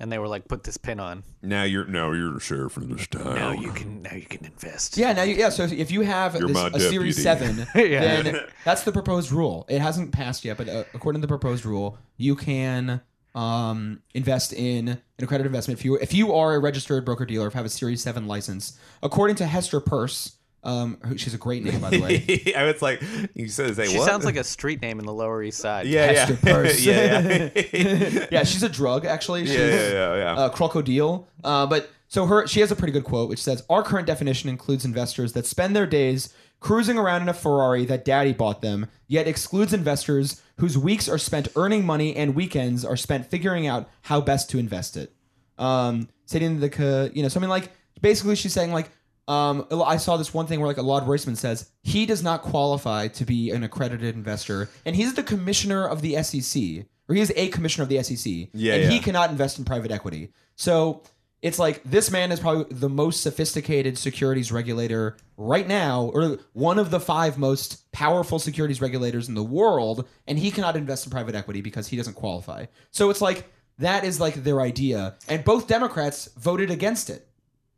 and 0.00 0.12
they 0.12 0.18
were 0.18 0.28
like, 0.28 0.48
"Put 0.48 0.64
this 0.64 0.76
pin 0.76 1.00
on. 1.00 1.22
Now 1.42 1.62
you're 1.64 1.86
now 1.86 2.12
you're 2.12 2.32
the 2.34 2.40
sheriff 2.40 2.76
of 2.76 2.88
this 2.88 3.06
town. 3.06 3.34
Now 3.34 3.52
you 3.52 3.70
can 3.72 4.02
now 4.02 4.14
you 4.14 4.26
can 4.26 4.44
invest." 4.44 4.96
Yeah, 4.96 5.12
now 5.12 5.22
you, 5.22 5.34
yeah. 5.36 5.48
So 5.48 5.64
if 5.64 5.90
you 5.90 6.02
have 6.02 6.32
this, 6.34 6.56
a 6.74 6.80
series 6.80 7.22
seven, 7.22 7.66
Yeah. 7.74 8.22
then 8.22 8.40
that's 8.64 8.82
the 8.82 8.92
proposed 8.92 9.32
rule. 9.32 9.64
It 9.68 9.80
hasn't 9.80 10.12
passed 10.12 10.44
yet, 10.44 10.56
but 10.56 10.68
uh, 10.68 10.84
according 10.94 11.20
to 11.22 11.26
the 11.26 11.30
proposed 11.30 11.64
rule, 11.64 11.98
you 12.16 12.36
can 12.36 13.00
um, 13.34 14.02
invest 14.14 14.52
in 14.52 14.88
an 14.88 14.98
accredited 15.18 15.46
investment 15.46 15.78
if 15.78 15.84
you 15.84 15.96
if 15.96 16.14
you 16.14 16.32
are 16.32 16.54
a 16.54 16.58
registered 16.58 17.04
broker 17.04 17.26
dealer, 17.26 17.46
if 17.46 17.54
you 17.54 17.58
have 17.58 17.66
a 17.66 17.70
Series 17.70 18.02
Seven 18.02 18.26
license. 18.26 18.78
According 19.02 19.36
to 19.36 19.46
Hester 19.46 19.80
Peirce, 19.80 20.35
um, 20.66 20.98
who, 21.06 21.16
she's 21.16 21.32
a 21.32 21.38
great 21.38 21.62
name 21.62 21.80
by 21.80 21.90
the 21.90 22.00
way. 22.00 22.52
I 22.56 22.64
was 22.64 22.82
like, 22.82 23.00
you 23.34 23.48
said 23.48 23.76
say 23.76 23.86
She 23.86 23.98
what? 23.98 24.06
sounds 24.06 24.24
like 24.24 24.36
a 24.36 24.42
street 24.42 24.82
name 24.82 24.98
in 24.98 25.06
the 25.06 25.12
Lower 25.12 25.40
East 25.42 25.58
Side. 25.58 25.86
yeah, 25.86 26.10
yeah, 26.10 26.26
Hester 26.26 26.36
Peirce. 26.36 26.84
yeah, 26.84 27.50
yeah, 27.72 28.26
yeah, 28.32 28.42
she's 28.42 28.64
a 28.64 28.68
drug 28.68 29.06
actually. 29.06 29.46
She's, 29.46 29.54
yeah, 29.54 29.68
yeah, 29.68 29.90
yeah, 29.92 30.16
yeah. 30.16 30.34
uh, 30.34 30.48
crocodile. 30.48 31.28
Uh, 31.44 31.66
but 31.66 31.88
so 32.08 32.26
her, 32.26 32.46
she 32.48 32.60
has 32.60 32.72
a 32.72 32.76
pretty 32.76 32.92
good 32.92 33.04
quote, 33.04 33.28
which 33.28 33.42
says, 33.42 33.62
"Our 33.70 33.82
current 33.84 34.06
definition 34.08 34.50
includes 34.50 34.84
investors 34.84 35.32
that 35.34 35.46
spend 35.46 35.76
their 35.76 35.86
days 35.86 36.34
cruising 36.58 36.98
around 36.98 37.22
in 37.22 37.28
a 37.28 37.34
Ferrari 37.34 37.84
that 37.84 38.04
Daddy 38.04 38.32
bought 38.32 38.60
them, 38.60 38.86
yet 39.06 39.28
excludes 39.28 39.72
investors 39.72 40.42
whose 40.58 40.76
weeks 40.76 41.08
are 41.08 41.18
spent 41.18 41.48
earning 41.54 41.86
money 41.86 42.16
and 42.16 42.34
weekends 42.34 42.84
are 42.84 42.96
spent 42.96 43.26
figuring 43.26 43.66
out 43.68 43.88
how 44.02 44.20
best 44.20 44.50
to 44.50 44.58
invest 44.58 44.96
it." 44.96 45.12
Um, 45.58 46.08
stating 46.24 46.58
the, 46.58 46.68
co- 46.70 47.08
you 47.14 47.22
know, 47.22 47.28
something 47.28 47.48
like 47.50 47.70
basically 48.00 48.34
she's 48.34 48.52
saying 48.52 48.72
like. 48.72 48.90
Um, 49.28 49.66
I 49.84 49.96
saw 49.96 50.16
this 50.16 50.32
one 50.32 50.46
thing 50.46 50.60
where 50.60 50.68
like 50.68 50.76
Elad 50.76 51.04
Roisman 51.06 51.36
says 51.36 51.70
he 51.82 52.06
does 52.06 52.22
not 52.22 52.42
qualify 52.42 53.08
to 53.08 53.24
be 53.24 53.50
an 53.50 53.64
accredited 53.64 54.14
investor, 54.14 54.68
and 54.84 54.94
he's 54.94 55.14
the 55.14 55.22
commissioner 55.22 55.86
of 55.86 56.00
the 56.00 56.22
SEC, 56.22 56.86
or 57.08 57.14
he 57.14 57.20
is 57.20 57.32
a 57.34 57.48
commissioner 57.48 57.82
of 57.82 57.88
the 57.88 58.02
SEC, 58.02 58.48
Yeah, 58.52 58.74
and 58.74 58.92
he 58.92 59.00
cannot 59.00 59.30
invest 59.30 59.58
in 59.58 59.64
private 59.64 59.90
equity. 59.90 60.32
So 60.54 61.02
it's 61.42 61.58
like 61.58 61.82
this 61.84 62.10
man 62.10 62.32
is 62.32 62.40
probably 62.40 62.64
the 62.70 62.88
most 62.88 63.20
sophisticated 63.20 63.98
securities 63.98 64.52
regulator 64.52 65.16
right 65.36 65.66
now, 65.66 66.10
or 66.14 66.38
one 66.52 66.78
of 66.78 66.90
the 66.90 67.00
five 67.00 67.36
most 67.36 67.90
powerful 67.92 68.38
securities 68.38 68.80
regulators 68.80 69.28
in 69.28 69.34
the 69.34 69.42
world, 69.42 70.08
and 70.26 70.38
he 70.38 70.50
cannot 70.50 70.76
invest 70.76 71.04
in 71.04 71.10
private 71.10 71.34
equity 71.34 71.60
because 71.62 71.88
he 71.88 71.96
doesn't 71.96 72.14
qualify. 72.14 72.66
So 72.90 73.10
it's 73.10 73.20
like 73.20 73.50
that 73.78 74.04
is 74.04 74.20
like 74.20 74.34
their 74.34 74.60
idea, 74.60 75.16
and 75.28 75.44
both 75.44 75.66
Democrats 75.66 76.28
voted 76.36 76.70
against 76.70 77.10
it. 77.10 77.28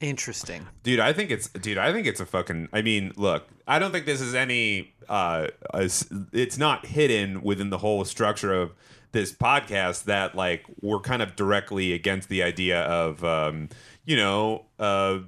Interesting. 0.01 0.67
dude 0.85 1.01
i 1.01 1.13
think 1.13 1.31
it's 1.33 1.49
dude 1.49 1.77
i 1.77 1.93
think 1.93 2.07
it's 2.07 2.21
a 2.21 2.27
fucking 2.27 2.69
i 2.73 2.83
mean 2.83 3.13
look 3.17 3.49
i 3.67 3.81
don't 3.81 3.91
think 3.91 4.07
this 4.07 4.21
is 4.21 4.33
any 4.33 4.95
uh 5.09 5.49
it's 5.73 6.57
not 6.59 6.87
hidden 6.87 7.43
within 7.43 7.71
the 7.71 7.79
whole 7.79 8.05
structure 8.05 8.55
of 8.55 8.73
this 9.11 9.33
podcast 9.33 10.05
that 10.05 10.37
like 10.37 10.65
we're 10.81 11.01
kind 11.01 11.21
of 11.21 11.35
directly 11.35 11.93
against 11.93 12.29
the 12.29 12.45
idea 12.45 12.83
of 12.83 13.25
um 13.25 13.69
you 14.05 14.17
know 14.17 14.67
uh 14.79 15.19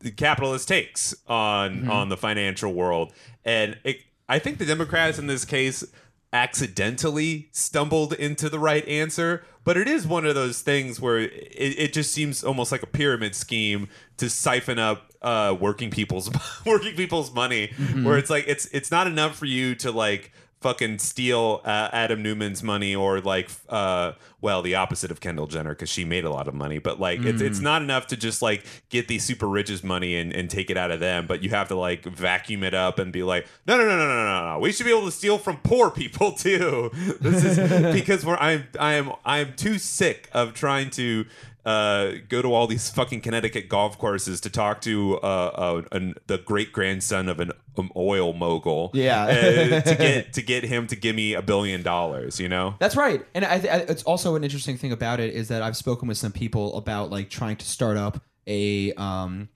the 0.00 0.10
capitalist 0.10 0.68
takes 0.68 1.14
on 1.26 1.88
on 1.88 2.08
the 2.10 2.16
financial 2.16 2.74
world 2.74 3.12
and 3.46 3.78
it, 3.82 4.02
i 4.28 4.38
think 4.38 4.58
the 4.58 4.66
democrats 4.66 5.18
in 5.18 5.26
this 5.26 5.46
case 5.46 5.84
accidentally 6.32 7.48
stumbled 7.52 8.12
into 8.12 8.48
the 8.48 8.58
right 8.58 8.86
answer 8.86 9.44
but 9.64 9.76
it 9.76 9.88
is 9.88 10.06
one 10.06 10.24
of 10.26 10.34
those 10.34 10.60
things 10.62 11.00
where 11.00 11.18
it, 11.18 11.30
it 11.32 11.92
just 11.92 12.12
seems 12.12 12.44
almost 12.44 12.70
like 12.70 12.82
a 12.82 12.86
pyramid 12.86 13.34
scheme 13.34 13.88
to 14.16 14.28
siphon 14.28 14.78
up 14.78 15.10
uh, 15.22 15.56
working 15.58 15.90
people's 15.90 16.30
working 16.66 16.94
people's 16.94 17.32
money 17.32 17.72
where 18.02 18.18
it's 18.18 18.30
like 18.30 18.44
it's 18.46 18.66
it's 18.66 18.90
not 18.90 19.06
enough 19.06 19.36
for 19.36 19.46
you 19.46 19.74
to 19.74 19.90
like 19.90 20.32
fucking 20.60 20.98
steal 20.98 21.60
uh, 21.64 21.88
Adam 21.92 22.22
Neumann's 22.22 22.62
money 22.62 22.94
or 22.94 23.20
like 23.20 23.50
uh 23.68 24.12
well 24.40 24.60
the 24.62 24.74
opposite 24.74 25.10
of 25.10 25.20
Kendall 25.20 25.46
Jenner 25.46 25.70
because 25.70 25.88
she 25.88 26.04
made 26.04 26.24
a 26.24 26.30
lot 26.30 26.48
of 26.48 26.54
money 26.54 26.78
but 26.78 26.98
like 26.98 27.20
it's 27.20 27.40
it's 27.40 27.60
not 27.60 27.82
enough 27.82 28.08
to 28.08 28.16
just 28.16 28.42
like 28.42 28.64
get 28.88 29.06
these 29.08 29.24
super 29.24 29.46
riches 29.46 29.84
money 29.84 30.16
and, 30.16 30.32
and 30.32 30.50
take 30.50 30.70
it 30.70 30.76
out 30.76 30.90
of 30.90 31.00
them 31.00 31.26
but 31.26 31.42
you 31.42 31.50
have 31.50 31.68
to 31.68 31.76
like 31.76 32.04
vacuum 32.04 32.64
it 32.64 32.74
up 32.74 32.98
and 32.98 33.12
be 33.12 33.22
like 33.22 33.46
no 33.66 33.76
no 33.76 33.84
no 33.84 33.96
no 33.96 34.06
no 34.06 34.24
no 34.24 34.52
no 34.54 34.58
we 34.58 34.72
should 34.72 34.84
be 34.84 34.90
able 34.90 35.04
to 35.04 35.12
steal 35.12 35.38
from 35.38 35.56
poor 35.58 35.90
people 35.90 36.32
too. 36.38 36.90
This 37.20 37.44
is 37.44 37.94
because 37.94 38.24
we're 38.24 38.36
I'm 38.36 38.66
I 38.78 38.94
am 38.94 39.12
I 39.24 39.38
am 39.38 39.54
too 39.54 39.78
sick 39.78 40.28
of 40.32 40.54
trying 40.54 40.90
to 40.90 41.26
uh, 41.68 42.14
go 42.30 42.40
to 42.40 42.54
all 42.54 42.66
these 42.66 42.88
fucking 42.88 43.20
Connecticut 43.20 43.68
golf 43.68 43.98
courses 43.98 44.40
to 44.40 44.48
talk 44.48 44.80
to 44.80 45.18
uh, 45.18 45.26
uh, 45.26 45.82
an, 45.92 46.14
the 46.26 46.38
great 46.38 46.72
grandson 46.72 47.28
of 47.28 47.40
an 47.40 47.52
um, 47.76 47.92
oil 47.94 48.32
mogul. 48.32 48.90
Yeah. 48.94 49.24
uh, 49.24 49.80
to 49.82 49.94
get 49.98 50.32
to 50.32 50.42
get 50.42 50.64
him 50.64 50.86
to 50.86 50.96
give 50.96 51.14
me 51.14 51.34
a 51.34 51.42
billion 51.42 51.82
dollars. 51.82 52.40
You 52.40 52.48
know. 52.48 52.74
That's 52.78 52.96
right, 52.96 53.22
and 53.34 53.44
I, 53.44 53.56
I, 53.56 53.76
it's 53.86 54.02
also 54.04 54.34
an 54.34 54.44
interesting 54.44 54.78
thing 54.78 54.92
about 54.92 55.20
it 55.20 55.34
is 55.34 55.48
that 55.48 55.60
I've 55.60 55.76
spoken 55.76 56.08
with 56.08 56.16
some 56.16 56.32
people 56.32 56.74
about 56.78 57.10
like 57.10 57.28
trying 57.28 57.56
to 57.56 57.66
start 57.66 57.98
up 57.98 58.22
a 58.46 58.94
um, 58.94 59.50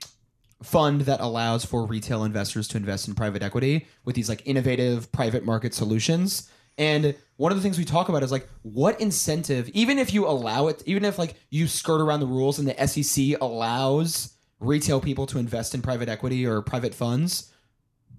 fund 0.63 1.03
that 1.03 1.21
allows 1.21 1.65
for 1.65 1.87
retail 1.87 2.25
investors 2.25 2.69
to 2.69 2.77
invest 2.77 3.09
in 3.09 3.15
private 3.15 3.43
equity 3.43 3.87
with 4.05 4.17
these 4.17 4.29
like 4.29 4.43
innovative 4.45 5.11
private 5.13 5.47
market 5.47 5.73
solutions. 5.73 6.51
And 6.79 7.15
one 7.37 7.53
of 7.53 7.59
the 7.59 7.63
things 7.63 7.79
we 7.79 7.85
talk 7.85 8.09
about 8.09 8.23
is 8.23 8.33
like 8.33 8.49
what 8.63 9.01
incentive, 9.01 9.69
even 9.71 9.99
if 9.99 10.15
you 10.15 10.27
allow 10.27 10.69
it, 10.69 10.83
even 10.87 11.05
if 11.05 11.19
like 11.19 11.35
you 11.51 11.67
skirt 11.67 12.01
around 12.01 12.21
the 12.21 12.27
rules 12.27 12.59
and 12.59 12.69
the 12.69 12.87
SEC 12.87 13.41
allows 13.41 14.35
retail 14.61 15.01
people 15.01 15.27
to 15.27 15.39
invest 15.39 15.75
in 15.75 15.83
private 15.83 16.09
equity 16.09 16.47
or 16.47 16.63
private 16.63 16.95
funds, 16.95 17.53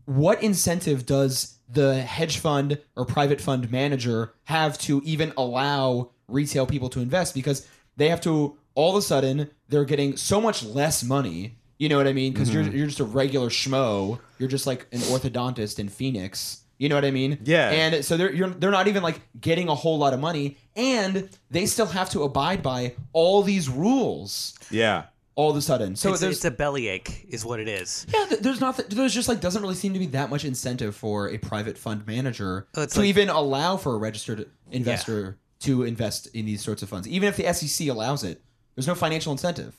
what 0.05 0.43
incentive 0.43 1.05
does 1.05 1.57
the 1.69 2.01
hedge 2.01 2.37
fund 2.37 2.79
or 2.95 3.05
private 3.05 3.39
fund 3.39 3.71
manager 3.71 4.33
have 4.43 4.77
to 4.77 5.01
even 5.05 5.33
allow 5.37 6.11
retail 6.27 6.67
people 6.67 6.89
to 6.89 6.99
invest? 6.99 7.33
Because 7.33 7.67
they 7.95 8.09
have 8.09 8.21
to 8.21 8.57
all 8.75 8.91
of 8.91 8.97
a 8.97 9.01
sudden 9.01 9.49
they're 9.69 9.85
getting 9.85 10.17
so 10.17 10.41
much 10.41 10.63
less 10.63 11.03
money 11.03 11.55
you 11.79 11.89
know 11.89 11.97
what 11.97 12.07
i 12.07 12.13
mean? 12.13 12.31
Because 12.31 12.53
you're, 12.53 12.63
mm-hmm. 12.63 12.77
you're 12.77 12.87
just 12.87 13.01
a 13.01 13.03
regular 13.03 13.49
schmo. 13.49 14.17
You're 14.39 14.47
just 14.47 14.65
like 14.65 14.87
an 14.93 14.99
orthodontist 14.99 15.79
in 15.79 15.89
phoenix 15.89 16.62
you 16.83 16.89
know 16.89 16.95
what 16.95 17.05
i 17.05 17.11
mean 17.11 17.37
Yeah. 17.43 17.69
and 17.81 18.03
so 18.05 18.17
they're 18.17 18.33
you're, 18.33 18.49
they're 18.49 18.71
not 18.79 18.87
even 18.91 19.01
like 19.03 19.19
getting 19.39 19.67
a 19.69 19.75
whole 19.83 19.97
lot 19.97 20.13
of 20.13 20.19
money 20.19 20.57
and 20.75 21.29
they 21.49 21.65
still 21.65 21.85
have 21.99 22.09
to 22.11 22.23
abide 22.23 22.61
by 22.61 22.79
all 23.13 23.41
these 23.43 23.69
rules 23.69 24.53
Yeah. 24.69 25.03
all 25.35 25.49
of 25.51 25.57
a 25.57 25.61
sudden 25.61 25.95
so 25.95 26.11
it's, 26.11 26.19
there's 26.21 26.35
it's 26.37 26.45
a 26.45 26.51
bellyache, 26.51 27.25
is 27.29 27.45
what 27.45 27.59
it 27.59 27.67
is. 27.67 28.05
yeah, 28.13 28.25
there's 28.41 28.59
not. 28.59 28.77
There's 28.89 29.13
just 29.13 29.27
like 29.29 29.39
doesn't 29.41 29.61
really 29.61 29.75
seem 29.83 29.93
to 29.93 29.99
be 29.99 30.07
that 30.07 30.29
much 30.29 30.43
incentive 30.45 30.93
for 30.95 31.29
a 31.29 31.37
private 31.37 31.77
fund 31.77 32.05
manager 32.05 32.67
Oh, 32.75 32.85
to 32.85 32.99
like- 32.99 33.07
even 33.07 33.29
allow 33.29 33.77
for 33.77 33.91
a 33.95 33.97
registered 33.97 34.39
investor 34.71 35.37
to 35.61 35.83
invest 35.83 36.27
in 36.35 36.45
these 36.45 36.61
sorts 36.61 36.83
of 36.83 36.89
funds. 36.89 37.07
Even 37.07 37.29
if 37.29 37.35
the 37.37 37.45
SEC 37.53 37.87
allows 37.87 38.23
it, 38.23 38.41
there's 38.75 38.87
no 38.87 38.95
financial 38.95 39.31
incentive. 39.31 39.73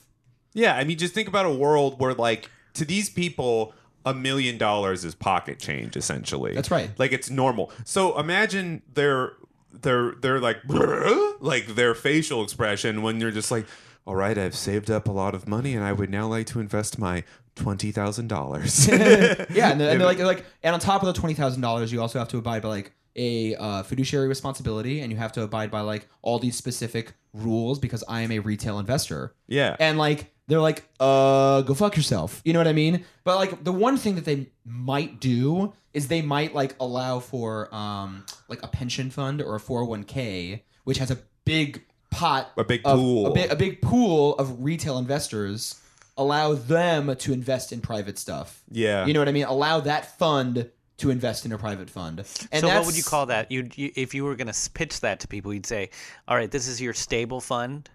Yeah. 0.53 0.75
I 0.75 0.83
mean, 0.83 0.97
just 0.97 1.13
think 1.13 1.27
about 1.27 1.45
a 1.45 1.53
world 1.53 1.99
where 1.99 2.13
like 2.13 2.49
to 2.73 2.83
these 2.85 3.09
people. 3.09 3.73
A 4.05 4.13
million 4.13 4.57
dollars 4.57 5.03
is 5.03 5.15
pocket 5.15 5.59
change, 5.59 5.97
essentially. 5.97 6.53
That's 6.53 6.71
right. 6.71 6.89
Like 6.97 7.11
it's 7.11 7.29
normal. 7.29 7.71
So 7.83 8.17
imagine 8.19 8.83
their 8.93 9.33
their 9.71 10.11
they're 10.11 10.15
they're 10.21 10.39
like 10.39 10.57
like 11.39 11.67
their 11.67 11.95
facial 11.95 12.43
expression 12.43 13.01
when 13.01 13.19
you're 13.19 13.31
just 13.31 13.51
like, 13.51 13.65
all 14.05 14.15
right, 14.15 14.37
I've 14.37 14.55
saved 14.55 14.91
up 14.91 15.07
a 15.07 15.11
lot 15.11 15.33
of 15.33 15.47
money 15.47 15.75
and 15.75 15.83
I 15.83 15.91
would 15.91 16.09
now 16.09 16.27
like 16.27 16.45
to 16.47 16.59
invest 16.59 16.99
my 16.99 17.23
twenty 17.55 17.91
thousand 17.91 18.27
dollars. 18.27 18.87
Yeah, 18.91 19.71
and, 19.71 19.79
they're, 19.79 19.91
and 19.91 19.99
they're 19.99 20.07
like 20.07 20.19
like 20.19 20.45
and 20.63 20.73
on 20.73 20.79
top 20.79 21.01
of 21.01 21.07
the 21.07 21.13
twenty 21.13 21.33
thousand 21.33 21.61
dollars, 21.61 21.91
you 21.91 22.01
also 22.01 22.19
have 22.19 22.27
to 22.29 22.37
abide 22.37 22.61
by 22.61 22.69
like 22.69 22.91
a 23.15 23.55
uh, 23.55 23.83
fiduciary 23.83 24.27
responsibility, 24.27 25.01
and 25.01 25.11
you 25.11 25.17
have 25.17 25.31
to 25.33 25.43
abide 25.43 25.71
by 25.71 25.81
like 25.81 26.07
all 26.21 26.39
these 26.39 26.55
specific 26.55 27.13
rules 27.33 27.79
because 27.79 28.03
I 28.07 28.21
am 28.21 28.31
a 28.31 28.39
retail 28.39 28.79
investor. 28.79 29.33
Yeah. 29.47 29.75
and 29.79 29.97
like 29.97 30.31
they're 30.47 30.59
like, 30.61 30.83
uh, 30.99 31.61
go 31.61 31.73
fuck 31.73 31.97
yourself. 31.97 32.41
You 32.45 32.53
know 32.53 32.59
what 32.59 32.67
I 32.67 32.73
mean? 32.73 33.03
But 33.23 33.37
like 33.37 33.63
the 33.63 33.71
one 33.71 33.97
thing 33.97 34.15
that 34.15 34.25
they 34.25 34.47
might 34.65 35.19
do 35.19 35.73
is 35.93 36.07
they 36.07 36.21
might 36.21 36.53
like 36.53 36.75
allow 36.79 37.19
for 37.19 37.73
um 37.73 38.25
like 38.47 38.61
a 38.63 38.67
pension 38.67 39.09
fund 39.09 39.41
or 39.41 39.55
a 39.55 39.59
four 39.59 39.79
hundred 39.79 39.89
one 39.89 40.03
k, 40.03 40.63
which 40.83 40.97
has 40.99 41.09
a 41.11 41.17
big 41.45 41.81
pot, 42.11 42.51
A 42.57 42.63
big 42.63 42.81
of- 42.85 42.99
pool. 42.99 43.27
a, 43.27 43.33
big, 43.33 43.51
a 43.51 43.55
big 43.55 43.81
pool 43.81 44.35
of 44.35 44.63
retail 44.63 44.97
investors. 44.97 45.81
Allow 46.17 46.53
them 46.53 47.13
to 47.17 47.33
invest 47.33 47.73
in 47.73 47.81
private 47.81 48.17
stuff. 48.17 48.63
Yeah. 48.71 49.05
You 49.05 49.13
know 49.13 49.19
what 49.19 49.27
I 49.27 49.33
mean? 49.33 49.43
Allow 49.43 49.81
that 49.81 50.17
fund 50.17 50.69
to 50.97 51.09
invest 51.09 51.45
in 51.45 51.51
a 51.51 51.57
private 51.57 51.89
fund. 51.89 52.19
And 52.51 52.61
so 52.61 52.67
what 52.67 52.85
would 52.85 52.95
you 52.97 53.03
call 53.03 53.25
that? 53.25 53.51
You'd, 53.51 53.77
you, 53.77 53.91
if 53.95 54.13
you 54.13 54.23
were 54.23 54.35
going 54.35 54.51
to 54.51 54.69
pitch 54.71 55.01
that 55.01 55.19
to 55.21 55.27
people, 55.27 55.53
you'd 55.53 55.65
say, 55.65 55.89
"All 56.27 56.35
right, 56.37 56.49
this 56.49 56.67
is 56.67 56.79
your 56.81 56.93
stable 56.93 57.41
fund, 57.41 57.89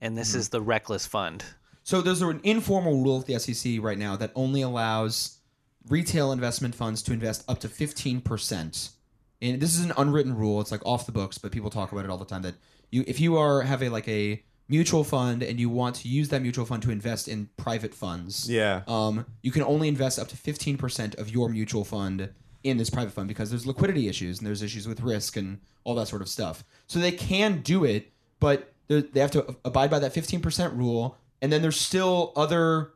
and 0.00 0.16
this 0.16 0.30
Mm-hmm. 0.30 0.38
is 0.38 0.48
the 0.50 0.60
reckless 0.62 1.06
fund." 1.06 1.44
So 1.82 2.00
there's 2.00 2.22
an 2.22 2.40
informal 2.44 3.02
rule 3.02 3.20
at 3.20 3.26
the 3.26 3.38
SEC 3.38 3.74
right 3.82 3.98
now 3.98 4.16
that 4.16 4.30
only 4.34 4.62
allows 4.62 5.38
retail 5.88 6.32
investment 6.32 6.74
funds 6.74 7.02
to 7.02 7.12
invest 7.12 7.44
up 7.46 7.60
to 7.60 7.68
15%. 7.68 8.90
And 9.42 9.60
this 9.60 9.76
is 9.76 9.84
an 9.84 9.92
unwritten 9.98 10.34
rule. 10.34 10.60
It's 10.62 10.72
like 10.72 10.84
off 10.86 11.04
the 11.04 11.12
books, 11.12 11.36
but 11.36 11.52
people 11.52 11.68
talk 11.68 11.92
about 11.92 12.04
it 12.04 12.10
all 12.10 12.16
the 12.16 12.24
time 12.24 12.42
that 12.42 12.54
you 12.90 13.04
if 13.06 13.20
you 13.20 13.36
are 13.36 13.62
have 13.62 13.82
a 13.82 13.88
like 13.90 14.08
a 14.08 14.42
mutual 14.66 15.04
fund 15.04 15.42
and 15.42 15.60
you 15.60 15.68
want 15.68 15.96
to 15.96 16.08
use 16.08 16.30
that 16.30 16.40
mutual 16.40 16.64
fund 16.64 16.82
to 16.84 16.90
invest 16.90 17.28
in 17.28 17.50
private 17.58 17.94
funds. 17.94 18.48
Yeah. 18.48 18.80
Um, 18.88 19.26
you 19.42 19.50
can 19.52 19.62
only 19.62 19.88
invest 19.88 20.18
up 20.18 20.28
to 20.28 20.36
15% 20.36 21.18
of 21.18 21.28
your 21.28 21.50
mutual 21.50 21.84
fund 21.84 22.30
in 22.64 22.78
this 22.78 22.90
private 22.90 23.12
fund 23.12 23.28
because 23.28 23.50
there's 23.50 23.66
liquidity 23.66 24.08
issues 24.08 24.38
and 24.38 24.46
there's 24.46 24.62
issues 24.62 24.88
with 24.88 25.00
risk 25.00 25.36
and 25.36 25.60
all 25.84 25.94
that 25.94 26.08
sort 26.08 26.22
of 26.22 26.28
stuff. 26.28 26.64
So 26.86 26.98
they 26.98 27.12
can 27.12 27.60
do 27.60 27.84
it, 27.84 28.10
but 28.40 28.72
they're- 28.88 29.06
have 29.14 29.30
to 29.32 29.56
abide 29.64 29.90
by 29.90 29.98
that 30.00 30.12
15% 30.12 30.74
rule. 30.76 31.16
And 31.40 31.52
then 31.52 31.62
there's 31.62 31.80
still 31.80 32.32
other 32.34 32.94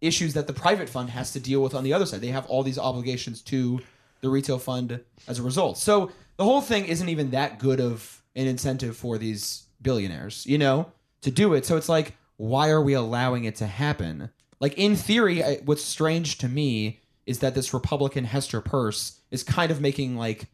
issues 0.00 0.34
that 0.34 0.46
the 0.46 0.52
private 0.52 0.88
fund 0.88 1.10
has 1.10 1.32
to 1.32 1.40
deal 1.40 1.62
with 1.62 1.74
on 1.74 1.84
the 1.84 1.92
other 1.92 2.06
side. 2.06 2.20
They 2.20 2.28
have 2.28 2.46
all 2.46 2.62
these 2.62 2.78
obligations 2.78 3.42
to 3.42 3.80
the 4.20 4.28
retail 4.28 4.58
fund 4.58 5.00
as 5.26 5.38
a 5.38 5.42
result. 5.42 5.78
So 5.78 6.10
the 6.36 6.44
whole 6.44 6.60
thing 6.60 6.84
isn't 6.86 7.08
even 7.08 7.30
that 7.30 7.58
good 7.58 7.80
of 7.80 8.22
an 8.34 8.46
incentive 8.46 8.96
for 8.96 9.18
these 9.18 9.64
billionaires, 9.80 10.46
you 10.46 10.58
know, 10.58 10.92
to 11.22 11.30
do 11.30 11.54
it. 11.54 11.66
So 11.66 11.76
it's 11.76 11.88
like, 11.88 12.16
why 12.36 12.70
are 12.70 12.82
we 12.82 12.94
allowing 12.94 13.44
it 13.44 13.56
to 13.56 13.66
happen? 13.66 14.30
Like 14.60 14.74
in 14.78 14.96
theory, 14.96 15.42
what's 15.64 15.82
strange 15.82 16.38
to 16.38 16.48
me 16.48 17.00
is 17.26 17.40
that 17.40 17.54
this 17.54 17.72
Republican 17.72 18.24
Hester 18.24 18.60
Peirce 18.60 19.20
is 19.30 19.42
kind 19.42 19.70
of 19.70 19.80
making 19.80 20.16
like 20.16 20.46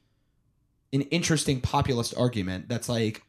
an 0.93 1.03
interesting 1.03 1.61
populist 1.61 2.15
argument 2.17 2.69
that's 2.69 2.89
like 2.89 3.23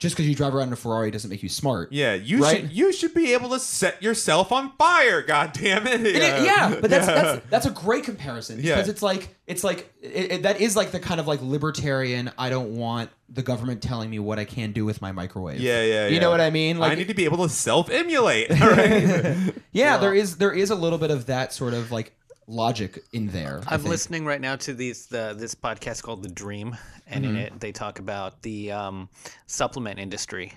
just 0.00 0.16
because 0.16 0.26
you 0.28 0.34
drive 0.34 0.54
around 0.54 0.66
in 0.68 0.72
a 0.72 0.76
Ferrari 0.76 1.10
doesn't 1.12 1.30
make 1.30 1.42
you 1.42 1.48
smart. 1.48 1.92
Yeah, 1.92 2.14
you 2.14 2.42
Right? 2.42 2.62
should 2.62 2.72
you 2.72 2.92
should 2.92 3.14
be 3.14 3.32
able 3.34 3.50
to 3.50 3.60
set 3.60 4.02
yourself 4.02 4.50
on 4.50 4.72
fire. 4.78 5.22
God 5.22 5.52
damn 5.52 5.86
it! 5.86 5.94
And 5.94 6.06
it- 6.06 6.16
yeah, 6.44 6.76
but 6.80 6.90
that's, 6.90 7.06
Yeah. 7.06 7.14
that's 7.22 7.46
that's 7.50 7.66
a 7.66 7.70
great 7.70 8.02
comparison 8.04 8.58
Yeah. 8.60 8.74
because 8.76 8.88
it's 8.88 9.02
like 9.02 9.36
it's 9.46 9.62
like 9.62 9.92
it, 10.02 10.32
it- 10.32 10.42
that 10.42 10.60
is 10.60 10.74
like 10.74 10.90
the 10.90 10.98
kind 11.00 11.20
of 11.20 11.28
like 11.28 11.40
libertarian. 11.42 12.32
I 12.38 12.50
don't 12.50 12.76
want 12.76 13.10
the 13.28 13.42
government 13.42 13.80
telling 13.82 14.10
me 14.10 14.18
what 14.18 14.38
I 14.40 14.44
can 14.44 14.72
do 14.72 14.84
with 14.84 15.00
my 15.00 15.12
microwave. 15.12 15.60
yeah, 15.60 15.82
yeah. 15.82 15.86
Yeah. 15.94 16.06
You 16.08 16.14
yeah. 16.14 16.20
know 16.20 16.30
what 16.30 16.40
I 16.40 16.50
mean? 16.50 16.78
Like 16.78 16.92
I 16.92 16.94
need 16.96 17.08
to 17.08 17.14
be 17.14 17.26
able 17.26 17.46
to 17.46 17.48
self 17.54 17.90
emulate. 17.90 18.48
Right. 18.60 19.54
yeah, 19.72 19.98
there 19.98 20.14
is 20.14 20.36
there 20.38 20.50
is 20.52 20.70
a 20.70 20.74
little 20.74 20.98
bit 20.98 21.10
of 21.10 21.26
that 21.26 21.52
sort 21.52 21.74
of 21.74 21.92
like 21.92 22.12
logic 22.50 23.02
in 23.12 23.28
there. 23.28 23.62
I'm 23.66 23.84
listening 23.84 24.24
right 24.26 24.40
now 24.40 24.56
to 24.56 24.74
these 24.74 25.06
the, 25.06 25.34
this 25.38 25.54
podcast 25.54 26.02
called 26.02 26.22
The 26.22 26.28
Dream, 26.28 26.76
and 27.06 27.24
Mm-hmm. 27.24 27.36
in 27.36 27.40
it 27.42 27.60
they 27.60 27.72
talk 27.72 27.98
about 27.98 28.42
the 28.42 28.72
um, 28.72 29.08
supplement 29.46 29.98
industry. 29.98 30.52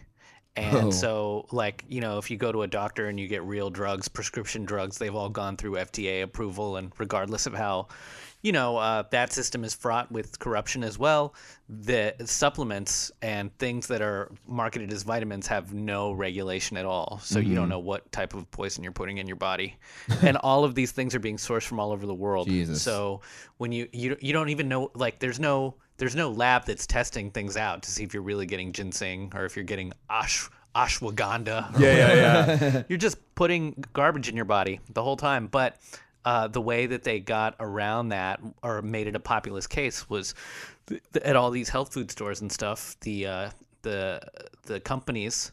And 0.55 0.75
Oh. 0.87 0.91
so, 0.91 1.47
like 1.51 1.83
you 1.87 1.99
know, 2.01 2.17
if 2.19 2.29
you 2.29 2.37
go 2.37 2.51
to 2.51 2.61
a 2.63 2.67
doctor 2.67 3.07
and 3.07 3.19
you 3.19 3.27
get 3.27 3.43
real 3.43 3.69
drugs, 3.69 4.07
prescription 4.07 4.65
drugs, 4.65 4.97
they've 4.97 5.15
all 5.15 5.29
gone 5.29 5.57
through 5.57 5.73
FDA 5.73 6.21
approval, 6.23 6.77
and 6.77 6.91
regardless 6.99 7.45
of 7.47 7.53
how, 7.53 7.87
you 8.43 8.51
know, 8.51 8.77
uh, 8.77 9.03
that 9.09 9.33
system 9.33 9.63
is 9.63 9.73
fraught 9.73 10.11
with 10.11 10.37
corruption 10.37 10.83
as 10.83 10.99
well. 10.99 11.33
The 11.67 12.13
supplements 12.25 13.11
and 13.21 13.57
things 13.57 13.87
that 13.87 14.01
are 14.01 14.29
marketed 14.45 14.93
as 14.93 15.01
vitamins 15.03 15.47
have 15.47 15.73
no 15.73 16.11
regulation 16.11 16.77
at 16.77 16.85
all, 16.85 17.19
so 17.23 17.39
you 17.39 17.45
Mm-hmm. 17.45 17.55
don't 17.55 17.69
know 17.69 17.79
what 17.79 18.11
type 18.11 18.33
of 18.35 18.49
poison 18.51 18.83
you're 18.83 18.91
putting 18.93 19.17
in 19.17 19.25
your 19.27 19.37
body, 19.37 19.77
and 20.21 20.37
all 20.37 20.63
of 20.65 20.75
these 20.75 20.91
things 20.91 21.15
are 21.15 21.19
being 21.19 21.37
sourced 21.37 21.63
from 21.63 21.79
all 21.79 21.91
over 21.91 22.05
the 22.05 22.13
world. 22.13 22.47
Jesus. 22.47 22.81
So 22.83 23.21
when 23.57 23.71
you 23.71 23.87
you 23.91 24.17
you 24.21 24.33
don't 24.33 24.49
even 24.49 24.67
know 24.69 24.91
like 24.93 25.19
there's 25.19 25.39
no 25.39 25.75
there's 25.97 26.15
no 26.15 26.29
lab 26.31 26.65
that's 26.65 26.85
testing 26.85 27.31
things 27.31 27.55
out 27.55 27.83
to 27.83 27.91
see 27.91 28.03
if 28.03 28.13
you're 28.13 28.23
really 28.23 28.45
getting 28.45 28.73
ginseng 28.73 29.31
or 29.33 29.45
if 29.45 29.55
you're 29.55 29.63
getting 29.65 29.93
ash 30.09 30.49
ashwagandha. 30.75 31.79
yeah, 31.79 31.95
yeah, 31.95 32.13
yeah. 32.61 32.83
You're 32.89 32.97
just 32.97 33.17
putting 33.35 33.83
garbage 33.93 34.27
in 34.27 34.35
your 34.35 34.45
body 34.45 34.79
the 34.91 35.03
whole 35.03 35.17
time. 35.17 35.45
But 35.47 35.77
uh, 36.25 36.47
the 36.47 36.61
way 36.61 36.85
that 36.85 37.03
they 37.03 37.19
got 37.19 37.55
around 37.59 38.09
that 38.09 38.39
or 38.61 38.81
made 38.81 39.07
it 39.07 39.15
a 39.15 39.19
populist 39.19 39.69
case 39.69 40.09
was 40.09 40.33
th- 40.87 41.01
th- 41.13 41.25
at 41.25 41.35
all 41.35 41.51
these 41.51 41.69
health 41.69 41.93
food 41.93 42.09
stores 42.11 42.41
and 42.41 42.51
stuff. 42.51 42.95
The 43.01 43.27
uh, 43.27 43.49
the 43.81 44.21
the 44.63 44.79
companies 44.79 45.51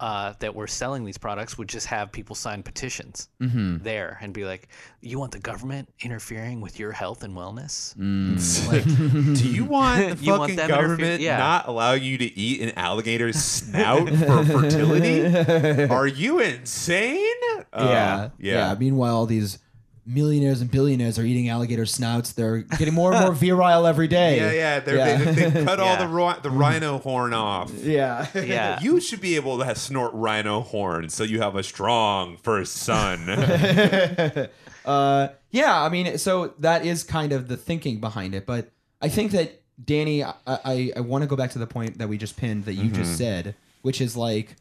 uh, 0.00 0.32
that 0.40 0.54
were 0.54 0.66
selling 0.66 1.04
these 1.04 1.18
products 1.18 1.58
would 1.58 1.68
just 1.68 1.86
have 1.86 2.10
people 2.10 2.34
sign 2.34 2.62
petitions 2.62 3.28
Mm-hmm. 3.40 3.82
there 3.84 4.18
and 4.22 4.32
be 4.32 4.44
like, 4.44 4.68
"You 5.00 5.18
want 5.18 5.32
the 5.32 5.38
government 5.38 5.88
interfering 6.00 6.60
with 6.60 6.78
your 6.80 6.92
health 6.92 7.22
and 7.24 7.36
wellness?" 7.36 7.94
Mm. 7.96 8.68
Like, 8.68 8.84
Do 9.38 9.48
you 9.48 9.64
want 9.64 10.18
the 10.18 10.24
You 10.24 10.36
fucking 10.36 10.56
them 10.56 10.70
interfere- 10.70 10.82
government 10.88 11.20
yeah. 11.20 11.38
not 11.38 11.68
allowing 11.68 12.02
you 12.02 12.16
to 12.18 12.38
eat 12.38 12.62
an 12.62 12.72
alligator's 12.76 13.36
snout 13.36 14.08
for 14.08 14.44
fertility? 14.44 15.84
Are 15.92 16.06
you 16.06 16.40
insane? 16.40 17.26
Uh, 17.72 17.86
yeah, 17.88 18.28
yeah. 18.38 18.74
Meanwhile, 18.78 19.26
these 19.26 19.58
millionaires 20.06 20.60
and 20.60 20.70
billionaires 20.70 21.18
are 21.18 21.24
eating 21.24 21.48
alligator 21.48 21.84
snouts. 21.84 22.32
They're 22.32 22.58
getting 22.60 22.94
more 22.94 23.12
and 23.12 23.24
more 23.24 23.32
virile 23.34 23.86
every 23.86 24.08
day. 24.08 24.36
Yeah, 24.38 24.52
yeah. 24.52 24.80
They're, 24.80 24.96
Yeah. 24.96 25.32
They, 25.32 25.50
they 25.50 25.64
cut 25.64 25.80
all 25.80 25.96
the 25.96 26.06
ri- 26.08 26.40
the 26.42 26.50
rhino 26.50 26.98
horn 26.98 27.34
off. 27.34 27.72
yeah, 27.82 28.26
yeah, 28.34 28.80
You 28.80 29.00
should 29.00 29.20
be 29.20 29.36
able 29.36 29.58
to 29.58 29.64
have, 29.64 29.76
snort 29.78 30.12
rhino 30.14 30.60
horn 30.60 31.08
so 31.08 31.24
you 31.24 31.40
have 31.40 31.56
a 31.56 31.62
strong 31.62 32.36
first 32.36 32.76
son. 32.76 33.28
uh, 34.84 35.28
yeah. 35.50 35.82
I 35.82 35.88
mean, 35.88 36.18
so 36.18 36.54
that 36.58 36.86
is 36.86 37.02
kind 37.04 37.32
of 37.32 37.48
the 37.48 37.56
thinking 37.56 38.00
behind 38.00 38.34
it. 38.34 38.46
But 38.46 38.70
I 39.02 39.08
think 39.08 39.32
that 39.32 39.60
Danny, 39.84 40.24
I, 40.24 40.34
I, 40.46 40.92
I 40.96 41.00
want 41.00 41.22
to 41.22 41.28
go 41.28 41.36
back 41.36 41.50
to 41.52 41.58
the 41.58 41.66
point 41.66 41.98
that 41.98 42.08
we 42.08 42.16
just 42.16 42.36
pinned 42.36 42.64
that 42.64 42.74
you 42.74 42.90
just 42.90 43.18
said, 43.18 43.54
which 43.82 44.00
is 44.00 44.16
like 44.16 44.56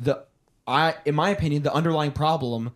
the 0.00 0.24
I, 0.66 0.94
in 1.04 1.14
my 1.14 1.30
opinion, 1.30 1.62
the 1.64 1.72
underlying 1.74 2.12
problem 2.12 2.72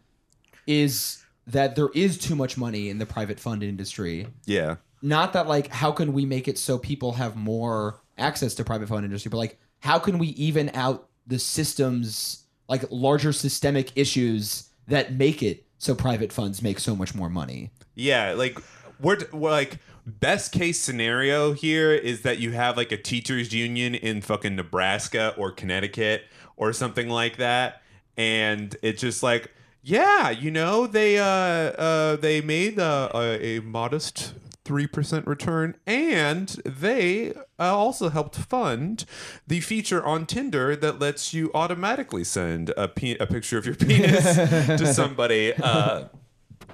is 0.66 1.24
that 1.46 1.76
there 1.76 1.90
is 1.94 2.18
too 2.18 2.34
much 2.34 2.56
money 2.56 2.88
in 2.88 2.98
the 2.98 3.06
private 3.06 3.38
fund 3.38 3.62
industry. 3.62 4.26
yeah. 4.44 4.76
Not 5.02 5.34
that 5.34 5.46
like 5.46 5.68
how 5.68 5.92
can 5.92 6.12
we 6.14 6.24
make 6.24 6.48
it 6.48 6.58
so 6.58 6.78
people 6.78 7.12
have 7.12 7.36
more 7.36 8.00
access 8.18 8.54
to 8.54 8.64
private 8.64 8.88
fund 8.88 9.04
industry, 9.04 9.28
but 9.28 9.36
like 9.36 9.58
how 9.80 9.98
can 9.98 10.18
we 10.18 10.28
even 10.28 10.70
out 10.74 11.08
the 11.26 11.38
systems 11.38 12.46
like 12.68 12.84
larger 12.90 13.32
systemic 13.32 13.92
issues 13.94 14.70
that 14.88 15.12
make 15.12 15.42
it 15.42 15.64
so 15.78 15.94
private 15.94 16.32
funds 16.32 16.62
make 16.62 16.80
so 16.80 16.96
much 16.96 17.14
more 17.14 17.28
money. 17.28 17.70
Yeah, 17.94 18.32
like 18.32 18.58
we're, 19.00 19.18
we're 19.32 19.50
like 19.50 19.78
best 20.06 20.50
case 20.50 20.80
scenario 20.80 21.52
here 21.52 21.92
is 21.92 22.22
that 22.22 22.38
you 22.38 22.52
have 22.52 22.76
like 22.76 22.90
a 22.90 22.96
teachers 22.96 23.52
union 23.52 23.94
in 23.94 24.22
fucking 24.22 24.56
Nebraska 24.56 25.34
or 25.36 25.52
Connecticut 25.52 26.24
or 26.56 26.72
something 26.72 27.08
like 27.08 27.36
that 27.36 27.82
and 28.16 28.76
it's 28.82 29.00
just 29.00 29.22
like 29.22 29.52
yeah, 29.86 30.30
you 30.30 30.50
know, 30.50 30.88
they 30.88 31.16
uh 31.18 31.24
uh 31.24 32.16
they 32.16 32.40
made 32.40 32.78
uh, 32.78 33.08
a, 33.14 33.58
a 33.58 33.60
modest 33.60 34.34
3% 34.64 35.26
return 35.28 35.76
and 35.86 36.48
they 36.64 37.32
uh, 37.32 37.76
also 37.76 38.08
helped 38.08 38.34
fund 38.34 39.04
the 39.46 39.60
feature 39.60 40.04
on 40.04 40.26
Tinder 40.26 40.74
that 40.74 40.98
lets 40.98 41.32
you 41.32 41.52
automatically 41.54 42.24
send 42.24 42.70
a, 42.76 42.88
pe- 42.88 43.16
a 43.18 43.28
picture 43.28 43.58
of 43.58 43.64
your 43.64 43.74
penis 43.76 44.34
to 44.34 44.86
somebody 44.92 45.54
uh 45.54 46.06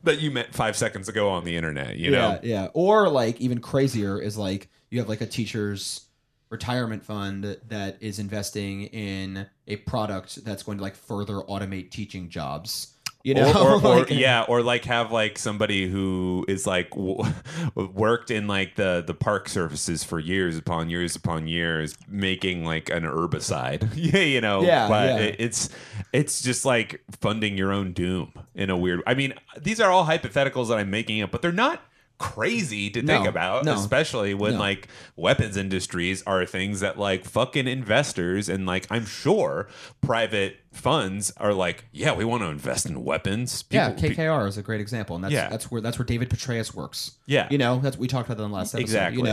that 0.05 0.21
you 0.21 0.31
met 0.31 0.55
five 0.55 0.75
seconds 0.75 1.07
ago 1.09 1.29
on 1.29 1.45
the 1.45 1.55
internet, 1.55 1.97
you 1.97 2.11
know? 2.11 2.41
Yeah, 2.43 2.63
yeah. 2.63 2.69
Or 2.73 3.11
like 3.11 3.39
even 3.43 3.61
crazier 3.61 4.19
is 4.21 4.39
like 4.39 4.71
you 4.89 4.99
have 5.01 5.09
like 5.11 5.21
a 5.21 5.27
teacher's 5.27 6.07
retirement 6.49 7.05
fund 7.05 7.59
that 7.69 7.97
is 8.01 8.19
investing 8.19 8.85
in 8.85 9.47
a 9.67 9.77
product 9.77 10.45
that's 10.45 10.63
going 10.63 10.79
to 10.79 10.83
like 10.83 10.95
further 10.95 11.35
automate 11.35 11.91
teaching 11.91 12.29
jobs. 12.29 12.91
You 13.25 13.35
know, 13.35 13.53
or, 13.53 13.73
or, 13.73 13.75
or 13.85 13.99
Like- 14.01 14.11
yeah, 14.11 14.43
or 14.49 14.62
like 14.62 14.85
have 14.87 15.12
like 15.12 15.39
somebody 15.39 15.89
who 15.89 16.45
is 16.49 16.66
like 16.66 16.91
w- 16.91 17.23
worked 17.75 18.31
in 18.31 18.47
like 18.47 18.75
the 18.77 19.03
the 19.07 19.14
park 19.14 19.49
services 19.49 20.03
for 20.05 20.18
years 20.18 20.57
upon 20.57 20.91
years 20.91 21.14
upon 21.16 21.47
years, 21.47 21.97
making 22.09 22.64
like 22.64 22.91
an 22.91 23.05
herbicide. 23.05 23.89
yeah, 23.95 24.20
you 24.20 24.41
know. 24.41 24.62
Yeah, 24.62 24.89
but 24.89 25.09
yeah. 25.09 25.18
it- 25.27 25.37
it's 25.39 25.68
it's 26.12 26.43
just 26.43 26.64
like 26.64 27.01
funding 27.20 27.57
your 27.57 27.73
own 27.73 27.93
doom 27.93 28.33
in 28.55 28.70
a 28.70 28.77
weird. 28.77 29.03
I 29.07 29.14
mean, 29.14 29.35
these 29.61 29.81
are 29.81 29.91
all 29.91 30.05
hypotheticals 30.05 30.68
that 30.68 30.79
I'm 30.79 30.91
making 30.91 31.23
up, 31.23 31.31
but 31.31 31.43
they're 31.43 31.53
not 31.53 31.81
crazy 32.19 32.89
to 32.91 33.03
think 33.03 33.27
about 33.27 33.65
no. 33.65 33.75
especially 33.75 34.33
when 34.35 34.53
No. 34.53 34.59
like 34.61 34.89
weapons 35.17 35.57
industries 35.57 36.23
are 36.25 36.47
things 36.47 36.81
that 36.81 36.97
like 36.99 37.25
fucking 37.25 37.67
investors 37.67 38.49
and 38.49 38.65
like 38.65 38.87
i'm 38.91 39.05
sure 39.05 39.69
private 40.01 40.57
funds 40.73 41.33
are 41.37 41.53
like 41.53 41.85
yeah 41.93 42.15
we 42.15 42.25
want 42.25 42.43
to 42.43 42.49
invest 42.49 42.87
in 42.87 43.03
weapons 43.05 43.65
yeah, 43.71 43.91
People- 43.91 44.11
pe- 44.11 44.15
KKR 44.15 44.47
is 44.49 44.57
a 44.59 44.63
great 44.63 44.81
example, 44.81 45.17
and 45.17 45.25
that's 45.25 45.33
Yeah. 45.35 45.49
that's 45.49 45.71
where 45.71 45.81
that's 45.81 45.99
where 45.99 46.07
David 46.07 46.31
Petraeus 46.31 46.75
works. 46.75 47.13
Yeah. 47.27 47.49
you 47.51 47.59
know, 47.59 47.79
that's 47.81 47.97
we 47.97 48.07
talked 48.09 48.29
about 48.29 48.39
that 48.39 48.45
in 48.45 48.51
the 48.51 48.57
last 48.57 48.75
episode. 48.75 48.83
Exactly. 48.83 49.19
You 49.19 49.25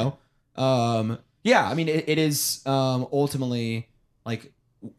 know, 0.58 0.62
um, 0.64 1.20
yeah, 1.44 1.68
I 1.70 1.74
mean, 1.74 1.88
it, 1.88 2.06
it 2.08 2.18
is 2.18 2.62
um, 2.66 3.08
ultimately 3.12 3.90
like 4.26 4.52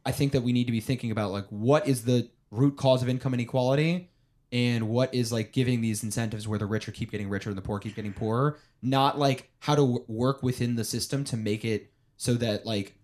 I 0.04 0.12
think 0.12 0.32
that 0.32 0.42
we 0.42 0.52
need 0.52 0.64
to 0.66 0.72
be 0.72 0.80
thinking 0.80 1.10
about 1.10 1.32
like 1.32 1.46
what 1.50 1.88
is 1.88 2.04
the 2.04 2.28
root 2.50 2.76
cause 2.76 3.02
of 3.02 3.08
income 3.08 3.34
inequality, 3.34 4.09
and 4.52 4.88
what 4.88 5.14
is 5.14 5.32
like 5.32 5.52
giving 5.52 5.80
these 5.80 6.02
incentives 6.02 6.48
where 6.48 6.58
the 6.58 6.66
rich 6.66 6.88
are 6.88 6.92
keep 6.92 7.10
getting 7.10 7.28
richer 7.28 7.50
and 7.50 7.56
the 7.58 7.62
poor 7.62 7.78
keep 7.78 7.94
getting 7.94 8.12
poorer. 8.12 8.58
Not 8.82 9.18
like 9.18 9.48
how 9.60 9.74
to 9.74 9.82
w- 9.82 10.04
work 10.08 10.42
within 10.42 10.76
the 10.76 10.84
system 10.84 11.22
to 11.24 11.36
make 11.36 11.64
it 11.64 11.92
so 12.16 12.34
that 12.34 12.66
like 12.66 12.94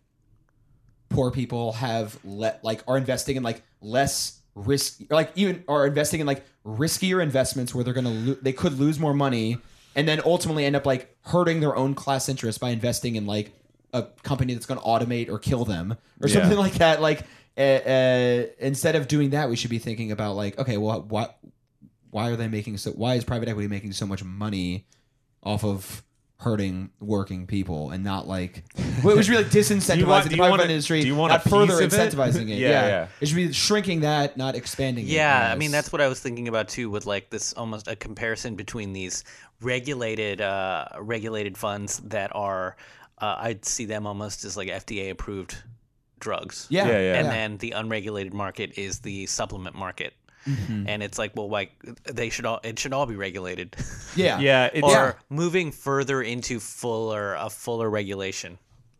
poor 1.09 1.31
people 1.31 1.73
have 1.73 2.19
let 2.25 2.63
like 2.65 2.83
are 2.89 2.97
investing 2.99 3.37
in 3.37 3.43
like 3.43 3.63
less 3.81 4.41
risk 4.55 5.01
like 5.11 5.31
even 5.37 5.63
are 5.69 5.87
investing 5.87 6.21
in 6.21 6.27
like 6.27 6.45
riskier 6.65 7.23
investments 7.23 7.75
where 7.75 7.85
they're 7.85 7.95
gonna 7.95 8.11
lo- 8.11 8.37
they 8.43 8.53
could 8.53 8.73
lose 8.79 8.99
more 8.99 9.15
money 9.15 9.59
and 9.95 10.09
then 10.09 10.21
ultimately 10.25 10.65
end 10.65 10.75
up 10.75 10.85
like 10.85 11.15
hurting 11.23 11.61
their 11.61 11.77
own 11.77 11.95
class 11.95 12.29
interest 12.29 12.59
by 12.59 12.71
investing 12.71 13.17
in 13.17 13.27
like 13.27 13.53
a 13.93 14.03
company 14.23 14.53
that's 14.55 14.67
gonna 14.67 14.81
automate 14.81 15.29
or 15.29 15.39
kill 15.39 15.65
them 15.65 15.97
or 16.21 16.29
Yeah. 16.29 16.41
something 16.41 16.59
like 16.67 16.75
that 16.75 17.01
like 17.01 17.23
uh, 17.59 17.61
uh, 17.61 18.47
instead 18.59 18.97
of 18.97 19.09
doing 19.09 19.31
that 19.31 19.49
we 19.49 19.57
should 19.57 19.71
be 19.71 19.79
thinking 19.79 20.11
about 20.11 20.35
like 20.37 20.59
okay 20.59 20.77
well 20.77 21.03
what 21.03 21.36
why 22.17 22.31
are 22.31 22.37
they 22.37 22.49
making 22.49 22.77
so 22.79 22.91
why 22.93 23.15
is 23.15 23.25
private 23.25 23.49
equity 23.49 23.69
making 23.69 23.93
so 23.93 24.07
much 24.07 24.23
money 24.25 24.87
off 25.43 25.63
of 25.65 26.03
hurting 26.39 26.91
working 27.01 27.47
people 27.47 27.91
and 27.91 28.05
not 28.05 28.27
like 28.29 28.63
well, 29.03 29.19
it 29.19 29.23
should 29.25 29.33
be 29.33 29.37
like 29.43 29.47
disincentivizing 29.47 30.07
want- 30.07 30.29
the 30.31 30.37
private 30.37 30.51
want 30.51 30.61
a- 30.63 30.65
industry 30.65 31.01
do 31.01 31.07
you 31.07 31.15
want 31.17 31.31
not 31.33 31.43
further 31.45 31.79
piece 31.79 31.93
of 31.95 32.01
it? 32.01 32.13
incentivizing 32.13 32.43
it, 32.51 32.59
Yeah, 32.65 32.69
yeah, 32.69 32.87
yeah. 32.89 33.09
it 33.21 33.27
should 33.29 33.37
be 33.37 33.53
shrinking 33.53 34.01
that 34.01 34.37
not 34.37 34.55
expanding 34.55 35.07
it 35.07 35.11
Yeah, 35.13 35.51
I 35.53 35.57
mean 35.57 35.71
that's 35.71 35.91
what 35.93 36.01
I 36.03 36.09
was 36.09 36.21
thinking 36.21 36.49
about 36.49 36.69
too, 36.69 36.91
with 36.91 37.07
like 37.07 37.31
this 37.31 37.53
almost 37.55 37.89
a 37.89 37.97
comparison 37.97 38.55
between 38.55 38.93
these 38.93 39.25
regulated 39.63 40.41
uh, 40.41 40.87
regulated 41.01 41.57
funds 41.57 41.99
that 42.01 42.31
are, 42.35 42.77
uh, 43.19 43.37
I'd 43.39 43.65
see 43.65 43.87
them 43.87 44.07
almost 44.07 44.45
as 44.45 44.57
like 44.57 44.69
FDA 44.69 45.11
approved 45.11 45.57
drugs. 46.21 46.67
yeah 46.71 46.87
Yeah, 46.87 47.01
yeah. 47.01 47.15
And 47.19 47.29
then 47.29 47.57
the 47.59 47.71
unregulated 47.73 48.35
market 48.35 48.77
is 48.79 49.01
the 49.01 49.25
supplement 49.27 49.75
market, 49.77 50.13
Mm-hmm. 50.47 50.89
and 50.89 51.03
it's 51.03 51.19
like, 51.19 51.33
well, 51.35 51.49
like 51.49 51.73
they 52.05 52.31
should 52.31 52.47
all 52.47 52.61
it 52.63 52.79
should 52.79 52.93
all 52.93 53.07
be 53.07 53.17
regulated, 53.17 53.75
yeah 54.17 54.39
yeah 54.39 54.71
it's 54.73 54.83
or 54.87 54.91
Yeah. 54.91 55.13
moving 55.29 55.73
further 55.73 56.23
into 56.23 56.61
fuller 56.61 57.35
a 57.35 57.51
fuller 57.51 57.91
regulation, 57.91 58.59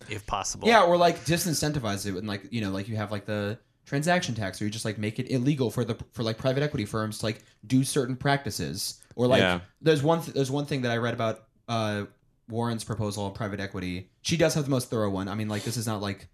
if 0.09 0.27
possible. 0.27 0.67
Yeah, 0.69 0.83
or 0.83 0.97
like 0.97 1.25
disincentivize 1.25 2.05
it 2.07 2.15
and 2.17 2.27
like 2.27 2.43
you 2.51 2.61
know, 2.61 2.71
like 2.71 2.89
you 2.89 2.97
have 2.97 3.13
like 3.13 3.27
the 3.27 3.59
transaction 3.85 4.35
tax, 4.35 4.61
or 4.61 4.65
you 4.65 4.71
just 4.71 4.85
like 4.85 4.99
make 4.99 5.19
it 5.21 5.31
illegal 5.31 5.71
for 5.71 5.85
the 5.85 5.97
for 6.13 6.23
like 6.25 6.37
private 6.39 6.63
equity 6.63 6.85
firms 6.85 7.19
to 7.19 7.27
like 7.27 7.39
do 7.67 7.85
certain 7.85 8.17
practices, 8.17 9.01
or 9.15 9.27
like 9.29 9.41
Yeah. 9.41 9.61
there's 9.81 10.03
one 10.03 10.23
th- 10.23 10.35
there's 10.35 10.51
one 10.51 10.67
thing 10.67 10.83
that 10.83 10.91
I 10.91 10.97
read 10.97 11.15
about 11.15 11.45
uh, 11.69 12.05
Warren's 12.49 12.83
proposal 12.85 13.25
on 13.25 13.33
private 13.35 13.61
equity. 13.61 14.11
She 14.23 14.37
does 14.37 14.55
have 14.55 14.65
the 14.65 14.71
most 14.71 14.91
thorough 14.91 15.11
one. 15.11 15.29
I 15.29 15.35
mean, 15.35 15.49
like 15.49 15.63
this 15.63 15.77
is 15.77 15.87
not 15.87 16.01
like 16.03 16.29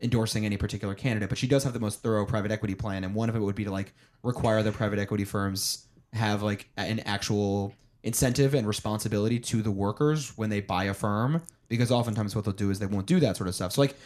endorsing 0.00 0.44
any 0.44 0.56
particular 0.56 0.94
candidate, 0.94 1.28
but 1.28 1.38
she 1.38 1.46
does 1.46 1.64
have 1.64 1.72
the 1.72 1.80
most 1.80 2.02
thorough 2.02 2.24
private 2.24 2.50
equity 2.50 2.74
plan, 2.74 3.04
and 3.04 3.14
one 3.14 3.28
of 3.28 3.36
it 3.36 3.40
would 3.40 3.54
be 3.54 3.64
to 3.64 3.70
like 3.70 3.92
require 4.22 4.62
the 4.62 4.72
private 4.72 4.98
equity 4.98 5.24
firms 5.24 5.86
have 6.12 6.42
like 6.42 6.68
an 6.76 7.00
actual 7.00 7.74
incentive 8.02 8.54
and 8.54 8.66
responsibility 8.66 9.38
to 9.38 9.60
the 9.62 9.70
workers 9.70 10.36
when 10.38 10.50
they 10.50 10.60
buy 10.60 10.84
a 10.84 10.94
firm 10.94 11.42
because 11.68 11.90
oftentimes 11.90 12.34
what 12.34 12.44
they'll 12.44 12.54
do 12.54 12.70
is 12.70 12.78
they 12.78 12.86
won't 12.86 13.06
do 13.06 13.20
that 13.20 13.36
sort 13.36 13.48
of 13.48 13.54
stuff. 13.54 13.72
So 13.72 13.82
like 13.82 13.96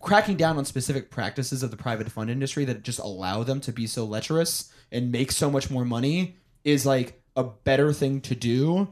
cracking 0.00 0.36
down 0.36 0.58
on 0.58 0.64
specific 0.64 1.10
practices 1.10 1.62
of 1.62 1.70
the 1.70 1.76
private 1.76 2.10
fund 2.10 2.30
industry 2.30 2.64
that 2.64 2.82
just 2.82 2.98
allow 2.98 3.44
them 3.44 3.60
to 3.60 3.72
be 3.72 3.86
so 3.86 4.04
lecherous 4.04 4.72
and 4.90 5.12
make 5.12 5.30
so 5.30 5.50
much 5.50 5.70
more 5.70 5.84
money 5.84 6.36
is 6.64 6.84
like 6.84 7.22
a 7.36 7.44
better 7.44 7.92
thing 7.92 8.20
to 8.22 8.34
do 8.34 8.88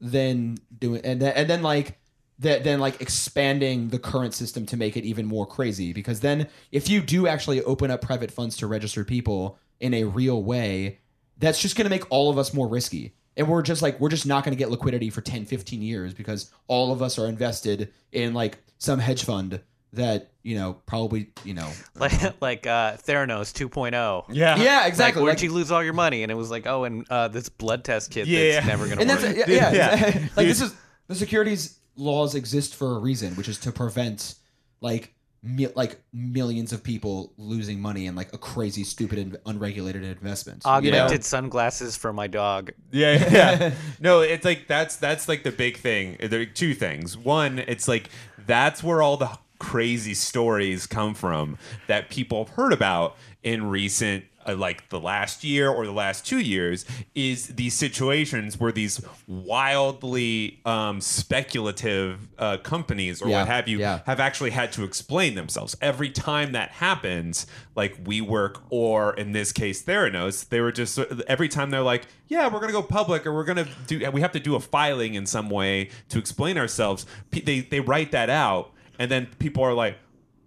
than 0.00 0.56
doing 0.78 1.02
and 1.04 1.20
then, 1.20 1.32
and 1.34 1.50
then 1.50 1.62
like 1.62 1.98
that 2.40 2.64
then 2.64 2.80
like 2.80 3.00
expanding 3.00 3.88
the 3.88 3.98
current 3.98 4.34
system 4.34 4.66
to 4.66 4.76
make 4.76 4.96
it 4.96 5.04
even 5.04 5.26
more 5.26 5.46
crazy 5.46 5.92
because 5.92 6.20
then 6.20 6.48
if 6.72 6.88
you 6.88 7.00
do 7.00 7.26
actually 7.28 7.62
open 7.64 7.90
up 7.90 8.00
private 8.00 8.30
funds 8.30 8.56
to 8.56 8.66
registered 8.66 9.06
people 9.06 9.58
in 9.78 9.94
a 9.94 10.04
real 10.04 10.42
way 10.42 10.98
that's 11.38 11.60
just 11.60 11.76
going 11.76 11.84
to 11.84 11.90
make 11.90 12.04
all 12.10 12.30
of 12.30 12.36
us 12.38 12.52
more 12.52 12.66
risky 12.68 13.14
and 13.36 13.46
we're 13.48 13.62
just 13.62 13.82
like 13.82 13.98
we're 14.00 14.08
just 14.08 14.26
not 14.26 14.42
going 14.44 14.52
to 14.52 14.58
get 14.58 14.70
liquidity 14.70 15.10
for 15.10 15.20
10 15.20 15.44
15 15.44 15.80
years 15.82 16.12
because 16.14 16.50
all 16.66 16.92
of 16.92 17.00
us 17.02 17.18
are 17.18 17.26
invested 17.26 17.92
in 18.12 18.32
like 18.34 18.58
some 18.78 18.98
hedge 18.98 19.24
fund 19.24 19.60
that 19.92 20.30
you 20.42 20.54
know 20.56 20.74
probably 20.86 21.30
you 21.44 21.52
know 21.52 21.68
like 21.96 22.40
like 22.40 22.66
uh, 22.66 22.96
Theranos 22.96 23.52
2.0. 23.52 24.24
yeah 24.30 24.56
yeah 24.56 24.86
exactly 24.86 25.20
Like, 25.20 25.26
where'd 25.26 25.36
Like- 25.38 25.42
you 25.42 25.52
lose 25.52 25.70
all 25.70 25.82
your 25.82 25.92
money? 25.94 26.22
And 26.22 26.30
it 26.30 26.36
was 26.36 26.50
like, 26.50 26.66
oh, 26.66 26.84
and 26.84 27.04
uh, 27.10 27.26
this 27.28 27.48
blood 27.48 27.82
test 27.84 28.10
kit 28.12 28.26
Yeah. 28.28 28.52
that's 28.54 28.66
never 28.66 28.86
gonna 28.88 29.00
and 29.00 29.10
work. 29.10 29.20
that's 29.20 29.48
yeah, 29.48 29.72
yeah, 29.72 29.94
Yeah. 29.96 30.28
like 30.36 30.46
this 30.46 30.60
is 30.62 30.74
the 31.08 31.14
securities 31.16 31.79
laws 31.96 32.34
exist 32.34 32.74
for 32.74 32.96
a 32.96 32.98
reason 32.98 33.34
which 33.34 33.48
is 33.48 33.58
to 33.58 33.72
prevent 33.72 34.34
like 34.80 35.14
mi- 35.42 35.68
like 35.74 36.00
millions 36.12 36.72
of 36.72 36.82
people 36.82 37.32
losing 37.36 37.80
money 37.80 38.06
in 38.06 38.14
like 38.14 38.32
a 38.32 38.38
crazy, 38.38 38.84
stupid, 38.84 39.18
and 39.18 39.36
unregulated 39.46 40.04
investment. 40.04 40.62
you 40.64 40.70
know? 40.70 40.76
Augmented 40.76 41.24
sunglasses 41.24 41.96
for 41.96 42.12
my 42.12 42.26
dog. 42.26 42.72
Yeah, 42.90 43.28
yeah. 43.30 43.74
no, 44.00 44.20
it's 44.20 44.44
like 44.44 44.66
that's 44.66 44.96
that's 44.96 45.28
like 45.28 45.42
the 45.42 45.52
big 45.52 45.76
thing. 45.76 46.16
There 46.20 46.40
are 46.40 46.46
two 46.46 46.74
things. 46.74 47.16
One, 47.16 47.58
it's 47.58 47.88
like 47.88 48.10
that's 48.46 48.82
where 48.82 49.02
all 49.02 49.16
the 49.16 49.30
crazy 49.58 50.14
stories 50.14 50.86
come 50.86 51.14
from 51.14 51.58
that 51.86 52.08
people 52.08 52.44
have 52.44 52.54
heard 52.54 52.72
about 52.72 53.16
in 53.42 53.68
recent 53.68 54.24
uh, 54.46 54.54
like 54.54 54.88
the 54.88 55.00
last 55.00 55.44
year 55.44 55.68
or 55.68 55.84
the 55.86 55.92
last 55.92 56.26
two 56.26 56.38
years 56.40 56.84
is 57.14 57.48
these 57.48 57.74
situations 57.74 58.58
where 58.58 58.72
these 58.72 59.00
wildly 59.26 60.60
um, 60.64 61.00
speculative 61.00 62.28
uh, 62.38 62.56
companies 62.58 63.20
or 63.20 63.28
Yeah, 63.28 63.40
what 63.40 63.48
have 63.48 63.68
you 63.68 63.78
yeah. 63.78 64.00
have 64.06 64.20
actually 64.20 64.50
had 64.50 64.72
to 64.72 64.84
explain 64.84 65.34
themselves 65.34 65.76
every 65.80 66.10
time 66.10 66.52
that 66.52 66.70
happens 66.70 67.46
like 67.74 68.02
WeWork 68.04 68.60
or 68.70 69.14
in 69.14 69.32
this 69.32 69.52
case 69.52 69.82
Theranos 69.82 70.48
they 70.48 70.60
were 70.60 70.72
just 70.72 70.98
every 71.26 71.48
time 71.48 71.70
they're 71.70 71.82
like 71.82 72.06
yeah 72.28 72.48
we're 72.52 72.60
gonna 72.60 72.72
go 72.72 72.82
public 72.82 73.26
or 73.26 73.34
we're 73.34 73.44
gonna 73.44 73.66
do 73.86 74.10
we 74.10 74.20
have 74.20 74.32
to 74.32 74.40
do 74.40 74.54
a 74.54 74.60
filing 74.60 75.14
in 75.14 75.26
some 75.26 75.50
way 75.50 75.90
to 76.08 76.18
explain 76.18 76.56
ourselves 76.58 77.06
they 77.30 77.60
they 77.60 77.80
write 77.80 78.12
that 78.12 78.30
out 78.30 78.72
and 78.98 79.10
then 79.10 79.26
people 79.38 79.62
are 79.62 79.74
like 79.74 79.96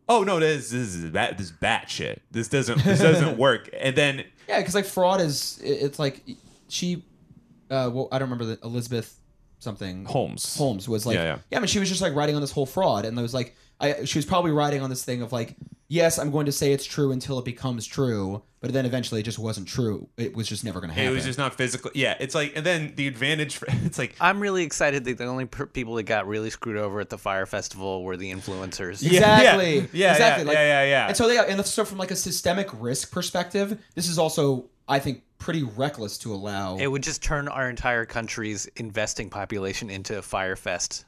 oh 0.09 0.23
no 0.23 0.39
this, 0.39 0.69
this 0.69 0.95
is 0.95 1.09
bat 1.09 1.37
this 1.37 1.47
is 1.47 1.53
bat 1.53 1.89
shit. 1.89 2.21
This 2.31 2.47
doesn't 2.47 2.83
this 2.83 2.99
doesn't 2.99 3.37
work. 3.37 3.69
And 3.77 3.95
then 3.95 4.25
Yeah, 4.47 4.59
because 4.59 4.75
like 4.75 4.85
fraud 4.85 5.21
is 5.21 5.59
it's 5.63 5.99
like 5.99 6.21
she, 6.69 7.03
uh, 7.69 7.89
well, 7.93 8.07
I 8.11 8.19
don't 8.19 8.29
remember 8.29 8.45
the 8.55 8.65
Elizabeth 8.65 9.19
something. 9.59 10.05
Holmes. 10.05 10.57
Holmes 10.57 10.89
was 10.89 11.05
like, 11.05 11.15
Yeah, 11.15 11.37
yeah. 11.51 11.57
I 11.57 11.61
mean, 11.61 11.67
she 11.67 11.79
was 11.79 11.89
just 11.89 12.01
like 12.01 12.15
writing 12.15 12.35
on 12.35 12.41
this 12.41 12.51
whole 12.51 12.65
fraud, 12.65 13.05
and 13.05 13.17
I 13.17 13.21
was 13.21 13.33
like, 13.33 13.55
I 13.79 14.05
she 14.05 14.17
was 14.17 14.25
probably 14.25 14.51
writing 14.51 14.81
on 14.81 14.89
this 14.89 15.03
thing 15.03 15.21
of 15.21 15.31
like, 15.31 15.55
yes, 15.93 16.17
I'm 16.17 16.31
going 16.31 16.47
to 16.47 16.51
say 16.51 16.73
it's 16.73 16.85
true 16.85 17.11
until 17.11 17.37
it 17.37 17.45
becomes 17.45 17.85
true, 17.85 18.41
but 18.61 18.73
then 18.73 18.85
eventually 18.85 19.21
it 19.21 19.23
just 19.23 19.37
wasn't 19.37 19.67
true. 19.67 20.09
It 20.17 20.35
was 20.35 20.47
just 20.47 20.63
never 20.63 20.79
going 20.79 20.89
to 20.89 20.95
happen. 20.95 21.11
it 21.11 21.15
was 21.15 21.25
just 21.25 21.37
not 21.37 21.53
physical 21.55 21.91
yeah 21.93 22.15
it's 22.19 22.33
like 22.33 22.53
and 22.55 22.65
then 22.65 22.93
the 22.95 23.07
advantage 23.07 23.57
for 23.57 23.67
it's 23.69 23.97
like 23.97 24.15
I'm 24.19 24.39
really 24.39 24.63
excited 24.63 25.03
that 25.05 25.17
the 25.17 25.25
only 25.25 25.45
per- 25.45 25.65
people 25.65 25.95
that 25.95 26.03
got 26.03 26.27
really 26.27 26.49
screwed 26.49 26.77
over 26.77 26.99
at 26.99 27.09
the 27.09 27.17
Fyre 27.17 27.45
Festival 27.45 28.03
were 28.03 28.17
the 28.17 28.31
influencers. 28.31 29.05
Exactly. 29.05 29.79
yeah, 29.79 29.85
yeah, 29.93 30.11
exactly. 30.11 30.43
yeah, 30.45 30.47
Like, 30.49 30.55
yeah, 30.55 30.83
yeah. 30.83 31.07
And 31.07 31.17
so 31.17 31.27
they 31.27 31.37
and 31.37 31.65
so 31.65 31.85
from 31.85 31.97
like 31.99 32.11
a 32.11 32.15
systemic 32.15 32.69
risk 32.73 33.11
perspective, 33.11 33.79
this 33.95 34.07
is 34.09 34.17
also 34.17 34.69
I 34.87 34.99
think 34.99 35.23
pretty 35.37 35.63
reckless 35.63 36.17
to 36.19 36.33
allow. 36.33 36.77
It 36.77 36.87
would 36.87 37.03
just 37.03 37.21
turn 37.21 37.47
our 37.47 37.69
entire 37.69 38.05
country's 38.05 38.65
investing 38.77 39.29
population 39.29 39.89
into 39.89 40.17
a 40.17 40.21
Fyre 40.21 40.55
Fest. 40.55 41.05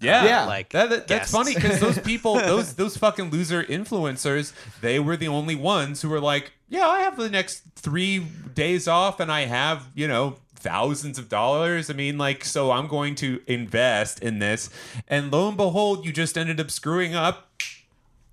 Yeah, 0.00 0.24
Yeah. 0.24 0.44
like 0.46 0.70
That, 0.70 0.90
that- 0.90 1.08
that's 1.08 1.30
funny 1.30 1.54
because 1.54 1.78
those 1.80 1.98
people, 2.10 2.34
those 2.34 2.74
those 2.74 2.96
fucking 2.96 3.30
loser 3.30 3.62
influencers, 3.64 4.52
they 4.80 4.98
were 4.98 5.16
the 5.16 5.28
only 5.28 5.54
ones 5.56 6.02
who 6.02 6.08
were 6.08 6.20
like, 6.20 6.52
"Yeah, 6.68 6.86
I 6.88 7.00
have 7.00 7.16
the 7.16 7.28
next 7.30 7.62
three 7.76 8.20
days 8.54 8.88
off, 8.88 9.20
and 9.20 9.30
I 9.30 9.42
have 9.46 9.88
you 9.94 10.08
know 10.08 10.36
thousands 10.54 11.18
of 11.18 11.28
dollars. 11.28 11.88
I 11.90 11.94
mean, 11.94 12.18
like, 12.18 12.44
so 12.44 12.70
I'm 12.70 12.86
going 12.86 13.14
to 13.16 13.40
invest 13.46 14.20
in 14.20 14.38
this." 14.38 14.70
And 15.08 15.30
lo 15.32 15.48
and 15.48 15.56
behold, 15.56 16.04
you 16.06 16.12
just 16.12 16.36
ended 16.38 16.60
up 16.60 16.70
screwing 16.70 17.14
up 17.14 17.50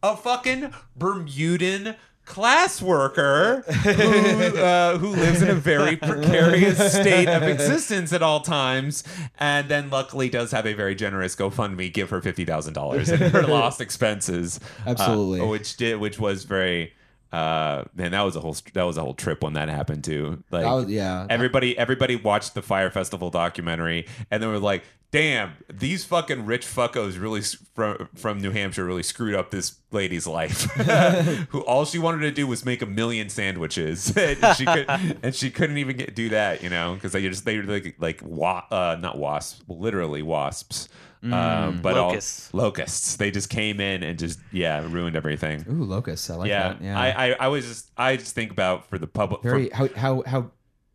a 0.04 0.16
fucking 0.16 0.74
Bermudan 0.96 1.96
class 2.28 2.82
worker 2.82 3.62
who, 3.62 4.58
uh, 4.60 4.98
who 4.98 5.08
lives 5.08 5.42
in 5.42 5.50
a 5.50 5.56
very 5.56 5.96
precarious 5.96 6.78
state 6.94 7.28
of 7.30 7.42
existence 7.42 8.12
at 8.12 8.22
all 8.22 8.42
times 8.42 9.04
and 9.40 9.70
then 9.70 9.90
luckily 9.90 10.28
does 10.30 10.52
have 10.52 10.66
a 10.68 10.74
very 10.74 10.94
generous 10.94 11.36
gofundme 11.38 11.92
give 11.92 12.10
her 12.10 12.20
$50000 12.20 13.12
in 13.22 13.32
her 13.32 13.44
lost 13.48 13.80
expenses 13.80 14.60
uh, 14.86 14.90
Absolutely. 14.90 15.48
which 15.48 15.78
did 15.78 16.00
which 16.02 16.20
was 16.20 16.44
very 16.44 16.94
uh 17.32 17.84
man 17.96 18.12
that 18.12 18.22
was 18.22 18.36
a 18.36 18.40
whole 18.40 18.56
that 18.74 18.84
was 18.84 18.98
a 18.98 19.02
whole 19.02 19.14
trip 19.14 19.44
when 19.44 19.54
that 19.54 19.68
happened 19.70 20.02
too 20.04 20.42
like 20.52 20.66
was- 20.66 20.90
yeah. 20.90 21.26
everybody 21.30 21.78
everybody 21.78 22.16
watched 22.16 22.54
the 22.54 22.62
Fyre 22.62 22.90
Festival 22.90 23.30
documentary 23.30 24.06
and 24.32 24.42
they 24.44 24.48
were 24.48 24.60
like 24.60 24.84
damn 25.18 25.54
these 25.74 26.06
fucking 26.06 26.46
rich 26.46 26.66
fuckos 26.66 27.20
really 27.20 27.42
from 27.76 28.08
from 28.16 28.40
new 28.40 28.52
hampshire 28.52 28.86
really 28.86 29.04
screwed 29.04 29.36
up 29.36 29.52
this 29.52 29.78
lady's 29.92 30.28
life 30.28 30.64
who 31.50 31.62
all 31.62 31.86
she 31.86 31.98
wanted 32.00 32.20
to 32.22 32.32
do 32.32 32.46
was 32.48 32.66
make 32.66 32.82
a 32.82 32.86
million 32.86 33.30
sandwiches 33.30 34.16
and 34.18 34.56
she 34.56 34.66
could 34.66 34.86
and 35.24 35.34
she 35.36 35.50
couldn't 35.50 35.78
even 35.78 35.98
get 35.98 36.16
do 36.16 36.30
that 36.30 36.62
you 36.64 36.70
know 36.70 36.94
because 36.96 37.12
they 37.12 37.22
just 37.28 37.46
they 37.46 37.58
were 37.58 37.64
like 37.64 37.96
like 38.00 38.22
wa- 38.24 38.64
uh 38.72 38.98
not 39.00 39.18
wasps 39.18 39.62
literally 39.68 40.22
wasps 40.22 40.90
um, 41.24 41.82
but 41.82 41.98
all- 41.98 42.10
Locusts. 42.10 42.54
locusts 42.54 43.16
they 43.18 43.32
just 43.32 43.50
came 43.50 43.82
in 43.82 44.04
and 44.04 44.18
just 44.20 44.40
yeah 44.52 44.86
ruined 44.88 45.16
everything 45.16 45.66
Ooh, 45.68 45.84
locusts. 45.84 46.30
I 46.30 46.36
like 46.36 46.48
yeah, 46.48 46.70
that. 46.74 46.82
Yeah. 46.82 46.98
I, 46.98 47.08
I 47.30 47.36
I 47.40 47.48
was 47.48 47.66
just 47.66 47.92
I 47.98 48.16
just 48.18 48.34
think 48.36 48.52
about 48.52 48.88
for 48.88 48.98
the 49.00 49.08
public 49.08 49.42
for- 49.42 49.50
Very 49.50 49.70
how 49.72 49.90
how 49.96 50.24
how 50.26 50.52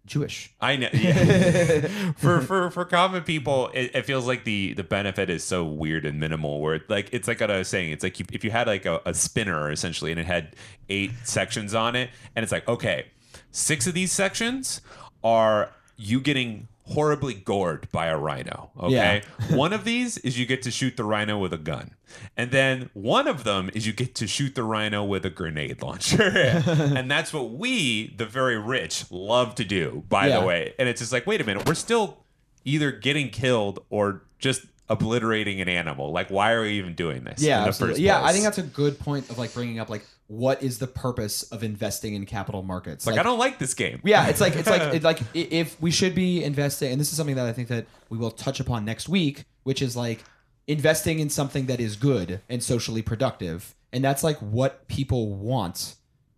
Jewish. 0.06 0.52
I 0.60 0.76
know. 0.76 0.88
Yeah. 0.92 2.12
for 2.16 2.40
for 2.40 2.70
for 2.70 2.84
common 2.84 3.22
people, 3.22 3.68
it, 3.72 3.92
it 3.94 4.06
feels 4.06 4.26
like 4.26 4.44
the 4.44 4.74
the 4.74 4.82
benefit 4.84 5.30
is 5.30 5.44
so 5.44 5.64
weird 5.64 6.04
and 6.04 6.18
minimal. 6.18 6.60
Where 6.60 6.74
it, 6.74 6.90
like 6.90 7.08
it's 7.12 7.28
like 7.28 7.40
what 7.40 7.50
I 7.50 7.58
was 7.58 7.68
saying. 7.68 7.92
It's 7.92 8.02
like 8.02 8.18
you, 8.18 8.26
if 8.32 8.44
you 8.44 8.50
had 8.50 8.66
like 8.66 8.84
a, 8.84 9.00
a 9.06 9.14
spinner 9.14 9.70
essentially, 9.70 10.10
and 10.10 10.20
it 10.20 10.26
had 10.26 10.56
eight 10.88 11.12
sections 11.24 11.74
on 11.74 11.94
it, 11.96 12.10
and 12.34 12.42
it's 12.42 12.52
like 12.52 12.66
okay, 12.68 13.06
six 13.50 13.86
of 13.86 13.94
these 13.94 14.12
sections 14.12 14.80
are 15.22 15.70
you 15.96 16.20
getting 16.20 16.66
horribly 16.84 17.34
gored 17.34 17.88
by 17.92 18.06
a 18.06 18.16
rhino. 18.16 18.70
Okay, 18.78 19.22
one 19.50 19.72
of 19.72 19.84
these 19.84 20.18
is 20.18 20.38
you 20.38 20.46
get 20.46 20.62
to 20.62 20.70
shoot 20.70 20.96
the 20.96 21.04
rhino 21.04 21.38
with 21.38 21.52
a 21.52 21.58
gun, 21.58 21.92
and 22.36 22.50
then 22.50 22.90
one 22.92 23.26
of 23.28 23.44
them 23.44 23.70
is 23.74 23.86
you 23.86 23.92
get 23.92 24.14
to 24.16 24.26
shoot 24.26 24.54
the 24.54 24.62
rhino 24.64 25.04
with 25.04 25.24
a 25.24 25.30
grenade 25.30 25.82
launcher, 25.82 26.22
and 26.66 27.10
that's 27.10 27.32
what 27.32 27.50
we, 27.52 28.14
the 28.16 28.26
very 28.26 28.58
rich, 28.58 29.04
love 29.10 29.54
to 29.56 29.64
do. 29.64 30.04
By 30.08 30.28
Yeah. 30.28 30.40
the 30.40 30.46
way, 30.46 30.74
and 30.78 30.88
it's 30.88 31.00
just 31.00 31.12
like, 31.12 31.26
wait 31.26 31.40
a 31.40 31.44
minute, 31.44 31.66
we're 31.66 31.74
still 31.74 32.18
either 32.64 32.90
getting 32.92 33.28
killed 33.30 33.84
or 33.90 34.22
just 34.38 34.62
obliterating 34.88 35.60
an 35.60 35.68
animal. 35.68 36.12
Like, 36.12 36.28
why 36.30 36.52
are 36.52 36.62
we 36.62 36.72
even 36.72 36.94
doing 36.94 37.24
this? 37.24 37.40
Yeah, 37.42 37.58
in 37.58 37.62
the 37.62 37.68
absolutely. 37.68 37.94
first 37.94 38.02
Yeah, 38.02 38.22
I 38.22 38.32
think 38.32 38.44
that's 38.44 38.58
a 38.58 38.62
good 38.62 38.98
point 38.98 39.30
of 39.30 39.38
like 39.38 39.54
bringing 39.54 39.78
up 39.78 39.88
like 39.88 40.04
what 40.32 40.62
is 40.62 40.78
the 40.78 40.86
purpose 40.86 41.42
of 41.52 41.62
investing 41.62 42.14
in 42.14 42.24
capital 42.24 42.62
markets? 42.62 43.06
like, 43.06 43.18
I 43.18 43.22
don't 43.22 43.38
like 43.38 43.58
this 43.58 43.74
game. 43.74 44.00
Yeah, 44.02 44.28
it's 44.28 44.40
like 44.40 44.56
it's 44.56 44.68
like 44.68 44.80
it, 44.94 45.02
like 45.02 45.20
if 45.34 45.78
we 45.78 45.90
should 45.90 46.14
be 46.14 46.42
investing, 46.42 46.90
and 46.90 46.98
this 46.98 47.10
is 47.10 47.18
something 47.18 47.36
that 47.36 47.44
I 47.44 47.52
think 47.52 47.68
that 47.68 47.84
we 48.08 48.16
will 48.16 48.30
touch 48.30 48.58
upon 48.58 48.86
next 48.86 49.10
week, 49.10 49.44
which 49.64 49.82
is 49.82 49.94
like 49.94 50.24
investing 50.66 51.18
in 51.18 51.28
something 51.28 51.66
that 51.66 51.80
is 51.80 51.96
good 51.96 52.40
and 52.48 52.62
socially 52.62 53.02
productive, 53.02 53.74
and 53.92 54.02
that's 54.02 54.24
like 54.24 54.38
what 54.38 54.88
people 54.88 55.34
want 55.34 55.96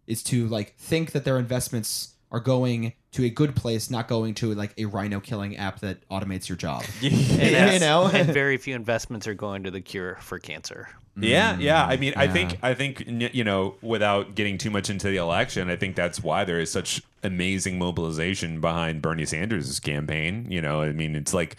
is 0.09 0.25
to 0.25 0.49
like 0.49 0.75
think 0.75 1.13
that 1.13 1.25
their 1.25 1.39
investments 1.39 2.14
are 2.35 2.41
going 2.41 2.93
to 3.13 3.25
a 3.25 3.31
good 3.31 3.55
place, 3.55 3.91
not 3.91 4.09
going 4.09 4.35
to 4.35 4.53
like 4.55 4.75
a 4.77 4.87
rhino 4.87 5.21
killing 5.21 5.57
app 5.57 5.79
that 5.79 6.07
automates 6.09 6.49
your 6.49 6.57
job. 6.57 6.83
And 7.03 7.73
you 7.73 7.79
know, 7.79 8.11
and 8.13 8.29
very 8.35 8.57
few 8.57 8.75
investments 8.75 9.29
are 9.29 9.35
going 9.35 9.63
to 9.63 9.71
the 9.71 9.81
cure 9.81 10.17
for 10.21 10.41
cancer. 10.41 10.89
Yeah, 11.17 11.57
yeah. 11.59 11.85
Mm, 11.85 11.89
I 11.89 11.97
mean, 11.97 12.13
I 12.17 12.27
think, 12.27 12.59
I 12.61 12.75
think, 12.75 13.05
you 13.07 13.45
know, 13.45 13.77
without 13.83 14.35
getting 14.35 14.59
too 14.59 14.71
much 14.71 14.91
into 14.91 15.07
the 15.07 15.17
election, 15.17 15.71
I 15.71 15.77
think 15.77 15.95
that's 15.95 16.25
why 16.25 16.45
there 16.45 16.59
is 16.59 16.73
such 16.73 17.03
amazing 17.23 17.79
mobilization 17.79 18.61
behind 18.61 19.01
Bernie 19.01 19.27
Sanders' 19.27 19.79
campaign. 19.79 20.47
You 20.51 20.61
know, 20.61 20.83
I 20.83 20.91
mean, 20.91 21.15
it's 21.15 21.33
like, 21.33 21.55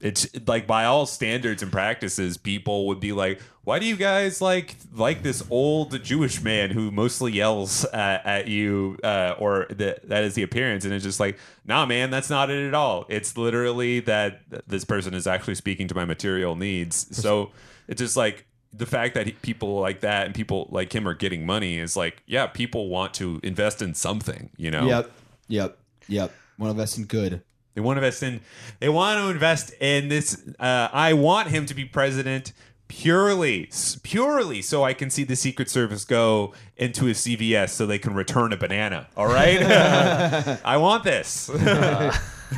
it's 0.00 0.28
like 0.46 0.66
by 0.66 0.86
all 0.86 1.04
standards 1.04 1.62
and 1.62 1.70
practices, 1.70 2.36
people 2.38 2.86
would 2.86 3.00
be 3.00 3.12
like, 3.12 3.40
"Why 3.64 3.78
do 3.78 3.86
you 3.86 3.96
guys 3.96 4.40
like 4.40 4.76
like 4.94 5.22
this 5.22 5.42
old 5.50 6.02
Jewish 6.02 6.42
man 6.42 6.70
who 6.70 6.90
mostly 6.90 7.32
yells 7.32 7.84
at, 7.86 8.24
at 8.24 8.48
you, 8.48 8.98
uh, 9.04 9.34
or 9.38 9.66
that 9.70 10.08
that 10.08 10.24
is 10.24 10.34
the 10.34 10.42
appearance?" 10.42 10.84
And 10.84 10.94
it's 10.94 11.04
just 11.04 11.20
like, 11.20 11.38
"Nah, 11.66 11.84
man, 11.84 12.10
that's 12.10 12.30
not 12.30 12.50
it 12.50 12.66
at 12.66 12.74
all. 12.74 13.04
It's 13.08 13.36
literally 13.36 14.00
that 14.00 14.40
this 14.66 14.84
person 14.84 15.12
is 15.12 15.26
actually 15.26 15.56
speaking 15.56 15.86
to 15.88 15.94
my 15.94 16.06
material 16.06 16.56
needs." 16.56 17.14
So 17.16 17.50
it's 17.86 18.00
just 18.00 18.16
like 18.16 18.46
the 18.72 18.86
fact 18.86 19.14
that 19.14 19.26
he, 19.26 19.32
people 19.32 19.80
like 19.80 20.00
that 20.00 20.26
and 20.26 20.34
people 20.34 20.68
like 20.70 20.94
him 20.94 21.06
are 21.06 21.14
getting 21.14 21.44
money 21.44 21.78
is 21.78 21.96
like, 21.96 22.22
yeah, 22.26 22.46
people 22.46 22.88
want 22.88 23.12
to 23.14 23.40
invest 23.42 23.82
in 23.82 23.94
something, 23.94 24.50
you 24.56 24.70
know. 24.70 24.86
yep, 24.86 25.10
yep, 25.48 25.78
yep. 26.08 26.32
Want 26.56 26.68
to 26.68 26.70
invest 26.70 26.98
in 26.98 27.04
good. 27.04 27.42
They 27.80 27.86
want 27.86 27.96
to 27.96 28.04
invest 28.04 28.22
in. 28.22 28.40
They 28.78 28.90
want 28.90 29.18
to 29.18 29.30
invest 29.30 29.72
in 29.80 30.08
this. 30.08 30.38
Uh, 30.58 30.88
I 30.92 31.14
want 31.14 31.48
him 31.48 31.64
to 31.64 31.72
be 31.72 31.86
president 31.86 32.52
purely, 32.88 33.70
purely, 34.02 34.60
so 34.60 34.84
I 34.84 34.92
can 34.92 35.08
see 35.08 35.24
the 35.24 35.34
Secret 35.34 35.70
Service 35.70 36.04
go 36.04 36.52
into 36.76 37.06
a 37.06 37.12
CVS 37.12 37.70
so 37.70 37.86
they 37.86 37.98
can 37.98 38.12
return 38.12 38.52
a 38.52 38.58
banana. 38.58 39.08
All 39.16 39.28
right, 39.28 39.62
I 40.62 40.76
want 40.76 41.04
this. 41.04 41.48
Uh, 41.48 42.14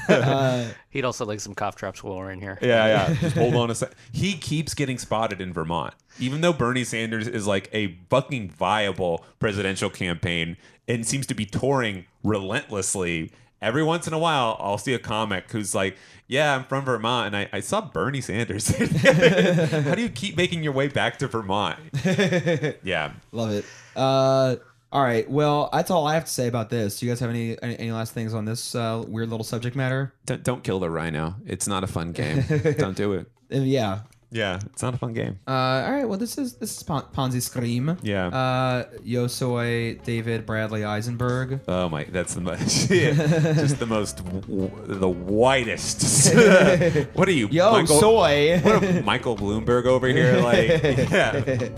He'd 0.91 1.05
also 1.05 1.25
like 1.25 1.39
some 1.39 1.55
cough 1.55 1.77
drops 1.77 2.03
while 2.03 2.17
we're 2.17 2.33
in 2.33 2.41
here. 2.41 2.59
Yeah, 2.61 2.87
yeah. 3.09 3.15
Just 3.15 3.37
hold 3.37 3.55
on 3.55 3.71
a 3.71 3.77
sec. 3.77 3.93
He 4.11 4.33
keeps 4.33 4.75
getting 4.75 4.99
spotted 4.99 5.41
in 5.41 5.53
Vermont, 5.53 5.95
even 6.19 6.41
though 6.41 6.53
Bernie 6.53 6.83
Sanders 6.83 7.29
is 7.29 7.47
like 7.47 7.71
a 7.73 7.97
fucking 8.11 8.51
viable 8.51 9.25
presidential 9.39 9.89
campaign 9.89 10.57
and 10.89 11.07
seems 11.07 11.29
to 11.29 11.35
be 11.35 11.47
touring 11.47 12.07
relentlessly. 12.25 13.31
Every 13.63 13.83
once 13.85 14.07
in 14.09 14.13
a 14.13 14.19
while, 14.19 14.57
I'll 14.61 14.77
see 14.77 14.93
a 14.93 14.99
comic 14.99 15.51
who's 15.53 15.75
like, 15.75 15.97
"Yeah, 16.27 16.57
I'm 16.57 16.65
from 16.65 16.85
Vermont, 16.85 17.29
and 17.29 17.37
I, 17.37 17.49
I 17.57 17.61
saw 17.61 17.81
Bernie 17.81 18.21
Sanders." 18.21 18.69
How 18.77 19.95
do 19.95 20.03
you 20.03 20.09
keep 20.09 20.37
making 20.37 20.65
your 20.65 20.73
way 20.73 20.89
back 20.89 21.19
to 21.21 21.29
Vermont? 21.29 21.79
yeah, 22.83 23.13
Love 23.31 23.53
it. 23.53 23.65
Uh, 23.95 24.57
all 24.93 25.03
right. 25.03 25.31
Well, 25.31 25.71
that's 25.73 25.91
all 25.91 26.07
I 26.07 26.15
have 26.15 26.25
to 26.25 26.31
say 26.31 26.49
about 26.49 26.69
this. 26.69 26.99
Do 26.99 27.07
you 27.07 27.13
guys 27.13 27.21
have 27.21 27.31
any 27.31 27.57
any, 27.63 27.79
any 27.79 27.93
last 27.93 28.13
things 28.13 28.35
on 28.35 28.45
this 28.45 28.75
uh, 28.75 29.03
weird 29.07 29.31
little 29.31 29.45
subject 29.45 29.77
matter? 29.77 30.13
don't, 30.27 30.43
don't 30.43 30.65
kill 30.65 30.81
the 30.81 30.91
rhino. 30.91 31.37
It's 31.47 31.67
not 31.69 31.85
a 31.85 31.87
fun 31.87 32.13
game. 32.13 32.45
don't 32.79 32.97
do 32.97 33.13
it. 33.15 33.31
Yeah. 33.51 34.01
Yeah, 34.33 34.59
it's 34.73 34.83
not 34.83 34.95
a 34.95 34.97
fun 34.97 35.13
game. 35.13 35.39
Uh, 35.47 35.51
all 35.51 35.93
right. 35.93 36.09
Well, 36.09 36.19
this 36.19 36.39
is 36.39 36.55
this 36.55 36.75
is 36.75 36.83
Pon- 36.83 37.05
Ponzi 37.15 37.43
Scream. 37.43 37.99
Yeah. 38.03 38.29
Uh, 38.29 38.85
yo 39.05 39.27
soy 39.27 39.99
David 40.05 40.47
Bradley 40.47 40.81
Isenberg. 40.81 41.61
Oh 41.69 41.91
my, 41.91 42.05
that's 42.05 42.33
the 42.35 42.41
most, 42.41 42.89
just 42.89 43.79
the 43.79 43.87
most, 43.87 44.25
w- 44.25 44.71
the 44.87 45.09
whitest. 45.09 46.35
what 47.15 47.29
are 47.29 47.33
you, 47.33 47.49
Yo 47.49 47.73
Michael, 47.73 48.01
soy. 48.01 48.59
What 48.61 48.83
a 48.83 49.03
Michael 49.03 49.37
Bloomberg 49.37 49.85
over 49.85 50.09
here? 50.09 50.33
Like, 50.43 50.83
yeah. 50.83 51.69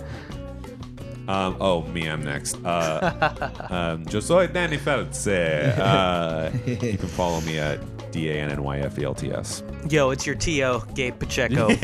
Um, 1.27 1.57
oh, 1.61 1.83
me, 1.83 2.09
I'm 2.09 2.23
next. 2.23 2.57
Uh, 2.65 3.67
um, 3.71 4.05
yo 4.11 4.21
soy 4.21 4.47
Danny 4.47 4.77
Felts. 4.77 5.27
Uh, 5.27 6.53
you 6.67 6.77
can 6.77 7.09
follow 7.09 7.41
me 7.41 7.59
at 7.59 7.81
D 8.15 8.31
A 8.31 8.35
N 8.35 8.51
N 8.51 8.63
Y 8.63 8.79
F 8.79 8.97
E 8.99 9.05
L 9.05 9.13
T 9.15 9.33
S. 9.33 9.63
Yo, 9.91 10.11
it's 10.11 10.25
your 10.25 10.37
T.O. 10.37 10.79
Gabe 10.95 11.19
Pacheco. 11.19 11.69
you 11.71 11.77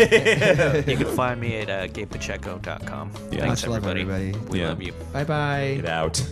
can 0.96 1.16
find 1.16 1.40
me 1.40 1.56
at 1.58 1.68
uh, 1.68 1.86
gabepacheco.com. 1.88 3.10
Yeah. 3.32 3.40
Thanks, 3.40 3.62
Much 3.62 3.68
love, 3.68 3.84
everybody. 3.86 4.28
everybody. 4.30 4.48
We 4.50 4.60
Yeah. 4.60 4.68
love 4.68 4.80
you. 4.82 4.92
Bye 5.12 5.24
bye. 5.24 5.72
Get 5.80 5.88
out. 5.88 6.22